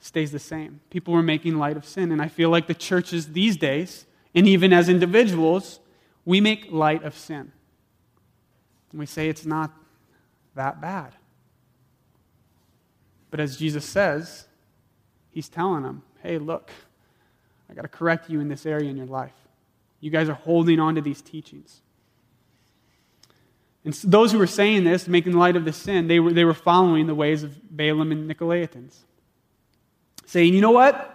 stays 0.00 0.32
the 0.32 0.38
same. 0.38 0.80
People 0.90 1.14
were 1.14 1.22
making 1.22 1.56
light 1.56 1.76
of 1.76 1.84
sin. 1.84 2.12
And 2.12 2.20
I 2.22 2.28
feel 2.28 2.50
like 2.50 2.66
the 2.66 2.74
churches 2.74 3.32
these 3.32 3.56
days, 3.56 4.06
and 4.34 4.46
even 4.46 4.72
as 4.72 4.88
individuals, 4.88 5.80
we 6.24 6.40
make 6.40 6.70
light 6.70 7.02
of 7.02 7.16
sin. 7.16 7.52
And 8.92 9.00
we 9.00 9.06
say 9.06 9.28
it's 9.28 9.46
not 9.46 9.72
that 10.54 10.80
bad. 10.80 11.12
But 13.30 13.40
as 13.40 13.56
Jesus 13.56 13.84
says, 13.84 14.46
He's 15.30 15.50
telling 15.50 15.82
them, 15.82 16.02
hey, 16.22 16.38
look, 16.38 16.70
I 17.68 17.74
got 17.74 17.82
to 17.82 17.88
correct 17.88 18.30
you 18.30 18.40
in 18.40 18.48
this 18.48 18.64
area 18.64 18.88
in 18.88 18.96
your 18.96 19.06
life. 19.06 19.34
You 20.00 20.10
guys 20.10 20.30
are 20.30 20.34
holding 20.34 20.80
on 20.80 20.94
to 20.94 21.02
these 21.02 21.20
teachings. 21.20 21.82
And 23.84 23.94
so 23.94 24.08
those 24.08 24.32
who 24.32 24.38
were 24.38 24.46
saying 24.46 24.84
this, 24.84 25.06
making 25.06 25.34
light 25.34 25.56
of 25.56 25.64
the 25.64 25.72
sin, 25.72 26.08
they 26.08 26.20
were, 26.20 26.32
they 26.32 26.44
were 26.44 26.54
following 26.54 27.06
the 27.06 27.14
ways 27.14 27.42
of 27.42 27.76
Balaam 27.76 28.12
and 28.12 28.30
Nicolaitans. 28.30 28.96
Saying, 30.26 30.54
you 30.54 30.60
know 30.60 30.72
what? 30.72 31.12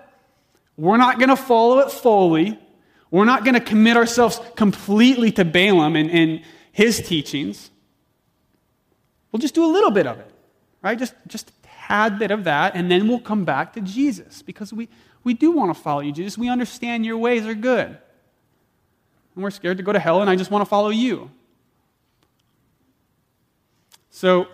We're 0.78 0.98
not 0.98 1.20
going 1.20 1.30
to 1.30 1.36
follow 1.36 1.80
it 1.80 1.92
fully. 1.92 2.58
We're 3.12 3.26
not 3.26 3.44
going 3.44 3.54
to 3.54 3.60
commit 3.60 3.98
ourselves 3.98 4.40
completely 4.56 5.32
to 5.34 5.46
Balaam 5.46 5.96
and, 5.96 6.10
and 6.10 6.42
his 6.72 7.02
teachings. 7.02 7.70
We'll 9.32 9.42
just 9.42 9.54
do 9.54 9.64
a 9.66 9.72
little 9.72 9.92
bit 9.92 10.08
of 10.08 10.18
it, 10.20 10.32
right? 10.82 10.98
Just, 10.98 11.14
just 11.28 11.50
a 11.50 11.54
tad 11.88 12.20
bit 12.20 12.32
of 12.32 12.46
that, 12.46 12.76
and 12.76 12.90
then 12.90 13.08
we'll 13.08 13.20
come 13.20 13.46
back 13.46 13.74
to 13.74 13.82
Jesus 13.82 14.42
because 14.42 14.74
we, 14.74 14.90
we 15.24 15.34
do 15.34 15.52
want 15.52 15.76
to 15.76 15.82
follow 15.82 16.02
you, 16.02 16.12
Jesus. 16.12 16.38
We 16.38 16.50
understand 16.50 17.06
your 17.06 17.18
ways 17.18 17.46
are 17.46 17.54
good. 17.54 17.98
And 19.36 19.44
we're 19.44 19.52
scared 19.52 19.78
to 19.78 19.84
go 19.84 19.92
to 19.92 20.00
hell, 20.00 20.22
and 20.22 20.30
I 20.30 20.36
just 20.36 20.52
want 20.52 20.64
to 20.64 20.70
follow 20.70 20.90
you. 20.90 21.30
So, 24.10 24.48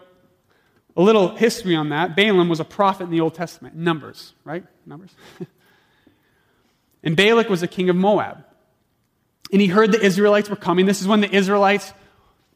a 0.97 1.01
little 1.01 1.35
history 1.35 1.75
on 1.75 1.89
that. 1.89 2.15
Balaam 2.15 2.49
was 2.49 2.59
a 2.59 2.65
prophet 2.65 3.05
in 3.05 3.11
the 3.11 3.21
Old 3.21 3.35
Testament. 3.35 3.75
Numbers, 3.75 4.33
right? 4.43 4.65
Numbers. 4.85 5.11
and 7.03 7.15
Balak 7.15 7.49
was 7.49 7.61
the 7.61 7.67
king 7.67 7.89
of 7.89 7.95
Moab. 7.95 8.43
And 9.53 9.61
he 9.61 9.67
heard 9.67 9.91
the 9.91 10.03
Israelites 10.03 10.49
were 10.49 10.55
coming. 10.55 10.85
This 10.85 10.99
is 10.99 11.07
when 11.07 11.21
the 11.21 11.33
Israelites 11.33 11.93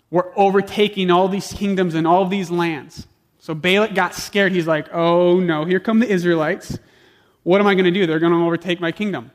were 0.09 0.33
overtaking 0.35 1.09
all 1.11 1.29
these 1.29 1.53
kingdoms 1.53 1.95
and 1.95 2.05
all 2.05 2.25
these 2.25 2.49
lands. 2.51 3.07
So 3.39 3.53
Balak 3.53 3.93
got 3.93 4.15
scared. 4.15 4.51
He's 4.51 4.67
like, 4.67 4.93
oh 4.93 5.39
no, 5.39 5.63
here 5.63 5.79
come 5.79 5.99
the 5.99 6.09
Israelites. 6.09 6.77
What 7.43 7.61
am 7.61 7.67
I 7.67 7.75
going 7.75 7.85
to 7.85 7.91
do? 7.91 8.05
They're 8.05 8.19
going 8.19 8.33
to 8.33 8.43
overtake 8.43 8.81
my 8.81 8.91
kingdom. 8.91 9.31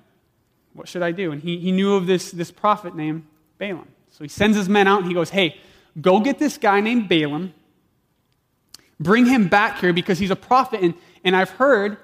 What 0.75 0.89
should 0.89 1.03
I 1.03 1.13
do? 1.13 1.33
And 1.33 1.41
he, 1.41 1.59
he 1.59 1.73
knew 1.73 1.95
of 1.95 2.07
this, 2.07 2.31
this 2.31 2.51
prophet 2.51 2.95
named 2.95 3.25
Balaam. 3.59 3.89
So 4.11 4.23
he 4.23 4.29
sends 4.29 4.57
his 4.57 4.69
men 4.69 4.87
out 4.87 4.99
and 4.99 5.09
he 5.09 5.15
goes, 5.15 5.31
hey, 5.31 5.59
Go 6.01 6.21
get 6.21 6.39
this 6.39 6.59
guy 6.59 6.81
named 6.81 7.09
Balaam, 7.09 7.55
bring 8.99 9.27
him 9.27 9.49
back 9.49 9.79
here 9.79 9.93
because 9.93 10.19
he's 10.19 10.31
a 10.31 10.37
prophet. 10.37 10.81
And, 10.83 10.95
and 11.25 11.37
I've 11.37 11.51
heard, 11.51 11.99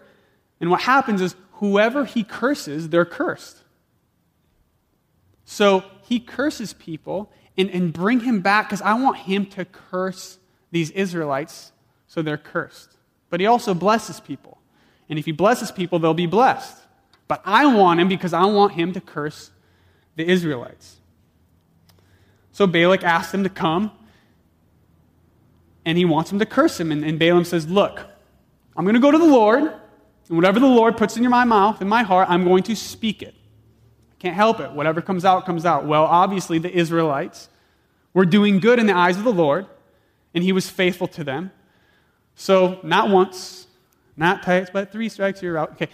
and 0.61 0.71
what 0.71 0.83
happens 0.83 1.21
is 1.21 1.35
whoever 1.53 2.05
he 2.05 2.25
curses, 2.25 2.89
they're 2.89 3.05
cursed. 3.05 3.59
So 5.45 5.85
he 6.03 6.21
curses 6.21 6.73
people 6.73 7.31
and, 7.57 7.71
and 7.71 7.93
bring 7.93 8.21
him 8.21 8.41
back 8.41 8.69
because 8.69 8.83
I 8.83 8.95
want 8.95 9.19
him 9.19 9.47
to 9.47 9.65
curse 9.65 10.39
these 10.71 10.91
Israelites 10.91 11.73
so 12.07 12.23
they're 12.23 12.39
cursed. 12.39 12.97
But 13.31 13.41
he 13.41 13.47
also 13.47 13.75
blesses 13.75 14.21
people. 14.21 14.59
And 15.09 15.19
if 15.19 15.25
he 15.25 15.33
blesses 15.33 15.71
people, 15.71 15.99
they'll 15.99 16.15
be 16.15 16.27
blessed. 16.27 16.77
But 17.29 17.43
I 17.45 17.67
want 17.67 18.01
him 18.01 18.09
because 18.09 18.33
I 18.33 18.45
want 18.45 18.73
him 18.73 18.93
to 18.93 19.01
curse 19.01 19.51
the 20.17 20.29
Israelites. 20.29 20.97
So 22.53 22.67
Balak 22.67 23.03
asked 23.03 23.33
him 23.33 23.43
to 23.45 23.49
come, 23.49 23.91
and 25.85 25.99
he 25.99 26.05
wants 26.05 26.31
him 26.31 26.39
to 26.39 26.47
curse 26.47 26.79
him. 26.79 26.93
And, 26.93 27.05
and 27.05 27.19
Balaam 27.19 27.45
says, 27.45 27.69
Look, 27.69 28.01
I'm 28.77 28.85
going 28.85 28.95
to 28.95 29.01
go 29.01 29.11
to 29.11 29.19
the 29.19 29.25
Lord, 29.25 29.63
and 29.63 30.37
whatever 30.37 30.61
the 30.61 30.67
Lord 30.67 30.97
puts 30.97 31.17
in 31.17 31.29
my 31.29 31.45
mouth, 31.45 31.83
in 31.83 31.89
my 31.89 32.03
heart, 32.03 32.29
I'm 32.31 32.45
going 32.45 32.63
to 32.65 32.77
speak 32.77 33.23
it. 33.23 33.35
I 34.13 34.15
can't 34.19 34.35
help 34.35 34.61
it. 34.61 34.73
Whatever 34.73 35.01
comes 35.03 35.25
out, 35.25 35.45
comes 35.47 35.67
out. 35.67 35.87
Well, 35.87 36.05
obviously, 36.05 36.59
the 36.59 36.71
Israelites 36.71 37.49
were 38.15 38.25
doing 38.25 38.61
good 38.61 38.79
in 38.79 38.87
the 38.87 38.97
eyes 38.97 39.17
of 39.17 39.25
the 39.25 39.33
Lord, 39.33 39.67
and 40.35 40.45
he 40.45 40.53
was 40.53 40.69
faithful 40.69 41.09
to 41.09 41.25
them. 41.25 41.51
So, 42.35 42.81
not 42.83 43.11
once, 43.11 43.67
not 44.17 44.43
twice, 44.43 44.69
but 44.73 44.91
three 44.93 45.09
strikes, 45.09 45.43
you're 45.43 45.59
out. 45.59 45.73
Okay. 45.73 45.89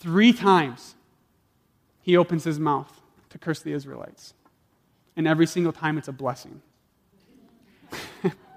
Three 0.00 0.32
times 0.32 0.94
he 2.00 2.16
opens 2.16 2.44
his 2.44 2.58
mouth 2.58 3.00
to 3.28 3.38
curse 3.38 3.60
the 3.60 3.72
Israelites 3.72 4.34
and 5.16 5.28
every 5.28 5.46
single 5.46 5.72
time 5.72 5.98
it's 5.98 6.08
a 6.08 6.12
blessing. 6.12 6.62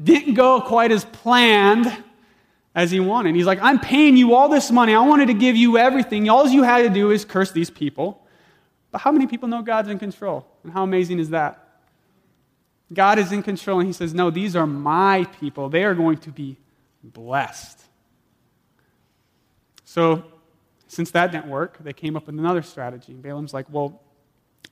Didn't 0.00 0.34
go 0.34 0.60
quite 0.60 0.90
as 0.90 1.04
planned 1.04 2.04
as 2.74 2.90
he 2.90 2.98
wanted. 2.98 3.34
He's 3.34 3.46
like, 3.46 3.60
I'm 3.62 3.78
paying 3.78 4.16
you 4.16 4.34
all 4.34 4.48
this 4.48 4.70
money. 4.70 4.94
I 4.94 5.00
wanted 5.00 5.26
to 5.26 5.34
give 5.34 5.56
you 5.56 5.78
everything. 5.78 6.28
All 6.28 6.48
you 6.48 6.62
had 6.64 6.82
to 6.82 6.88
do 6.88 7.10
is 7.10 7.24
curse 7.24 7.52
these 7.52 7.70
people. 7.70 8.20
But 8.90 9.00
how 9.00 9.12
many 9.12 9.26
people 9.26 9.48
know 9.48 9.62
God's 9.62 9.88
in 9.88 9.98
control? 9.98 10.46
And 10.62 10.72
how 10.72 10.82
amazing 10.82 11.18
is 11.18 11.30
that? 11.30 11.60
God 12.92 13.18
is 13.18 13.32
in 13.32 13.42
control, 13.42 13.80
and 13.80 13.86
he 13.86 13.92
says, 13.92 14.14
No, 14.14 14.30
these 14.30 14.54
are 14.54 14.66
my 14.66 15.24
people. 15.40 15.68
They 15.68 15.84
are 15.84 15.94
going 15.94 16.18
to 16.18 16.30
be 16.30 16.56
blessed. 17.02 17.80
So, 19.84 20.24
since 20.86 21.10
that 21.12 21.32
didn't 21.32 21.48
work, 21.48 21.78
they 21.82 21.92
came 21.92 22.16
up 22.16 22.26
with 22.26 22.38
another 22.38 22.62
strategy. 22.62 23.14
Balaam's 23.14 23.54
like, 23.54 23.66
Well, 23.70 24.00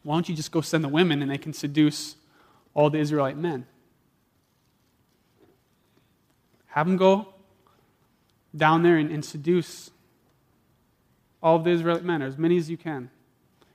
why 0.02 0.14
don't 0.14 0.28
you 0.28 0.34
just 0.34 0.52
go 0.52 0.60
send 0.60 0.84
the 0.84 0.88
women 0.88 1.22
and 1.22 1.30
they 1.30 1.38
can 1.38 1.52
seduce 1.52 2.16
all 2.74 2.90
the 2.90 2.98
Israelite 2.98 3.36
men? 3.36 3.66
Have 6.72 6.86
them 6.86 6.96
go 6.96 7.28
down 8.56 8.82
there 8.82 8.96
and, 8.96 9.10
and 9.10 9.22
seduce 9.22 9.90
all 11.42 11.56
of 11.56 11.64
the 11.64 11.70
Israelite 11.70 12.02
men, 12.02 12.22
or 12.22 12.26
as 12.26 12.38
many 12.38 12.56
as 12.56 12.70
you 12.70 12.78
can. 12.78 13.10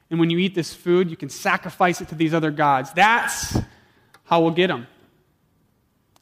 And 0.09 0.19
when 0.19 0.31
you 0.31 0.39
eat 0.39 0.55
this 0.55 0.73
food, 0.73 1.11
you 1.11 1.15
can 1.15 1.29
sacrifice 1.29 2.01
it 2.01 2.07
to 2.09 2.15
these 2.15 2.33
other 2.33 2.49
gods. 2.49 2.91
That's 2.93 3.55
how 4.23 4.41
we'll 4.41 4.51
get 4.51 4.67
them. 4.67 4.87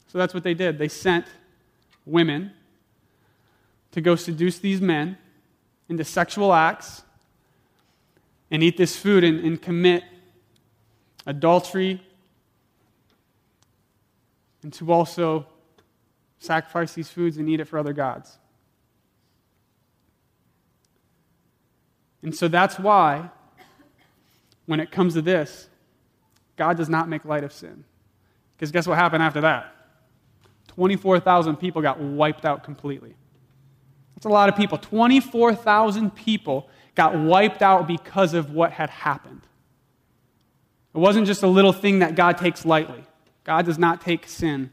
So 0.08 0.18
that's 0.18 0.34
what 0.34 0.42
they 0.42 0.52
did. 0.52 0.76
They 0.76 0.88
sent 0.88 1.24
women 2.04 2.52
to 3.92 4.02
go 4.02 4.14
seduce 4.14 4.58
these 4.58 4.82
men 4.82 5.16
into 5.88 6.04
sexual 6.04 6.52
acts 6.52 7.02
and 8.50 8.62
eat 8.62 8.76
this 8.76 8.96
food 8.96 9.24
and, 9.24 9.40
and 9.40 9.62
commit 9.62 10.04
adultery 11.24 12.02
and 14.62 14.74
to 14.74 14.92
also 14.92 15.46
sacrifice 16.38 16.92
these 16.92 17.08
foods 17.08 17.36
and 17.36 17.48
eat 17.48 17.60
it 17.60 17.66
for 17.66 17.78
other 17.78 17.92
gods. 17.92 18.38
And 22.22 22.34
so 22.34 22.48
that's 22.48 22.78
why, 22.78 23.30
when 24.66 24.80
it 24.80 24.90
comes 24.90 25.14
to 25.14 25.22
this, 25.22 25.68
God 26.56 26.76
does 26.76 26.88
not 26.88 27.08
make 27.08 27.24
light 27.24 27.44
of 27.44 27.52
sin. 27.52 27.84
Because 28.56 28.72
guess 28.72 28.86
what 28.86 28.98
happened 28.98 29.22
after 29.22 29.42
that? 29.42 29.72
24,000 30.68 31.56
people 31.56 31.82
got 31.82 32.00
wiped 32.00 32.44
out 32.44 32.64
completely. 32.64 33.14
That's 34.14 34.26
a 34.26 34.30
lot 34.30 34.48
of 34.48 34.56
people. 34.56 34.78
24,000 34.78 36.10
people 36.14 36.68
got 36.94 37.16
wiped 37.16 37.62
out 37.62 37.86
because 37.86 38.34
of 38.34 38.50
what 38.50 38.72
had 38.72 38.90
happened. 38.90 39.42
It 40.94 40.98
wasn't 40.98 41.26
just 41.26 41.42
a 41.42 41.46
little 41.46 41.72
thing 41.72 41.98
that 41.98 42.14
God 42.14 42.38
takes 42.38 42.64
lightly. 42.64 43.04
God 43.44 43.66
does 43.66 43.78
not 43.78 44.00
take 44.00 44.26
sin 44.26 44.70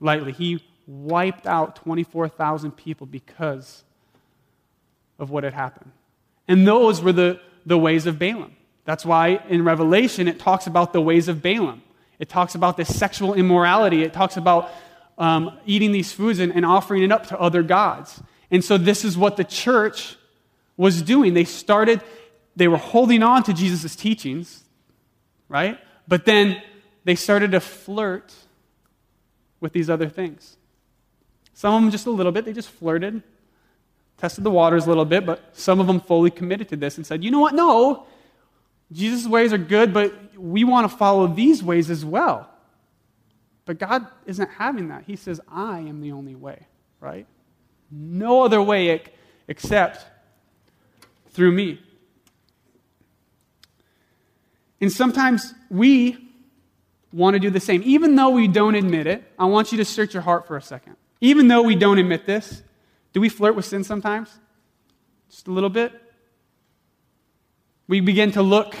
lightly. 0.00 0.32
He 0.32 0.62
wiped 0.86 1.46
out 1.46 1.76
24,000 1.76 2.72
people 2.72 3.06
because 3.06 3.84
of 5.18 5.30
what 5.30 5.44
had 5.44 5.54
happened. 5.54 5.92
And 6.48 6.66
those 6.66 7.00
were 7.00 7.12
the, 7.12 7.40
the 7.64 7.78
ways 7.78 8.06
of 8.06 8.18
Balaam. 8.18 8.56
That's 8.84 9.06
why 9.06 9.42
in 9.48 9.64
Revelation 9.64 10.26
it 10.26 10.38
talks 10.38 10.66
about 10.66 10.92
the 10.92 11.00
ways 11.00 11.28
of 11.28 11.40
Balaam. 11.40 11.82
It 12.18 12.28
talks 12.28 12.54
about 12.54 12.76
this 12.76 12.94
sexual 12.94 13.34
immorality. 13.34 14.02
It 14.02 14.12
talks 14.12 14.36
about 14.36 14.70
um, 15.18 15.58
eating 15.66 15.92
these 15.92 16.12
foods 16.12 16.38
and, 16.38 16.52
and 16.52 16.64
offering 16.64 17.02
it 17.02 17.12
up 17.12 17.26
to 17.28 17.38
other 17.38 17.62
gods. 17.62 18.22
And 18.50 18.64
so 18.64 18.76
this 18.76 19.04
is 19.04 19.16
what 19.16 19.36
the 19.36 19.44
church 19.44 20.16
was 20.76 21.02
doing. 21.02 21.34
They 21.34 21.44
started, 21.44 22.02
they 22.56 22.68
were 22.68 22.76
holding 22.76 23.22
on 23.22 23.42
to 23.44 23.52
Jesus' 23.52 23.94
teachings, 23.94 24.64
right? 25.48 25.78
But 26.08 26.24
then 26.24 26.60
they 27.04 27.14
started 27.14 27.52
to 27.52 27.60
flirt 27.60 28.32
with 29.60 29.72
these 29.72 29.88
other 29.88 30.08
things. 30.08 30.56
Some 31.54 31.74
of 31.74 31.82
them 31.82 31.90
just 31.90 32.06
a 32.06 32.10
little 32.10 32.32
bit, 32.32 32.44
they 32.44 32.52
just 32.52 32.70
flirted, 32.70 33.22
tested 34.18 34.44
the 34.44 34.50
waters 34.50 34.86
a 34.86 34.88
little 34.88 35.04
bit, 35.04 35.26
but 35.26 35.50
some 35.52 35.80
of 35.80 35.86
them 35.86 36.00
fully 36.00 36.30
committed 36.30 36.68
to 36.70 36.76
this 36.76 36.96
and 36.96 37.06
said, 37.06 37.22
you 37.22 37.30
know 37.30 37.40
what? 37.40 37.54
No, 37.54 38.06
Jesus' 38.90 39.26
ways 39.26 39.52
are 39.52 39.58
good, 39.58 39.92
but 39.92 40.12
we 40.36 40.64
want 40.64 40.90
to 40.90 40.96
follow 40.96 41.26
these 41.26 41.62
ways 41.62 41.90
as 41.90 42.04
well. 42.04 42.48
But 43.64 43.78
God 43.78 44.06
isn't 44.26 44.50
having 44.50 44.88
that. 44.88 45.04
He 45.04 45.16
says, 45.16 45.40
I 45.48 45.78
am 45.80 46.00
the 46.00 46.12
only 46.12 46.34
way, 46.34 46.66
right? 47.00 47.26
No 47.90 48.42
other 48.42 48.60
way 48.60 49.02
except 49.46 50.04
through 51.30 51.52
me. 51.52 51.80
And 54.80 54.90
sometimes 54.90 55.54
we 55.70 56.18
want 57.12 57.34
to 57.34 57.40
do 57.40 57.50
the 57.50 57.60
same. 57.60 57.82
Even 57.84 58.16
though 58.16 58.30
we 58.30 58.48
don't 58.48 58.74
admit 58.74 59.06
it, 59.06 59.22
I 59.38 59.44
want 59.44 59.70
you 59.70 59.78
to 59.78 59.84
search 59.84 60.12
your 60.12 60.22
heart 60.22 60.46
for 60.46 60.56
a 60.56 60.62
second. 60.62 60.96
Even 61.22 61.46
though 61.46 61.62
we 61.62 61.76
don't 61.76 61.98
admit 61.98 62.26
this, 62.26 62.62
do 63.12 63.20
we 63.20 63.28
flirt 63.28 63.54
with 63.54 63.64
sin 63.64 63.84
sometimes? 63.84 64.28
Just 65.30 65.46
a 65.46 65.52
little 65.52 65.70
bit? 65.70 65.92
We 67.86 68.00
begin 68.00 68.32
to 68.32 68.42
look 68.42 68.74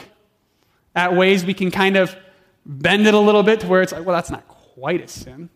at 0.94 1.14
ways 1.14 1.44
we 1.44 1.54
can 1.54 1.70
kind 1.70 1.96
of 1.96 2.14
bend 2.66 3.06
it 3.06 3.14
a 3.14 3.18
little 3.18 3.44
bit 3.44 3.60
to 3.60 3.68
where 3.68 3.80
it's 3.80 3.92
like, 3.92 4.04
well, 4.04 4.14
that's 4.14 4.30
not 4.30 4.46
quite 4.48 5.00
a 5.00 5.08
sin. 5.08 5.50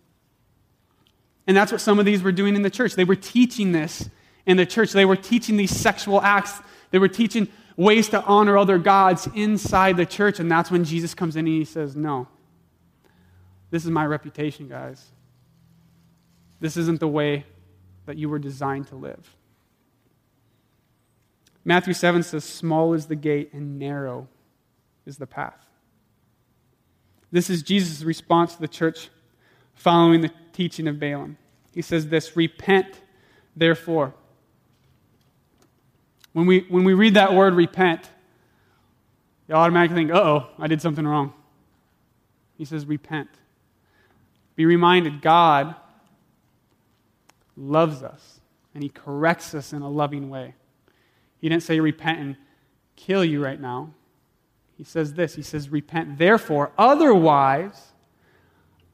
And 1.48 1.56
that's 1.56 1.72
what 1.72 1.80
some 1.80 1.98
of 1.98 2.04
these 2.04 2.22
were 2.22 2.32
doing 2.32 2.54
in 2.54 2.62
the 2.62 2.70
church. 2.70 2.94
They 2.94 3.04
were 3.04 3.16
teaching 3.16 3.72
this 3.72 4.08
in 4.46 4.56
the 4.56 4.66
church. 4.66 4.92
They 4.92 5.04
were 5.04 5.16
teaching 5.16 5.56
these 5.56 5.76
sexual 5.76 6.22
acts. 6.22 6.60
They 6.92 6.98
were 6.98 7.08
teaching 7.08 7.48
ways 7.76 8.08
to 8.10 8.22
honor 8.22 8.56
other 8.56 8.78
gods 8.78 9.28
inside 9.34 9.96
the 9.96 10.06
church. 10.06 10.38
And 10.38 10.50
that's 10.50 10.70
when 10.70 10.84
Jesus 10.84 11.14
comes 11.14 11.34
in 11.34 11.46
and 11.46 11.48
he 11.48 11.64
says, 11.64 11.96
No, 11.96 12.28
this 13.70 13.84
is 13.84 13.90
my 13.90 14.06
reputation, 14.06 14.68
guys. 14.68 15.04
This 16.60 16.76
isn't 16.76 17.00
the 17.00 17.08
way 17.08 17.44
that 18.06 18.16
you 18.16 18.28
were 18.28 18.38
designed 18.38 18.88
to 18.88 18.96
live. 18.96 19.36
Matthew 21.64 21.94
7 21.94 22.22
says, 22.22 22.44
Small 22.44 22.94
is 22.94 23.06
the 23.06 23.16
gate 23.16 23.52
and 23.52 23.78
narrow 23.78 24.28
is 25.04 25.18
the 25.18 25.26
path. 25.26 25.66
This 27.32 27.50
is 27.50 27.62
Jesus' 27.62 28.02
response 28.02 28.54
to 28.54 28.60
the 28.60 28.68
church 28.68 29.10
following 29.74 30.20
the 30.20 30.30
teaching 30.52 30.86
of 30.86 31.00
Balaam. 31.00 31.36
He 31.74 31.82
says 31.82 32.08
this 32.08 32.36
Repent, 32.36 33.00
therefore. 33.54 34.14
When 36.32 36.46
we, 36.46 36.66
when 36.68 36.84
we 36.84 36.94
read 36.94 37.14
that 37.14 37.34
word 37.34 37.54
repent, 37.54 38.08
you 39.48 39.54
automatically 39.54 39.96
think, 39.96 40.12
uh 40.12 40.20
oh, 40.22 40.46
I 40.58 40.66
did 40.68 40.80
something 40.80 41.06
wrong. 41.06 41.32
He 42.56 42.64
says, 42.64 42.86
Repent. 42.86 43.28
Be 44.54 44.64
reminded 44.64 45.20
God 45.20 45.74
loves 47.56 48.02
us 48.02 48.40
and 48.74 48.82
He 48.82 48.88
corrects 48.88 49.54
us 49.54 49.72
in 49.72 49.82
a 49.82 49.88
loving 49.88 50.28
way. 50.28 50.54
He 51.40 51.48
didn't 51.48 51.62
say 51.62 51.80
repent 51.80 52.18
and 52.18 52.36
kill 52.96 53.24
you 53.24 53.42
right 53.42 53.60
now. 53.60 53.90
He 54.76 54.84
says 54.84 55.14
this 55.14 55.34
He 55.34 55.42
says, 55.42 55.70
Repent, 55.70 56.18
therefore, 56.18 56.72
otherwise 56.76 57.92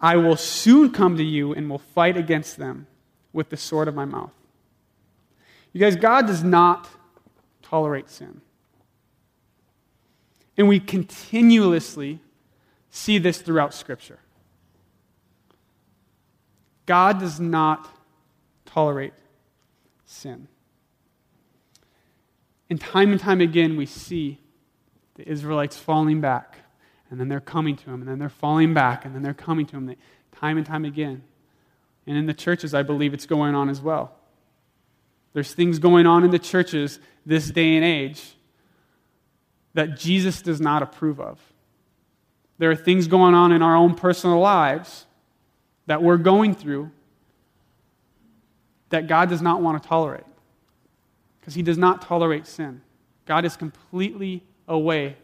I 0.01 0.17
will 0.17 0.37
soon 0.37 0.91
come 0.91 1.17
to 1.17 1.25
you 1.25 1.53
and 1.53 1.71
will 1.71 1.79
fight 1.79 2.17
against 2.17 2.57
them 2.57 2.87
with 3.33 3.51
the 3.51 3.57
sword 3.57 3.89
of 3.89 3.95
my 3.95 4.05
mouth. 4.05 4.33
You 5.73 5.81
guys, 5.81 5.97
God 5.97 6.27
does 6.27 6.43
not 6.43 6.89
tolerate 7.63 8.11
sin. 8.11 8.43
And 10.57 10.69
we 10.69 10.81
continuously 10.81 12.21
see 12.91 13.19
this 13.19 13.41
throughout 13.41 13.73
Scripture. 13.73 14.19
God 16.85 17.21
does 17.21 17.41
not 17.41 17.89
tolerate 18.73 19.13
sin. 20.05 20.49
And 22.71 22.81
time 22.81 23.13
and 23.13 23.21
time 23.21 23.41
again, 23.41 23.77
we 23.77 23.87
see 23.87 24.39
the 25.15 25.29
Israelites 25.29 25.77
falling 25.77 26.21
back, 26.21 26.59
and 27.11 27.21
then 27.21 27.29
they're 27.29 27.41
coming 27.41 27.77
to 27.77 27.91
him, 27.91 28.01
and 28.01 28.09
then 28.09 28.19
they're 28.19 28.31
falling 28.31 28.73
back, 28.73 29.05
and 29.05 29.15
then 29.15 29.23
they're 29.23 29.35
coming 29.35 29.67
to 29.67 29.77
him 29.77 29.95
time 30.33 30.57
and 30.57 30.67
time 30.67 30.85
again. 30.85 31.23
And 32.07 32.17
in 32.17 32.27
the 32.27 32.35
churches, 32.35 32.73
I 32.73 32.83
believe 32.83 33.13
it's 33.13 33.27
going 33.27 33.55
on 33.55 33.69
as 33.69 33.81
well. 33.81 34.17
There's 35.35 35.53
things 35.53 35.79
going 35.79 36.07
on 36.07 36.25
in 36.25 36.31
the 36.31 36.39
churches 36.39 36.99
this 37.27 37.51
day 37.51 37.77
and 37.77 37.85
age 37.85 38.37
that 39.75 39.99
Jesus 39.99 40.43
does 40.43 40.61
not 40.61 40.83
approve 40.83 41.21
of. 41.21 41.39
There 42.59 42.71
are 42.71 42.77
things 42.77 43.07
going 43.07 43.35
on 43.35 43.53
in 43.53 43.63
our 43.63 43.77
own 43.77 43.95
personal 43.95 44.39
lives 44.39 45.07
that 45.87 46.03
we're 46.03 46.17
going 46.17 46.55
through 46.55 46.91
that 48.93 49.09
God 49.09 49.29
does 49.29 49.43
not 49.43 49.61
want 49.61 49.83
to 49.83 49.89
tolerate 49.89 50.25
because 51.41 51.55
He 51.55 51.63
does 51.63 51.79
not 51.79 52.03
tolerate 52.03 52.47
sin. 52.47 52.83
God 53.27 53.45
is 53.45 53.57
completely 53.57 54.45
away 54.69 55.17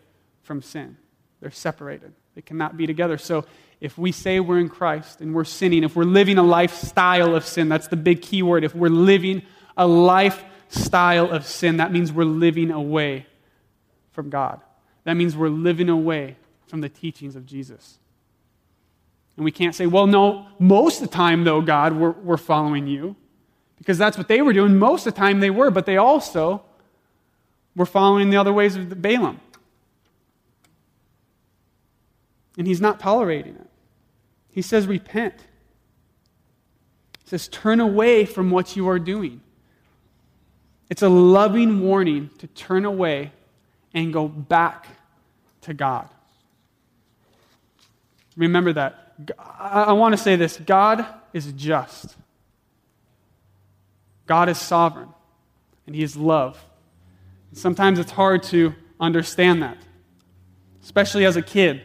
from 0.42 0.62
sin. 0.62 0.96
They're 1.40 1.50
separated, 1.50 2.12
they 2.34 2.42
cannot 2.42 2.76
be 2.76 2.86
together. 2.86 3.16
So 3.16 3.44
if 3.80 3.96
we 3.96 4.10
say 4.10 4.40
we're 4.40 4.58
in 4.58 4.68
Christ 4.68 5.20
and 5.20 5.34
we're 5.34 5.44
sinning, 5.44 5.84
if 5.84 5.94
we're 5.94 6.04
living 6.04 6.36
a 6.38 6.42
lifestyle 6.42 7.34
of 7.34 7.44
sin, 7.44 7.68
that's 7.68 7.88
the 7.88 7.96
big 7.96 8.22
key 8.22 8.42
word. 8.42 8.64
If 8.64 8.74
we're 8.74 8.88
living 8.88 9.42
a 9.76 9.86
lifestyle 9.86 11.30
of 11.30 11.46
sin, 11.46 11.76
that 11.76 11.92
means 11.92 12.12
we're 12.12 12.24
living 12.24 12.72
away 12.72 13.26
from 14.10 14.30
God. 14.30 14.60
That 15.04 15.14
means 15.14 15.36
we're 15.36 15.48
living 15.48 15.88
away 15.88 16.36
from 16.66 16.80
the 16.80 16.88
teachings 16.88 17.36
of 17.36 17.46
Jesus. 17.46 17.98
And 19.36 19.44
we 19.44 19.52
can't 19.52 19.74
say, 19.74 19.86
well, 19.86 20.08
no, 20.08 20.48
most 20.58 21.00
of 21.00 21.08
the 21.08 21.14
time, 21.14 21.44
though, 21.44 21.60
God, 21.60 21.92
we're, 21.92 22.10
we're 22.10 22.36
following 22.36 22.88
you. 22.88 23.14
Because 23.78 23.98
that's 23.98 24.18
what 24.18 24.28
they 24.28 24.42
were 24.42 24.52
doing. 24.52 24.78
Most 24.78 25.06
of 25.06 25.14
the 25.14 25.18
time 25.18 25.40
they 25.40 25.50
were, 25.50 25.70
but 25.70 25.86
they 25.86 25.96
also 25.96 26.62
were 27.74 27.86
following 27.86 28.30
the 28.30 28.36
other 28.36 28.52
ways 28.52 28.76
of 28.76 29.00
Balaam. 29.00 29.40
And 32.56 32.66
he's 32.66 32.80
not 32.80 32.98
tolerating 32.98 33.54
it. 33.54 33.70
He 34.50 34.62
says, 34.62 34.86
repent. 34.86 35.34
He 37.22 37.30
says, 37.30 37.46
turn 37.46 37.78
away 37.78 38.24
from 38.24 38.50
what 38.50 38.74
you 38.74 38.88
are 38.88 38.98
doing. 38.98 39.40
It's 40.90 41.02
a 41.02 41.08
loving 41.08 41.80
warning 41.80 42.30
to 42.38 42.46
turn 42.48 42.84
away 42.84 43.32
and 43.94 44.12
go 44.12 44.26
back 44.26 44.86
to 45.62 45.74
God. 45.74 46.08
Remember 48.36 48.72
that. 48.72 49.14
I, 49.38 49.92
want 49.92 50.12
to 50.12 50.16
say 50.16 50.36
this 50.36 50.56
God 50.58 51.04
is 51.32 51.52
just, 51.52 52.16
God 54.28 54.48
is 54.48 54.58
sovereign, 54.58 55.08
and 55.86 55.96
He 55.96 56.02
is 56.04 56.16
love. 56.16 56.62
And 57.50 57.58
sometimes 57.58 57.98
it's 57.98 58.12
hard 58.12 58.44
to 58.44 58.74
understand 59.00 59.62
that, 59.62 59.78
especially 60.82 61.24
as 61.24 61.36
a 61.36 61.42
kid. 61.42 61.82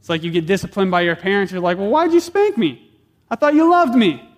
It's 0.00 0.08
like 0.08 0.24
you 0.24 0.32
get 0.32 0.46
disciplined 0.46 0.90
by 0.90 1.02
your 1.02 1.14
parents. 1.14 1.52
You're 1.52 1.60
like, 1.60 1.78
well, 1.78 1.88
why'd 1.88 2.12
you 2.12 2.18
spank 2.18 2.58
me? 2.58 2.90
I 3.30 3.36
thought 3.36 3.54
you 3.54 3.70
loved 3.70 3.94
me. 3.94 4.28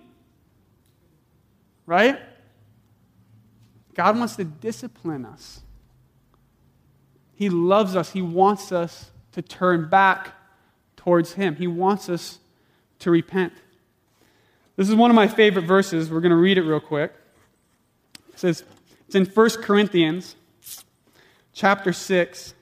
Right? 1.87 2.19
God 3.95 4.17
wants 4.17 4.35
to 4.35 4.43
discipline 4.43 5.25
us. 5.25 5.61
He 7.35 7.49
loves 7.49 7.95
us. 7.95 8.11
He 8.11 8.21
wants 8.21 8.71
us 8.71 9.11
to 9.31 9.41
turn 9.41 9.89
back 9.89 10.33
towards 10.97 11.33
Him. 11.33 11.55
He 11.55 11.67
wants 11.67 12.09
us 12.09 12.39
to 12.99 13.11
repent. 13.11 13.53
This 14.75 14.89
is 14.89 14.95
one 14.95 15.09
of 15.09 15.15
my 15.15 15.27
favorite 15.27 15.63
verses. 15.63 16.09
We're 16.09 16.21
going 16.21 16.31
to 16.31 16.35
read 16.35 16.57
it 16.57 16.63
real 16.63 16.79
quick. 16.79 17.13
It 18.33 18.39
says, 18.39 18.63
it's 19.07 19.15
in 19.15 19.25
1 19.25 19.49
Corinthians 19.61 20.35
chapter 21.53 21.93
6, 21.93 22.53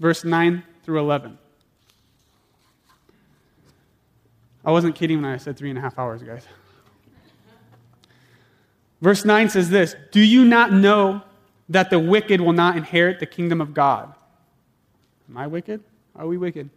verse 0.00 0.24
9 0.24 0.62
through 0.84 1.00
11. 1.00 1.38
I 4.64 4.70
wasn't 4.72 4.96
kidding 4.96 5.22
when 5.22 5.30
I 5.30 5.36
said 5.36 5.56
three 5.56 5.70
and 5.70 5.78
a 5.78 5.82
half 5.82 5.98
hours, 5.98 6.22
guys. 6.22 6.46
Verse 9.00 9.24
9 9.24 9.50
says 9.50 9.70
this 9.70 9.94
Do 10.10 10.20
you 10.20 10.44
not 10.44 10.72
know 10.72 11.22
that 11.68 11.90
the 11.90 11.98
wicked 11.98 12.40
will 12.40 12.52
not 12.52 12.76
inherit 12.76 13.20
the 13.20 13.26
kingdom 13.26 13.60
of 13.60 13.74
God? 13.74 14.14
Am 15.28 15.36
I 15.36 15.46
wicked? 15.46 15.82
Are 16.14 16.26
we 16.26 16.38
wicked? 16.38 16.70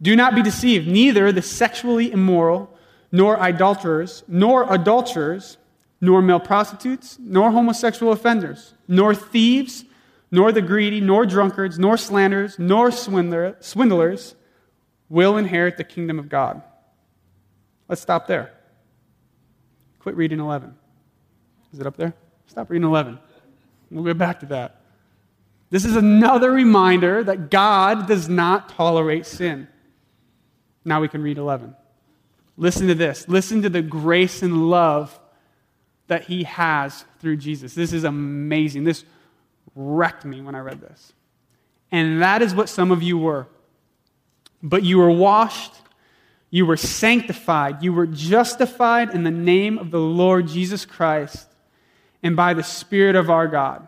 Do 0.00 0.14
not 0.14 0.34
be 0.34 0.42
deceived. 0.42 0.86
Neither 0.86 1.32
the 1.32 1.42
sexually 1.42 2.12
immoral, 2.12 2.75
nor 3.12 3.38
idolaters, 3.40 4.24
nor 4.28 4.72
adulterers, 4.72 5.56
nor 6.00 6.20
male 6.22 6.40
prostitutes, 6.40 7.18
nor 7.20 7.50
homosexual 7.50 8.12
offenders, 8.12 8.74
nor 8.86 9.14
thieves, 9.14 9.84
nor 10.30 10.52
the 10.52 10.62
greedy, 10.62 11.00
nor 11.00 11.24
drunkards, 11.24 11.78
nor 11.78 11.96
slanderers, 11.96 12.58
nor 12.58 12.90
swindler, 12.90 13.56
swindlers 13.60 14.34
will 15.08 15.36
inherit 15.36 15.76
the 15.76 15.84
kingdom 15.84 16.18
of 16.18 16.28
God. 16.28 16.62
Let's 17.88 18.02
stop 18.02 18.26
there. 18.26 18.52
Quit 20.00 20.16
reading 20.16 20.40
11. 20.40 20.74
Is 21.72 21.80
it 21.80 21.86
up 21.86 21.96
there? 21.96 22.14
Stop 22.46 22.70
reading 22.70 22.86
11. 22.86 23.18
We'll 23.90 24.04
get 24.04 24.18
back 24.18 24.40
to 24.40 24.46
that. 24.46 24.80
This 25.70 25.84
is 25.84 25.96
another 25.96 26.50
reminder 26.50 27.24
that 27.24 27.50
God 27.50 28.06
does 28.06 28.28
not 28.28 28.68
tolerate 28.68 29.26
sin. 29.26 29.68
Now 30.84 31.00
we 31.00 31.08
can 31.08 31.22
read 31.22 31.38
11. 31.38 31.74
Listen 32.56 32.86
to 32.88 32.94
this. 32.94 33.28
Listen 33.28 33.62
to 33.62 33.68
the 33.68 33.82
grace 33.82 34.42
and 34.42 34.70
love 34.70 35.18
that 36.06 36.24
he 36.24 36.44
has 36.44 37.04
through 37.20 37.36
Jesus. 37.36 37.74
This 37.74 37.92
is 37.92 38.04
amazing. 38.04 38.84
This 38.84 39.04
wrecked 39.74 40.24
me 40.24 40.40
when 40.40 40.54
I 40.54 40.60
read 40.60 40.80
this. 40.80 41.12
And 41.90 42.22
that 42.22 42.42
is 42.42 42.54
what 42.54 42.68
some 42.68 42.90
of 42.90 43.02
you 43.02 43.18
were. 43.18 43.46
But 44.62 44.82
you 44.82 44.98
were 44.98 45.10
washed, 45.10 45.74
you 46.50 46.64
were 46.64 46.76
sanctified, 46.76 47.82
you 47.82 47.92
were 47.92 48.06
justified 48.06 49.14
in 49.14 49.24
the 49.24 49.30
name 49.30 49.78
of 49.78 49.90
the 49.90 50.00
Lord 50.00 50.48
Jesus 50.48 50.84
Christ 50.84 51.48
and 52.22 52.34
by 52.34 52.54
the 52.54 52.62
Spirit 52.62 53.16
of 53.16 53.30
our 53.30 53.46
God. 53.46 53.86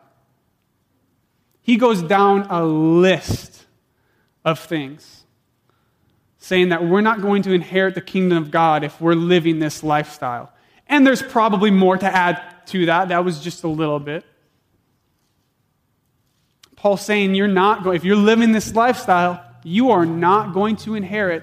He 1.62 1.76
goes 1.76 2.02
down 2.02 2.46
a 2.50 2.64
list 2.64 3.66
of 4.44 4.58
things 4.58 5.24
saying 6.38 6.70
that 6.70 6.84
we're 6.84 7.00
not 7.00 7.20
going 7.20 7.42
to 7.42 7.52
inherit 7.52 7.94
the 7.94 8.00
kingdom 8.00 8.38
of 8.38 8.50
God 8.50 8.84
if 8.84 9.00
we're 9.00 9.14
living 9.14 9.58
this 9.58 9.82
lifestyle. 9.82 10.52
And 10.86 11.06
there's 11.06 11.22
probably 11.22 11.70
more 11.70 11.98
to 11.98 12.06
add 12.06 12.40
to 12.66 12.86
that. 12.86 13.08
That 13.08 13.24
was 13.24 13.40
just 13.40 13.64
a 13.64 13.68
little 13.68 13.98
bit. 13.98 14.24
Paul's 16.76 17.04
saying 17.04 17.34
you're 17.34 17.48
not 17.48 17.82
going, 17.82 17.96
if 17.96 18.04
you're 18.04 18.16
living 18.16 18.52
this 18.52 18.74
lifestyle, 18.74 19.44
you 19.64 19.90
are 19.90 20.06
not 20.06 20.54
going 20.54 20.76
to 20.76 20.94
inherit 20.94 21.42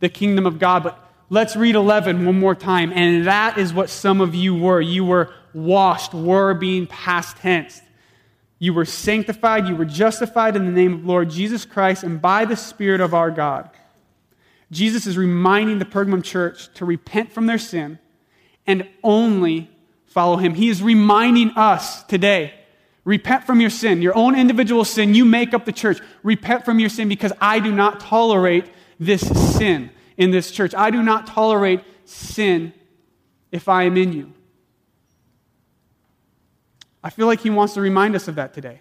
the 0.00 0.08
kingdom 0.08 0.46
of 0.46 0.58
God. 0.58 0.82
But 0.82 0.98
let's 1.28 1.54
read 1.54 1.74
11 1.74 2.24
one 2.24 2.40
more 2.40 2.54
time. 2.54 2.90
And 2.94 3.26
that 3.26 3.58
is 3.58 3.74
what 3.74 3.90
some 3.90 4.22
of 4.22 4.34
you 4.34 4.54
were. 4.54 4.80
You 4.80 5.04
were 5.04 5.34
washed, 5.52 6.14
were 6.14 6.54
being 6.54 6.86
past 6.86 7.36
tense. 7.36 7.82
You 8.58 8.72
were 8.72 8.86
sanctified, 8.86 9.68
you 9.68 9.76
were 9.76 9.84
justified 9.84 10.56
in 10.56 10.64
the 10.64 10.72
name 10.72 10.94
of 10.94 11.04
Lord 11.04 11.28
Jesus 11.28 11.66
Christ 11.66 12.02
and 12.02 12.22
by 12.22 12.46
the 12.46 12.56
Spirit 12.56 13.02
of 13.02 13.12
our 13.12 13.30
God. 13.30 13.68
Jesus 14.74 15.06
is 15.06 15.16
reminding 15.16 15.78
the 15.78 15.84
Pergamum 15.84 16.22
church 16.22 16.72
to 16.74 16.84
repent 16.84 17.32
from 17.32 17.46
their 17.46 17.58
sin 17.58 17.98
and 18.66 18.88
only 19.02 19.70
follow 20.06 20.36
him. 20.36 20.54
He 20.54 20.68
is 20.68 20.82
reminding 20.82 21.50
us 21.56 22.02
today 22.04 22.54
repent 23.04 23.44
from 23.44 23.60
your 23.60 23.70
sin, 23.70 24.02
your 24.02 24.16
own 24.16 24.36
individual 24.36 24.84
sin. 24.84 25.14
You 25.14 25.24
make 25.24 25.54
up 25.54 25.64
the 25.64 25.72
church. 25.72 25.98
Repent 26.22 26.64
from 26.64 26.78
your 26.78 26.88
sin 26.88 27.08
because 27.08 27.32
I 27.40 27.60
do 27.60 27.70
not 27.70 28.00
tolerate 28.00 28.66
this 28.98 29.20
sin 29.56 29.90
in 30.16 30.30
this 30.30 30.50
church. 30.50 30.74
I 30.74 30.90
do 30.90 31.02
not 31.02 31.26
tolerate 31.26 31.80
sin 32.04 32.72
if 33.52 33.68
I 33.68 33.84
am 33.84 33.96
in 33.96 34.12
you. 34.12 34.32
I 37.02 37.10
feel 37.10 37.26
like 37.26 37.40
he 37.40 37.50
wants 37.50 37.74
to 37.74 37.82
remind 37.82 38.16
us 38.16 38.28
of 38.28 38.36
that 38.36 38.54
today. 38.54 38.80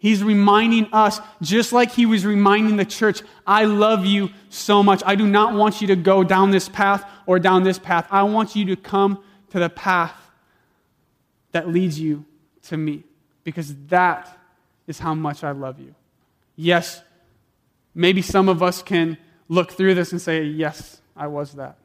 He's 0.00 0.24
reminding 0.24 0.88
us, 0.94 1.20
just 1.42 1.74
like 1.74 1.92
he 1.92 2.06
was 2.06 2.24
reminding 2.24 2.78
the 2.78 2.86
church, 2.86 3.20
I 3.46 3.66
love 3.66 4.06
you 4.06 4.30
so 4.48 4.82
much. 4.82 5.02
I 5.04 5.14
do 5.14 5.26
not 5.26 5.52
want 5.52 5.82
you 5.82 5.88
to 5.88 5.96
go 5.96 6.24
down 6.24 6.52
this 6.52 6.70
path 6.70 7.04
or 7.26 7.38
down 7.38 7.64
this 7.64 7.78
path. 7.78 8.08
I 8.10 8.22
want 8.22 8.56
you 8.56 8.64
to 8.64 8.76
come 8.76 9.22
to 9.50 9.58
the 9.58 9.68
path 9.68 10.14
that 11.52 11.68
leads 11.68 12.00
you 12.00 12.24
to 12.62 12.78
me 12.78 13.04
because 13.44 13.74
that 13.88 14.38
is 14.86 14.98
how 14.98 15.14
much 15.14 15.44
I 15.44 15.50
love 15.50 15.78
you. 15.78 15.94
Yes, 16.56 17.02
maybe 17.94 18.22
some 18.22 18.48
of 18.48 18.62
us 18.62 18.82
can 18.82 19.18
look 19.50 19.70
through 19.70 19.96
this 19.96 20.12
and 20.12 20.20
say, 20.20 20.44
Yes, 20.44 21.02
I 21.14 21.26
was 21.26 21.52
that. 21.52 21.76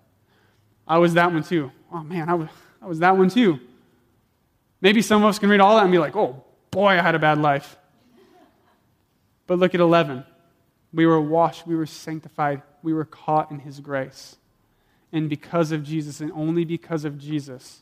I 0.88 0.99
was 0.99 1.16
that 1.16 1.34
one 1.34 1.43
too. 1.43 1.70
Oh 1.91 2.01
man, 2.01 2.30
I 2.30 2.36
was, 2.36 2.47
I 2.82 2.86
was 2.86 2.99
that 2.99 3.18
one 3.18 3.30
too. 3.30 3.59
Maybe 4.80 5.01
some 5.01 5.22
of 5.22 5.28
us 5.28 5.38
can 5.38 5.49
read 5.49 5.59
all 5.59 5.76
that 5.76 5.84
and 5.84 5.91
be 5.91 5.97
like, 5.97 6.16
Oh 6.16 6.45
boy, 6.72 6.91
I 6.91 7.01
had 7.01 7.16
a 7.16 7.20
bad 7.20 7.39
life. 7.39 7.76
But 9.47 9.59
look 9.59 9.75
at 9.75 9.81
11. 9.81 10.23
We 10.93 11.05
were 11.05 11.21
washed, 11.21 11.67
we 11.67 11.75
were 11.75 11.85
sanctified, 11.85 12.61
we 12.81 12.93
were 12.93 13.05
caught 13.05 13.51
in 13.51 13.59
His 13.59 13.79
grace. 13.79 14.37
And 15.11 15.29
because 15.29 15.71
of 15.71 15.83
Jesus, 15.83 16.21
and 16.21 16.31
only 16.31 16.65
because 16.65 17.05
of 17.05 17.17
Jesus, 17.17 17.81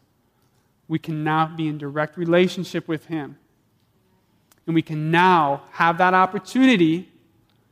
we 0.88 0.99
can 0.99 1.24
now 1.24 1.47
be 1.47 1.68
in 1.68 1.78
direct 1.78 2.18
relationship 2.18 2.88
with 2.88 3.05
Him. 3.05 3.38
And 4.66 4.76
we 4.76 4.82
can 4.82 5.11
now 5.11 5.64
have 5.72 5.97
that 5.97 6.14
opportunity 6.14 7.09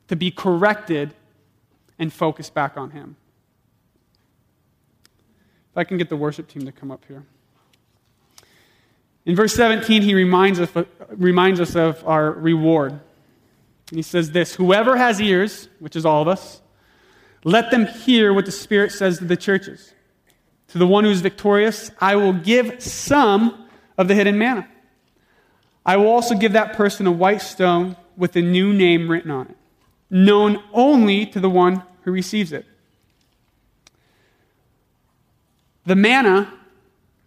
to 0.07 0.15
be 0.15 0.31
corrected 0.31 1.13
and 1.97 2.11
focus 2.11 2.49
back 2.49 2.77
on 2.77 2.91
Him. 2.91 3.15
If 5.71 5.77
I 5.77 5.83
can 5.83 5.97
get 5.97 6.09
the 6.09 6.17
worship 6.17 6.47
team 6.47 6.65
to 6.65 6.71
come 6.71 6.91
up 6.91 7.05
here. 7.07 7.23
In 9.25 9.35
verse 9.35 9.53
17, 9.53 10.01
he 10.01 10.15
reminds 10.15 10.59
us, 10.59 10.69
reminds 11.11 11.59
us 11.59 11.75
of 11.75 12.05
our 12.05 12.31
reward. 12.31 12.99
And 13.91 13.97
he 13.97 14.03
says 14.03 14.31
this 14.31 14.55
Whoever 14.55 14.97
has 14.97 15.21
ears, 15.21 15.69
which 15.79 15.95
is 15.95 16.05
all 16.05 16.21
of 16.21 16.27
us, 16.27 16.61
let 17.43 17.69
them 17.69 17.85
hear 17.85 18.33
what 18.33 18.45
the 18.45 18.51
Spirit 18.51 18.91
says 18.91 19.19
to 19.19 19.25
the 19.25 19.37
churches. 19.37 19.93
To 20.69 20.77
the 20.77 20.87
one 20.87 21.03
who 21.03 21.11
is 21.11 21.21
victorious, 21.21 21.91
I 21.99 22.15
will 22.15 22.33
give 22.33 22.81
some 22.81 23.67
of 23.97 24.07
the 24.07 24.15
hidden 24.15 24.37
manna. 24.37 24.67
I 25.85 25.97
will 25.97 26.07
also 26.07 26.35
give 26.35 26.53
that 26.53 26.73
person 26.73 27.05
a 27.05 27.11
white 27.11 27.41
stone 27.41 27.97
with 28.15 28.35
a 28.37 28.41
new 28.41 28.71
name 28.71 29.11
written 29.11 29.31
on 29.31 29.47
it, 29.47 29.57
known 30.09 30.63
only 30.71 31.25
to 31.25 31.39
the 31.41 31.49
one 31.49 31.83
who 32.03 32.11
receives 32.11 32.53
it. 32.53 32.65
The 35.85 35.95
manna 35.95 36.53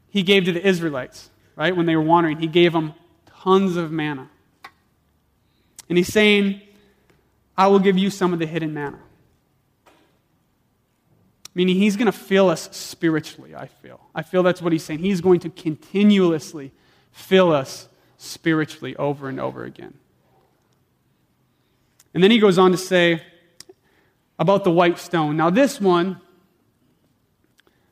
he 0.08 0.22
gave 0.22 0.44
to 0.44 0.52
the 0.52 0.66
Israelites, 0.66 1.28
right, 1.56 1.76
when 1.76 1.84
they 1.84 1.96
were 1.96 2.02
wandering, 2.02 2.38
he 2.38 2.46
gave 2.46 2.72
them 2.72 2.94
tons 3.42 3.76
of 3.76 3.90
manna. 3.90 4.30
And 5.88 5.98
he's 5.98 6.12
saying, 6.12 6.60
I 7.56 7.66
will 7.68 7.78
give 7.78 7.98
you 7.98 8.10
some 8.10 8.32
of 8.32 8.38
the 8.38 8.46
hidden 8.46 8.74
manna. 8.74 8.98
Meaning, 11.54 11.76
he's 11.76 11.96
going 11.96 12.06
to 12.06 12.12
fill 12.12 12.50
us 12.50 12.68
spiritually, 12.76 13.54
I 13.54 13.66
feel. 13.66 14.00
I 14.14 14.22
feel 14.22 14.42
that's 14.42 14.60
what 14.60 14.72
he's 14.72 14.82
saying. 14.82 14.98
He's 14.98 15.20
going 15.20 15.40
to 15.40 15.50
continuously 15.50 16.72
fill 17.12 17.52
us 17.52 17.88
spiritually 18.18 18.96
over 18.96 19.28
and 19.28 19.38
over 19.38 19.64
again. 19.64 19.94
And 22.12 22.22
then 22.22 22.32
he 22.32 22.38
goes 22.38 22.58
on 22.58 22.72
to 22.72 22.76
say 22.76 23.22
about 24.38 24.64
the 24.64 24.70
white 24.70 24.98
stone. 24.98 25.36
Now, 25.36 25.50
this 25.50 25.80
one, 25.80 26.20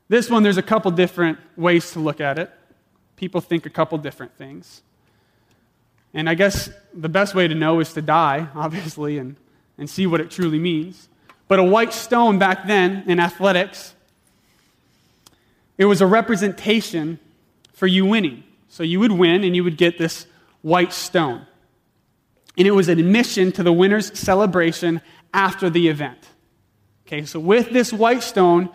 this 0.09 0.29
one, 0.29 0.43
there's 0.43 0.57
a 0.57 0.63
couple 0.63 0.91
different 0.91 1.39
ways 1.57 1.93
to 1.93 2.01
look 2.01 2.21
at 2.21 2.39
it. 2.39 2.51
People 3.17 3.41
think 3.41 3.65
a 3.65 3.71
couple 3.71 3.97
different 3.99 4.37
things. 4.37 4.83
And 6.15 6.29
I 6.29 6.35
guess 6.35 6.71
the 6.95 7.09
best 7.09 7.35
way 7.35 7.49
to 7.49 7.55
know 7.55 7.81
is 7.81 7.93
to 7.95 8.03
die, 8.03 8.49
obviously, 8.55 9.19
and, 9.19 9.37
and 9.79 9.89
see 9.89 10.07
what 10.07 10.21
it 10.21 10.31
truly 10.31 10.59
means. 10.59 11.09
But 11.49 11.59
a 11.59 11.65
white 11.65 11.93
stone 11.93 12.39
back 12.39 12.67
then 12.67 13.05
in 13.07 13.21
athletics, 13.21 13.95
it 15.79 15.85
was 15.85 16.01
a 16.01 16.07
representation 16.07 17.19
for 17.73 17.87
you 17.87 18.07
winning. 18.07 18.45
So 18.69 18.83
you 18.83 19.01
would 19.01 19.13
win 19.13 19.45
and 19.45 19.55
you 19.55 19.65
would 19.65 19.77
get 19.77 19.99
this 19.99 20.27
white 20.63 20.93
stone. 20.93 21.47
And 22.57 22.67
it 22.67 22.71
was 22.71 22.89
an 22.89 22.99
admission 22.99 23.53
to 23.53 23.63
the 23.63 23.73
winner's 23.73 24.19
celebration 24.19 25.01
after 25.35 25.69
the 25.69 25.89
event. 25.89 26.19
Okay, 27.07 27.25
so 27.25 27.41
with 27.41 27.71
this 27.71 27.93
white 27.93 28.23
stone, 28.23 28.71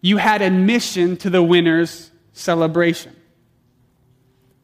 you 0.00 0.16
had 0.16 0.42
admission 0.42 1.16
to 1.18 1.30
the 1.30 1.42
winner's 1.42 2.10
celebration. 2.32 3.14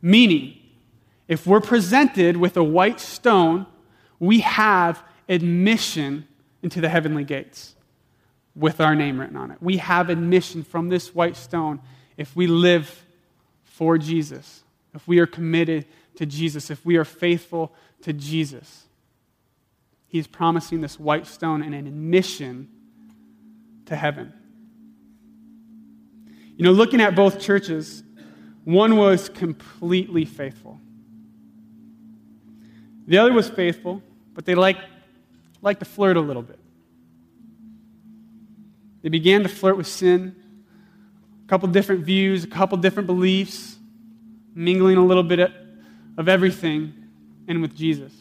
Meaning, 0.01 0.59
if 1.29 1.47
we're 1.47 1.61
presented 1.61 2.37
with 2.37 2.57
a 2.57 2.64
white 2.64 3.01
stone, 3.01 3.66
we 4.18 4.41
have 4.41 5.03
admission 5.29 6.27
into 6.62 6.81
the 6.81 6.89
heavenly 6.89 7.24
gates 7.24 7.74
with 8.55 8.81
our 8.81 8.95
name 8.95 9.20
written 9.20 9.37
on 9.37 9.51
it. 9.51 9.59
We 9.61 9.77
have 9.79 10.09
admission 10.09 10.62
from 10.62 10.89
this 10.89 11.14
white 11.14 11.37
stone 11.37 11.81
if 12.16 12.35
we 12.35 12.47
live 12.47 13.05
for 13.64 13.99
Jesus, 13.99 14.64
if 14.95 15.07
we 15.07 15.18
are 15.18 15.27
committed 15.27 15.87
to 16.16 16.24
Jesus, 16.24 16.70
if 16.70 16.85
we 16.85 16.97
are 16.97 17.05
faithful 17.05 17.72
to 18.03 18.12
Jesus. 18.12 18.85
He's 20.09 20.27
promising 20.27 20.81
this 20.81 20.99
white 20.99 21.27
stone 21.27 21.62
and 21.62 21.74
an 21.74 21.87
admission 21.87 22.68
to 23.87 23.97
heaven. 23.97 24.33
You 26.57 26.64
know, 26.64 26.72
looking 26.72 27.03
at 27.03 27.14
both 27.14 27.39
churches, 27.39 28.03
one 28.64 28.97
was 28.97 29.29
completely 29.29 30.24
faithful. 30.24 30.81
The 33.07 33.19
other 33.19 33.33
was 33.33 33.49
faithful, 33.49 34.03
but 34.35 34.45
they 34.45 34.55
liked, 34.55 34.81
liked 35.63 35.81
to 35.81 35.87
flirt 35.87 36.17
a 36.17 36.21
little 36.21 36.43
bit. 36.43 36.59
They 39.03 39.09
began 39.09 39.45
to 39.45 39.49
flirt 39.49 39.77
with 39.77 39.87
sin, 39.87 40.35
a 41.45 41.49
couple 41.49 41.69
different 41.69 42.05
views, 42.05 42.43
a 42.43 42.49
couple 42.49 42.77
different 42.79 43.07
beliefs, 43.07 43.77
mingling 44.55 44.97
a 44.97 45.05
little 45.05 45.23
bit 45.23 45.53
of 46.19 46.29
everything. 46.29 46.93
and 47.49 47.63
with 47.63 47.77
Jesus. 47.77 48.13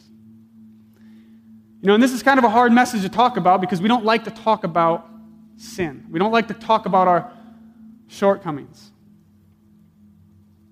You 1.82 1.88
know, 1.88 1.94
and 1.94 2.02
this 2.02 2.12
is 2.12 2.22
kind 2.22 2.38
of 2.38 2.44
a 2.44 2.48
hard 2.48 2.70
message 2.70 3.02
to 3.02 3.08
talk 3.08 3.36
about 3.36 3.60
because 3.60 3.80
we 3.80 3.88
don't 3.88 4.04
like 4.04 4.24
to 4.24 4.30
talk 4.30 4.62
about 4.62 5.08
sin. 5.56 6.06
We 6.10 6.20
don't 6.20 6.30
like 6.30 6.48
to 6.48 6.54
talk 6.54 6.86
about 6.86 7.08
our 7.08 7.32
shortcomings. 8.06 8.92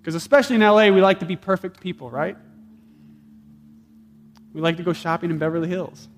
Because 0.01 0.15
especially 0.15 0.57
in 0.57 0.62
LA, 0.62 0.91
we 0.91 1.01
like 1.01 1.21
to 1.21 1.27
be 1.27 1.35
perfect 1.35 1.81
people, 1.81 2.11
right? 2.11 2.37
We 4.55 4.61
like 4.61 4.77
to 4.77 4.85
go 4.85 4.93
shopping 4.93 5.31
in 5.31 5.39
Beverly 5.39 5.69
Hills. 5.69 6.09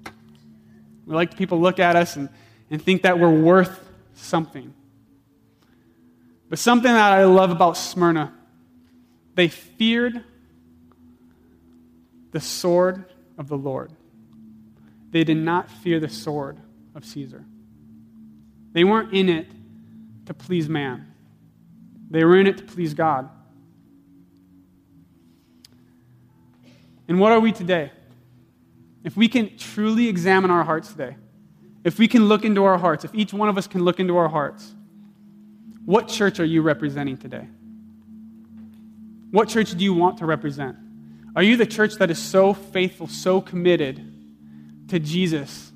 We 1.06 1.14
like 1.14 1.36
people 1.36 1.58
look 1.58 1.80
at 1.80 1.96
us 1.96 2.16
and, 2.16 2.28
and 2.70 2.80
think 2.80 3.02
that 3.02 3.18
we're 3.18 3.30
worth 3.30 3.82
something. 4.14 4.74
But 6.48 6.58
something 6.58 6.92
that 6.92 7.12
I 7.12 7.24
love 7.24 7.50
about 7.50 7.76
Smyrna, 7.76 8.32
they 9.34 9.48
feared 9.48 10.22
the 12.32 12.40
sword 12.40 13.06
of 13.38 13.48
the 13.48 13.56
Lord. 13.56 13.90
They 15.10 15.24
did 15.24 15.38
not 15.38 15.70
fear 15.70 15.98
the 15.98 16.08
sword 16.08 16.58
of 16.94 17.04
Caesar. 17.06 17.44
They 18.72 18.84
weren't 18.84 19.14
in 19.14 19.30
it 19.30 19.48
to 20.26 20.34
please 20.34 20.68
man, 20.68 21.12
they 22.10 22.24
were 22.24 22.36
in 22.36 22.46
it 22.46 22.58
to 22.58 22.64
please 22.64 22.92
God. 22.92 23.30
And 27.08 27.20
what 27.20 27.30
are 27.32 27.38
we 27.38 27.52
today? 27.52 27.92
If 29.06 29.16
we 29.16 29.28
can 29.28 29.56
truly 29.56 30.08
examine 30.08 30.50
our 30.50 30.64
hearts 30.64 30.88
today, 30.88 31.16
if 31.84 31.96
we 31.96 32.08
can 32.08 32.24
look 32.24 32.44
into 32.44 32.64
our 32.64 32.76
hearts, 32.76 33.04
if 33.04 33.14
each 33.14 33.32
one 33.32 33.48
of 33.48 33.56
us 33.56 33.68
can 33.68 33.84
look 33.84 34.00
into 34.00 34.16
our 34.16 34.26
hearts, 34.26 34.74
what 35.84 36.08
church 36.08 36.40
are 36.40 36.44
you 36.44 36.60
representing 36.60 37.16
today? 37.16 37.46
What 39.30 39.48
church 39.48 39.70
do 39.76 39.84
you 39.84 39.94
want 39.94 40.18
to 40.18 40.26
represent? 40.26 40.76
Are 41.36 41.42
you 41.44 41.56
the 41.56 41.66
church 41.66 41.94
that 41.98 42.10
is 42.10 42.18
so 42.18 42.52
faithful, 42.52 43.06
so 43.06 43.40
committed 43.40 44.88
to 44.88 44.98
Jesus? 44.98 45.70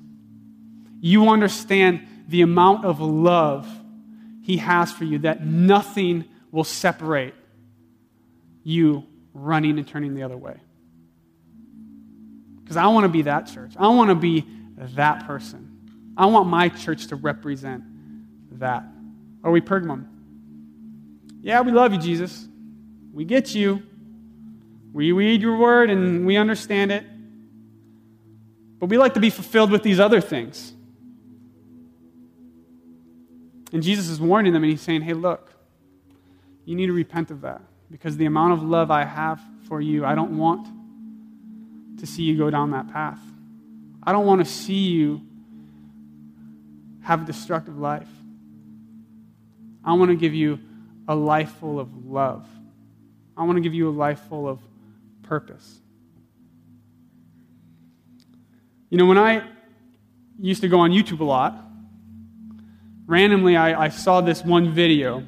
You 0.99 1.29
understand 1.29 2.25
the 2.27 2.41
amount 2.41 2.83
of 2.83 2.99
love 2.99 3.65
He 4.41 4.57
has 4.57 4.91
for 4.91 5.05
you 5.05 5.19
that 5.19 5.45
nothing 5.45 6.25
will 6.51 6.65
separate 6.65 7.33
you 8.65 9.05
running 9.33 9.77
and 9.77 9.87
turning 9.87 10.15
the 10.15 10.23
other 10.23 10.35
way. 10.35 10.57
Because 12.71 12.85
I 12.85 12.87
want 12.87 13.03
to 13.03 13.09
be 13.09 13.23
that 13.23 13.47
church. 13.47 13.73
I 13.75 13.89
want 13.89 14.11
to 14.11 14.15
be 14.15 14.45
that 14.77 15.27
person. 15.27 16.13
I 16.15 16.27
want 16.27 16.47
my 16.47 16.69
church 16.69 17.07
to 17.07 17.17
represent 17.17 17.83
that. 18.59 18.85
Are 19.43 19.51
we 19.51 19.59
Pergamum? 19.59 20.07
Yeah, 21.41 21.59
we 21.59 21.73
love 21.73 21.91
you, 21.91 21.99
Jesus. 21.99 22.47
We 23.11 23.25
get 23.25 23.53
you. 23.53 23.83
We 24.93 25.11
read 25.11 25.41
your 25.41 25.57
word 25.57 25.89
and 25.89 26.25
we 26.25 26.37
understand 26.37 26.93
it. 26.93 27.03
But 28.79 28.87
we 28.87 28.97
like 28.97 29.15
to 29.15 29.19
be 29.19 29.29
fulfilled 29.29 29.69
with 29.69 29.83
these 29.83 29.99
other 29.99 30.21
things. 30.21 30.71
And 33.73 33.83
Jesus 33.83 34.07
is 34.07 34.21
warning 34.21 34.53
them 34.53 34.63
and 34.63 34.71
he's 34.71 34.79
saying, 34.79 35.01
hey, 35.01 35.11
look, 35.11 35.51
you 36.63 36.77
need 36.77 36.87
to 36.87 36.93
repent 36.93 37.31
of 37.31 37.41
that 37.41 37.63
because 37.91 38.15
the 38.15 38.27
amount 38.27 38.53
of 38.53 38.63
love 38.63 38.91
I 38.91 39.03
have 39.03 39.41
for 39.67 39.81
you, 39.81 40.05
I 40.05 40.15
don't 40.15 40.37
want 40.37 40.80
to 42.01 42.07
see 42.07 42.23
you 42.23 42.35
go 42.35 42.49
down 42.49 42.71
that 42.71 42.91
path. 42.91 43.19
I 44.01 44.11
don't 44.11 44.25
want 44.25 44.43
to 44.43 44.51
see 44.51 44.87
you 44.89 45.21
have 47.03 47.21
a 47.21 47.25
destructive 47.25 47.77
life. 47.77 48.09
I 49.85 49.93
want 49.93 50.09
to 50.09 50.15
give 50.15 50.33
you 50.33 50.59
a 51.07 51.15
life 51.15 51.51
full 51.59 51.79
of 51.79 52.05
love. 52.05 52.47
I 53.37 53.43
want 53.43 53.57
to 53.57 53.61
give 53.61 53.75
you 53.75 53.87
a 53.87 53.91
life 53.91 54.19
full 54.29 54.47
of 54.47 54.59
purpose. 55.21 55.79
You 58.89 58.97
know, 58.97 59.05
when 59.05 59.19
I 59.19 59.47
used 60.39 60.61
to 60.61 60.67
go 60.67 60.79
on 60.79 60.89
YouTube 60.89 61.19
a 61.19 61.23
lot, 61.23 61.55
randomly 63.05 63.55
I, 63.55 63.85
I 63.85 63.89
saw 63.89 64.21
this 64.21 64.43
one 64.43 64.71
video, 64.71 65.23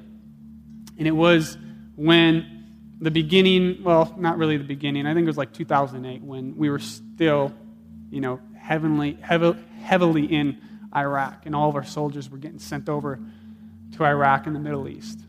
and 0.97 1.07
it 1.07 1.11
was 1.11 1.55
when 1.95 2.52
the 3.03 3.11
beginning, 3.11 3.83
well, 3.83 4.13
not 4.17 4.37
really 4.37 4.55
the 4.55 4.63
beginning, 4.63 5.05
I 5.05 5.13
think 5.13 5.25
it 5.25 5.27
was 5.27 5.37
like 5.37 5.53
2008 5.53 6.21
when 6.21 6.55
we 6.55 6.69
were 6.69 6.79
still, 6.79 7.53
you 8.09 8.21
know, 8.21 8.39
heavenly, 8.57 9.17
heavily, 9.21 9.59
heavily 9.81 10.25
in 10.25 10.61
Iraq, 10.95 11.45
and 11.45 11.53
all 11.53 11.67
of 11.67 11.75
our 11.75 11.83
soldiers 11.83 12.29
were 12.29 12.37
getting 12.37 12.59
sent 12.59 12.87
over 12.87 13.19
to 13.97 14.05
Iraq 14.05 14.47
and 14.47 14.55
the 14.55 14.59
Middle 14.59 14.87
East. 14.87 15.19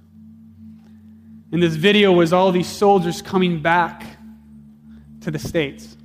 And 1.51 1.61
this 1.63 1.75
video 1.75 2.13
was 2.13 2.33
all 2.33 2.53
these 2.53 2.69
soldiers 2.69 3.23
coming 3.23 3.61
back 3.61 4.05
to 5.23 5.31
the 5.31 5.39
States. 5.39 5.97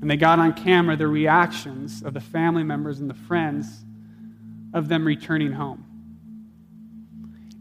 And 0.00 0.10
they 0.10 0.16
got 0.16 0.38
on 0.38 0.54
camera 0.54 0.96
the 0.96 1.06
reactions 1.06 2.02
of 2.02 2.14
the 2.14 2.20
family 2.20 2.64
members 2.64 3.00
and 3.00 3.08
the 3.08 3.14
friends 3.14 3.84
of 4.72 4.88
them 4.88 5.06
returning 5.06 5.52
home. 5.52 5.84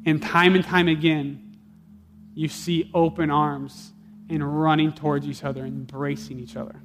And 0.05 0.21
time 0.21 0.55
and 0.55 0.63
time 0.63 0.87
again, 0.87 1.42
you 2.33 2.47
see 2.47 2.89
open 2.93 3.29
arms 3.29 3.93
and 4.29 4.63
running 4.63 4.93
towards 4.93 5.27
each 5.27 5.43
other, 5.43 5.65
embracing 5.65 6.39
each 6.39 6.55
other. 6.55 6.75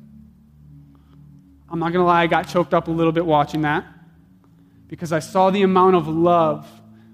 I'm 1.71 1.79
not 1.79 1.93
going 1.93 2.03
to 2.03 2.07
lie, 2.07 2.23
I 2.23 2.27
got 2.27 2.49
choked 2.49 2.75
up 2.75 2.89
a 2.89 2.91
little 2.91 3.13
bit 3.13 3.25
watching 3.25 3.63
that 3.63 3.85
because 4.89 5.13
I 5.13 5.19
saw 5.19 5.51
the 5.51 5.63
amount 5.63 5.97
of 5.97 6.09
love 6.09 6.67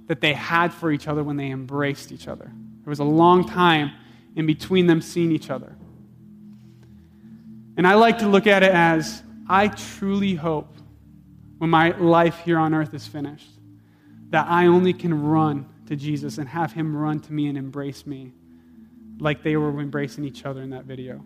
that 0.07 0.21
they 0.21 0.33
had 0.33 0.73
for 0.73 0.93
each 0.93 1.09
other 1.09 1.23
when 1.23 1.37
they 1.37 1.51
embraced 1.51 2.13
each 2.13 2.29
other. 2.29 2.45
There 2.45 2.91
was 2.91 3.01
a 3.01 3.05
long 3.05 3.49
time 3.49 3.93
in 4.37 4.47
between 4.47 4.87
them 4.87 5.01
seeing 5.01 5.33
each 5.33 5.51
other. 5.51 5.77
And 7.77 7.87
I 7.87 7.95
like 7.95 8.19
to 8.19 8.29
look 8.29 8.47
at 8.47 8.63
it 8.63 8.73
as 8.73 9.23
I 9.49 9.69
truly 9.69 10.35
hope 10.35 10.77
when 11.59 11.71
my 11.71 11.91
life 11.97 12.39
here 12.41 12.59
on 12.59 12.75
earth 12.75 12.95
is 12.95 13.07
finished 13.07 13.51
that 14.31 14.47
I 14.49 14.67
only 14.67 14.93
can 14.93 15.27
run 15.27 15.67
to 15.87 15.97
Jesus 15.97 16.39
and 16.39 16.49
have 16.49 16.73
him 16.73 16.97
run 16.97 17.21
to 17.21 17.33
me 17.33 17.47
and 17.49 17.59
embrace 17.59 18.07
me 18.07 18.33
like 19.19 19.43
they 19.43 19.57
were 19.57 19.81
embracing 19.81 20.25
each 20.25 20.45
other 20.45 20.63
in 20.63 20.71
that 20.71 20.85
video. 20.85 21.25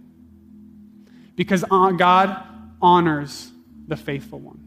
Because 1.37 1.65
uh, 1.71 1.93
God 1.93 2.43
honors 2.83 3.53
the 3.87 3.97
faithful 3.97 4.41
one. 4.41 4.65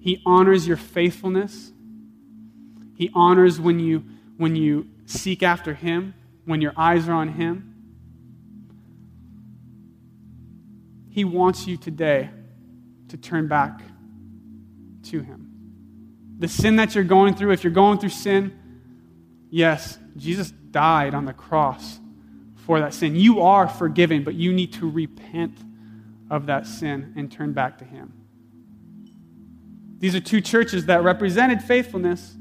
He 0.00 0.22
honors 0.24 0.66
your 0.66 0.76
faithfulness. 0.76 1.72
He 2.94 3.10
honors 3.14 3.60
when 3.60 3.80
you 3.80 4.04
when 4.36 4.54
you 4.54 4.88
seek 5.04 5.42
after 5.42 5.74
him, 5.74 6.14
when 6.44 6.60
your 6.60 6.72
eyes 6.76 7.08
are 7.08 7.12
on 7.12 7.28
him. 7.28 7.74
He 11.10 11.24
wants 11.24 11.66
you 11.66 11.76
today 11.76 12.30
to 13.08 13.16
turn 13.16 13.48
back 13.48 13.82
to 15.04 15.20
him 15.20 15.47
the 16.38 16.48
sin 16.48 16.76
that 16.76 16.94
you're 16.94 17.04
going 17.04 17.34
through, 17.34 17.52
if 17.52 17.64
you're 17.64 17.72
going 17.72 17.98
through 17.98 18.10
sin, 18.10 18.56
yes, 19.50 19.98
Jesus 20.16 20.50
died 20.50 21.14
on 21.14 21.24
the 21.24 21.32
cross 21.32 21.98
for 22.64 22.80
that 22.80 22.94
sin. 22.94 23.16
You 23.16 23.40
are 23.40 23.68
forgiven, 23.68 24.22
but 24.22 24.34
you 24.34 24.52
need 24.52 24.72
to 24.74 24.88
repent 24.88 25.58
of 26.30 26.46
that 26.46 26.66
sin 26.66 27.14
and 27.16 27.30
turn 27.30 27.52
back 27.52 27.78
to 27.78 27.84
Him. 27.84 28.12
These 29.98 30.14
are 30.14 30.20
two 30.20 30.40
churches 30.40 30.86
that 30.86 31.02
represented 31.02 31.62
faithfulness, 31.62 32.36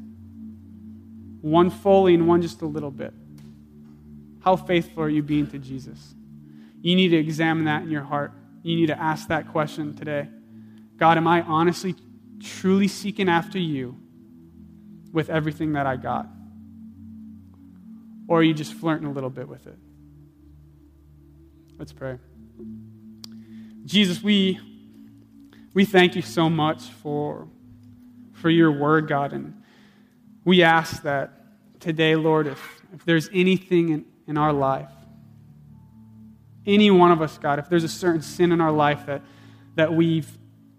one 1.42 1.70
fully 1.70 2.14
and 2.14 2.28
one 2.28 2.42
just 2.42 2.62
a 2.62 2.68
little 2.68 2.92
bit. 2.92 3.14
How 4.42 4.56
faithful 4.56 5.04
are 5.04 5.10
you 5.10 5.24
being 5.24 5.48
to 5.48 5.58
Jesus? 5.58 6.14
You 6.82 6.96
need 6.96 7.10
to 7.10 7.18
examine 7.18 7.66
that 7.66 7.82
in 7.82 7.90
your 7.90 8.04
heart. 8.04 8.32
You 8.62 8.76
need 8.76 8.88
to 8.88 9.02
ask 9.02 9.28
that 9.30 9.50
question 9.50 9.96
today 9.96 10.30
God, 10.98 11.18
am 11.18 11.28
I 11.28 11.42
honestly 11.42 11.96
truly 12.42 12.88
seeking 12.88 13.30
after 13.30 13.60
you 13.60 13.98
with 15.12 15.30
everything 15.30 15.74
that 15.74 15.86
I 15.86 15.96
got? 15.96 16.28
Or 18.28 18.40
are 18.40 18.44
you 18.44 18.54
just 18.54 18.74
flirting 18.74 19.08
a 19.08 19.12
little 19.12 19.30
bit 19.30 19.48
with 19.48 19.68
it? 19.68 19.78
Let's 21.78 21.94
pray. 21.94 22.18
Jesus, 23.86 24.22
we, 24.22 24.60
we 25.74 25.86
thank 25.86 26.16
you 26.16 26.22
so 26.22 26.50
much 26.50 26.84
for, 26.84 27.48
for 28.34 28.50
your 28.50 28.72
word, 28.72 29.08
God. 29.08 29.32
And 29.32 29.62
we 30.44 30.64
ask 30.64 31.04
that 31.04 31.80
today, 31.80 32.16
Lord, 32.16 32.48
if, 32.48 32.82
if 32.94 33.06
there's 33.06 33.30
anything 33.32 33.90
in, 33.90 34.06
in 34.28 34.38
our 34.38 34.52
life, 34.52 34.92
any 36.66 36.92
one 36.92 37.12
of 37.12 37.22
us, 37.22 37.38
God, 37.38 37.60
if 37.60 37.70
there's 37.70 37.86
a 37.86 37.90
certain 37.90 38.22
sin 38.22 38.52
in 38.52 38.60
our 38.60 38.72
life 38.72 39.06
that, 39.06 39.22
that 39.76 39.94
we've 39.94 40.28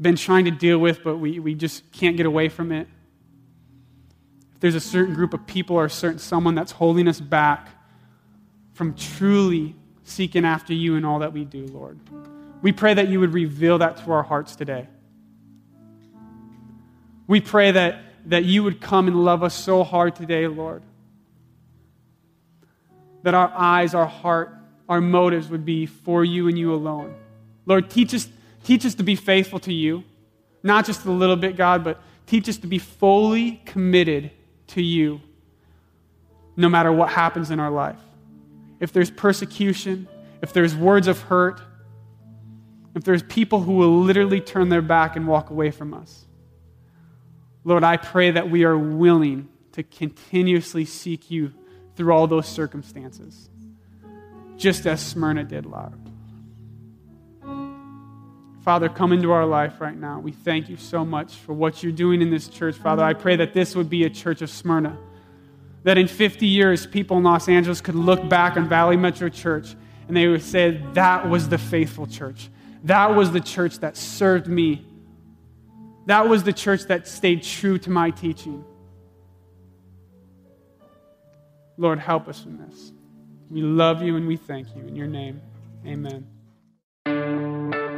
been 0.01 0.17
trying 0.17 0.45
to 0.45 0.51
deal 0.51 0.79
with, 0.79 1.03
but 1.03 1.17
we, 1.17 1.39
we 1.41 1.55
just 1.55 1.91
can't 1.93 2.17
get 2.17 2.27
away 2.27 2.49
from 2.49 2.73
it. 2.73 2.87
If 4.55 4.61
there's 4.61 4.75
a 4.75 4.81
certain 4.81 5.15
group 5.15 5.35
of 5.35 5.47
people 5.47 5.77
or 5.77 5.85
a 5.85 5.91
certain 5.91 6.19
someone 6.19 6.55
that's 6.55 6.73
holding 6.73 7.09
us 7.09 7.21
back 7.21 7.69
from 8.75 8.95
truly 8.95 9.75
seeking 10.05 10.45
after 10.45 10.73
you 10.73 10.97
in 10.97 11.05
all 11.05 11.21
that 11.21 11.33
we 11.33 11.45
do, 11.45 11.67
Lord, 11.67 11.99
we 12.63 12.73
pray 12.73 12.95
that 12.95 13.09
you 13.09 13.21
would 13.21 13.35
reveal 13.35 13.79
that 13.79 13.99
to 13.99 14.13
our 14.13 14.23
hearts 14.23 14.57
today. 14.57 14.89
We 17.27 17.41
pray 17.41 17.73
that, 17.73 18.01
that 18.27 18.45
you 18.45 18.63
would 18.63 18.81
come 18.81 19.07
and 19.07 19.25
love 19.25 19.43
us 19.43 19.55
so 19.55 19.85
hard 19.85 20.17
today, 20.17 20.47
Lord, 20.47 20.83
that 23.23 23.35
our 23.35 23.53
eyes, 23.55 23.95
our 23.95 24.07
heart, 24.07 24.55
our 24.89 25.01
motives 25.01 25.49
would 25.49 25.65
be 25.65 25.87
for 25.87 26.25
you 26.25 26.49
and 26.49 26.59
you 26.59 26.73
alone. 26.73 27.15
Lord, 27.67 27.91
teach 27.91 28.15
us, 28.15 28.29
teach 28.69 28.85
us 28.85 28.97
to 28.97 29.03
be 29.03 29.17
faithful 29.17 29.59
to 29.59 29.73
you, 29.73 30.05
not 30.63 30.85
just 30.85 31.07
a 31.07 31.11
little 31.11 31.37
bit, 31.37 31.57
God, 31.57 31.83
but 31.83 32.03
teach 32.27 32.51
us 32.51 32.59
to 32.59 32.67
be 32.67 32.77
fully 32.79 33.63
committed 33.65 34.31
to 34.67 34.83
you 34.83 35.23
no 36.55 36.69
matter 36.69 36.93
what 36.93 37.09
happens 37.09 37.51
in 37.51 37.61
our 37.61 37.71
life. 37.71 37.99
If 38.79 38.93
there's 38.93 39.11
persecution, 39.11 40.07
if 40.43 40.53
there's 40.53 40.77
words 40.77 41.07
of 41.09 41.19
hurt, 41.19 41.63
if 42.95 43.05
there's 43.05 43.23
people 43.23 43.63
who 43.63 43.73
will 43.73 44.01
literally 44.03 44.43
turn 44.43 44.69
their 44.69 44.83
back 44.83 45.17
and 45.17 45.27
walk 45.27 45.49
away 45.49 45.71
from 45.71 45.95
us. 45.95 46.27
Lord, 47.65 47.85
I 47.85 47.97
pray 47.97 48.33
that 48.33 48.51
we 48.51 48.65
are 48.65 48.77
willing 48.77 49.49
to 49.73 49.83
continuously 49.83 50.85
seek 50.85 51.31
you 51.31 51.55
through 51.97 52.13
all 52.13 52.27
those 52.27 52.47
circumstances, 52.47 53.49
just 54.59 54.87
as 54.87 55.01
Smyrna 55.01 55.45
did, 55.45 55.65
Lord. 55.65 56.08
Father, 58.69 58.91
come 58.91 59.15
into 59.15 59.33
our 59.33 59.47
life 59.47 59.81
right 59.81 59.97
now. 59.97 60.21
We 60.21 60.31
thank 60.31 60.69
you 60.69 60.77
so 60.77 61.03
much 61.03 61.37
for 61.37 61.55
what 61.55 61.83
you're 61.83 61.91
doing 61.91 62.21
in 62.21 62.29
this 62.29 62.49
church, 62.49 62.77
Father. 62.77 63.03
I 63.03 63.15
pray 63.15 63.35
that 63.37 63.55
this 63.55 63.75
would 63.75 63.89
be 63.89 64.05
a 64.05 64.11
church 64.11 64.43
of 64.43 64.51
Smyrna. 64.51 64.99
That 65.85 65.97
in 65.97 66.07
50 66.07 66.45
years, 66.45 66.87
people 66.87 67.17
in 67.17 67.23
Los 67.23 67.49
Angeles 67.49 67.81
could 67.81 67.95
look 67.95 68.29
back 68.29 68.59
on 68.59 68.69
Valley 68.69 68.99
Metro 68.99 69.31
Church 69.31 69.75
and 70.07 70.15
they 70.15 70.29
would 70.29 70.43
say, 70.43 70.83
that 70.93 71.31
was 71.31 71.49
the 71.49 71.57
faithful 71.57 72.07
church. 72.07 72.51
That 72.85 73.15
was 73.15 73.33
the 73.33 73.41
church 73.41 73.79
that 73.79 73.97
served 73.97 74.49
me. 74.49 74.85
That 76.05 76.29
was 76.29 76.43
the 76.43 76.53
church 76.53 76.83
that 76.89 77.09
stayed 77.09 77.45
true 77.45 77.79
to 77.79 77.91
my 77.91 78.11
teaching. 78.11 78.63
Lord, 81.79 82.01
help 82.01 82.29
us 82.29 82.45
in 82.45 82.59
this. 82.59 82.93
We 83.49 83.63
love 83.63 84.03
you 84.03 84.17
and 84.17 84.29
we 84.29 84.37
thank 84.37 84.77
you. 84.77 84.83
In 84.83 84.95
your 84.95 85.07
name, 85.07 85.41
amen. 85.87 86.27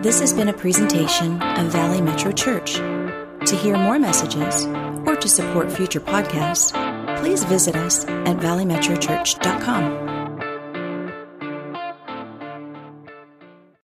This 0.03 0.19
has 0.21 0.33
been 0.33 0.49
a 0.49 0.55
presentation 0.55 1.43
of 1.43 1.67
Valley 1.67 2.01
Metro 2.01 2.33
Church. 2.33 2.77
To 2.77 3.55
hear 3.55 3.77
more 3.77 3.99
messages 3.99 4.65
or 5.07 5.15
to 5.15 5.29
support 5.29 5.71
future 5.71 6.01
podcasts, 6.01 6.73
please 7.21 7.45
visit 7.45 7.77
us 7.77 8.07
at 8.07 8.39
valleymetrochurch.com. 8.39 10.20